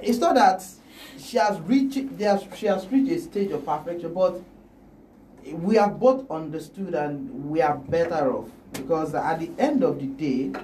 It's 0.01 0.17
not 0.19 0.35
that 0.35 0.63
she 1.19 1.37
has 1.37 1.59
reached. 1.61 2.17
They 2.17 2.25
has, 2.25 2.45
she 2.55 2.65
has 2.65 2.87
reached 2.87 3.11
a 3.11 3.19
stage 3.19 3.51
of 3.51 3.65
perfection, 3.65 4.13
but 4.13 4.41
we 5.51 5.75
have 5.75 5.99
both 5.99 6.29
understood 6.31 6.93
and 6.95 7.49
we 7.49 7.61
are 7.61 7.75
better 7.75 8.33
off 8.33 8.49
because 8.73 9.13
at 9.15 9.39
the 9.39 9.51
end 9.57 9.83
of 9.83 9.99
the 9.99 10.05
day, 10.07 10.59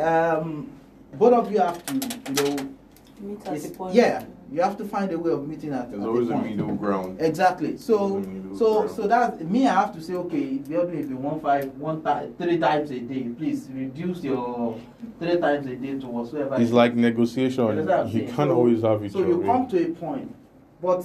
um, 0.00 0.70
both 1.14 1.32
of 1.32 1.52
you 1.52 1.58
have 1.58 1.84
to, 1.86 1.94
you 1.94 2.34
know, 2.34 2.74
Meet 3.20 3.40
at 3.46 3.54
it's- 3.54 3.68
the 3.70 3.76
point. 3.76 3.94
yeah, 3.94 4.24
you 4.50 4.62
have 4.62 4.76
to 4.78 4.84
find 4.84 5.12
a 5.12 5.18
way 5.18 5.30
of 5.32 5.46
meeting 5.46 5.72
at. 5.72 5.90
There's 5.90 6.02
at 6.02 6.08
always 6.08 6.28
the 6.28 6.34
a 6.34 6.42
middle 6.42 6.74
ground. 6.74 7.20
Exactly. 7.20 7.76
So, 7.76 8.20
There's 8.20 8.58
so, 8.58 8.74
ground. 8.80 8.90
so 8.96 9.06
that 9.08 9.50
me, 9.50 9.66
I 9.66 9.74
have 9.74 9.94
to 9.94 10.00
say, 10.00 10.14
okay, 10.14 10.38
if 10.38 10.68
you're 10.68 10.86
doing 10.86 11.10
it 11.10 11.10
one 11.12 11.40
five, 11.40 11.66
one 11.76 12.02
time, 12.02 12.34
three 12.38 12.58
times 12.58 12.90
a 12.90 12.98
day, 13.00 13.24
please 13.36 13.68
reduce 13.72 14.22
your 14.24 14.78
three 15.18 15.36
times 15.38 15.66
a 15.66 15.76
day 15.76 15.98
to 15.98 16.06
whatsoever. 16.06 16.56
It's 16.58 16.72
like 16.72 16.94
negotiation. 16.94 17.84
That's 17.86 18.12
You 18.14 18.22
can't 18.24 18.50
So- 18.50 18.56
always 18.56 18.82
have 18.82 19.02
it 19.04 19.12
So 19.12 19.18
you 19.26 19.38
way. 19.38 19.46
come 19.46 19.68
to 19.68 19.84
a 19.84 19.88
point, 19.94 20.34
but 20.80 21.04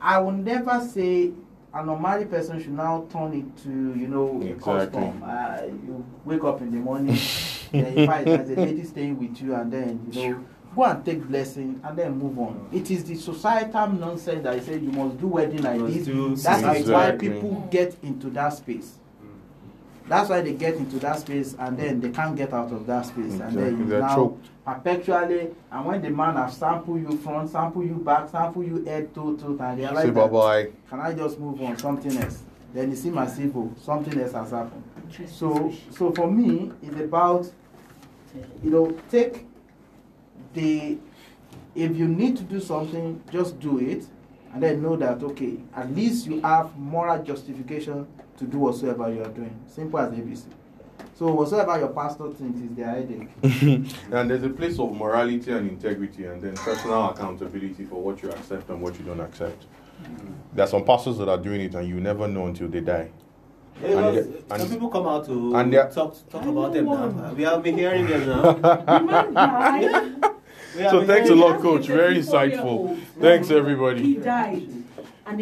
I 0.00 0.18
will 0.20 0.32
never 0.32 0.80
say 0.80 1.32
an 1.72 1.88
unmarried 1.88 2.30
person 2.30 2.60
should 2.62 2.72
now 2.72 3.04
turn 3.10 3.32
it 3.34 3.56
to 3.64 3.70
you 3.98 4.06
know 4.08 4.40
a 4.42 4.46
Exactly. 4.46 5.00
custom. 5.02 5.22
Uh, 5.24 5.58
you 5.86 6.04
wake 6.24 6.44
up 6.44 6.60
in 6.62 6.70
the 6.70 6.78
morning, 6.78 7.16
then 7.72 7.86
in 7.98 8.06
fact 8.06 8.24
there's 8.26 8.50
a 8.50 8.54
lady 8.54 8.84
staying 8.84 9.18
with 9.18 9.40
you, 9.42 9.54
and 9.54 9.72
then 9.72 10.00
you 10.12 10.30
know 10.30 10.38
go 10.74 10.84
and 10.84 11.04
take 11.04 11.22
blessing 11.26 11.80
and 11.84 11.96
then 11.98 12.18
move 12.18 12.38
on. 12.38 12.68
Mm. 12.70 12.80
It 12.80 12.90
is 12.90 13.04
the 13.04 13.14
societal 13.14 13.88
nonsense 13.88 14.42
that 14.44 14.54
I 14.54 14.60
say 14.60 14.74
you 14.78 14.90
must 14.90 15.18
do 15.20 15.28
wedding 15.28 15.62
like 15.62 15.80
this. 15.80 16.42
That 16.44 16.76
is 16.76 16.88
why 16.90 17.12
people 17.12 17.66
get 17.70 17.96
into 18.02 18.30
that 18.30 18.50
space. 18.50 18.98
Mm. 19.22 20.08
That's 20.08 20.28
why 20.30 20.40
they 20.40 20.52
get 20.52 20.74
into 20.76 20.98
that 21.00 21.18
space 21.20 21.54
and 21.58 21.78
then 21.78 22.00
they 22.00 22.10
can't 22.10 22.36
get 22.36 22.52
out 22.52 22.72
of 22.72 22.86
that 22.86 23.06
space. 23.06 23.32
And 23.40 23.56
then 23.56 23.78
you 23.78 23.84
They're 23.86 24.00
now 24.00 24.14
choked. 24.14 24.48
perpetually 24.64 25.50
and 25.70 25.84
when 25.86 26.02
the 26.02 26.10
man 26.10 26.36
have 26.36 26.52
sample 26.52 26.98
you 26.98 27.16
front, 27.18 27.50
sample 27.50 27.84
you 27.84 27.94
back, 27.94 28.28
sample 28.30 28.64
you 28.64 28.84
head 28.84 29.14
to 29.14 29.36
toe, 29.36 29.56
and 29.60 29.78
realize 29.78 30.04
Say 30.04 30.10
bye 30.10 30.26
bye. 30.28 30.68
can 30.90 31.00
I 31.00 31.12
just 31.14 31.38
move 31.38 31.60
on 31.62 31.78
something 31.78 32.16
else? 32.18 32.42
Then 32.72 32.90
you 32.90 32.96
see 32.96 33.10
my 33.10 33.26
simple, 33.26 33.72
something 33.80 34.18
else 34.20 34.32
has 34.32 34.50
happened. 34.50 34.82
So 35.28 35.72
so 35.90 36.10
for 36.12 36.30
me 36.30 36.72
it's 36.82 36.96
about 37.00 37.50
you 38.64 38.70
know 38.70 38.90
take 39.10 39.46
the 40.54 40.98
if 41.74 41.96
you 41.96 42.08
need 42.08 42.36
to 42.36 42.42
do 42.44 42.60
something, 42.60 43.22
just 43.30 43.58
do 43.60 43.78
it 43.78 44.06
and 44.54 44.62
then 44.62 44.82
know 44.82 44.96
that 44.96 45.22
okay, 45.22 45.56
at 45.74 45.92
least 45.94 46.26
you 46.26 46.40
have 46.40 46.76
moral 46.78 47.22
justification 47.22 48.06
to 48.38 48.44
do 48.44 48.58
whatsoever 48.58 49.12
you 49.12 49.22
are 49.22 49.28
doing. 49.30 49.54
Simple 49.66 49.98
as 49.98 50.12
ABC. 50.12 50.44
So 51.16 51.32
whatsoever 51.32 51.78
your 51.78 51.88
pastor 51.88 52.30
thinks 52.30 52.60
is 52.60 52.70
their 52.76 52.86
headache. 52.86 53.28
and 54.12 54.30
there's 54.30 54.42
a 54.44 54.48
place 54.48 54.78
of 54.78 54.92
morality 54.96 55.50
and 55.52 55.68
integrity, 55.70 56.24
and 56.26 56.40
then 56.40 56.54
personal 56.54 57.10
accountability 57.10 57.84
for 57.84 58.00
what 58.02 58.22
you 58.22 58.30
accept 58.30 58.68
and 58.70 58.80
what 58.80 58.96
you 58.98 59.04
don't 59.04 59.20
accept. 59.20 59.64
Mm-hmm. 60.02 60.32
There 60.54 60.64
are 60.64 60.68
some 60.68 60.84
pastors 60.84 61.18
that 61.18 61.28
are 61.28 61.38
doing 61.38 61.60
it, 61.60 61.74
and 61.74 61.88
you 61.88 62.00
never 62.00 62.26
know 62.28 62.46
until 62.46 62.68
they 62.68 62.80
die. 62.80 63.10
Yeah, 63.82 63.88
And 63.88 63.96
well, 63.96 64.12
the- 64.12 64.58
some 64.58 64.70
people 64.70 64.88
come 64.88 65.06
out 65.06 65.26
to 65.26 65.54
and 65.56 65.72
they're- 65.72 65.90
talk 65.90 66.16
talk 66.30 66.46
about 66.46 66.72
them 66.72 66.86
now. 66.86 67.32
We 67.36 67.42
have 67.42 67.62
been 67.62 67.76
hearing 67.76 68.06
them 68.06 68.26
now. 68.26 70.20
So 70.74 71.06
thanks 71.06 71.30
a 71.30 71.34
lot, 71.34 71.60
Coach. 71.60 71.86
Very 71.86 72.16
insightful. 72.16 72.98
Thanks, 73.20 73.50
everybody. 73.50 74.02
He 74.02 74.14
died, 74.16 74.68
and 75.26 75.40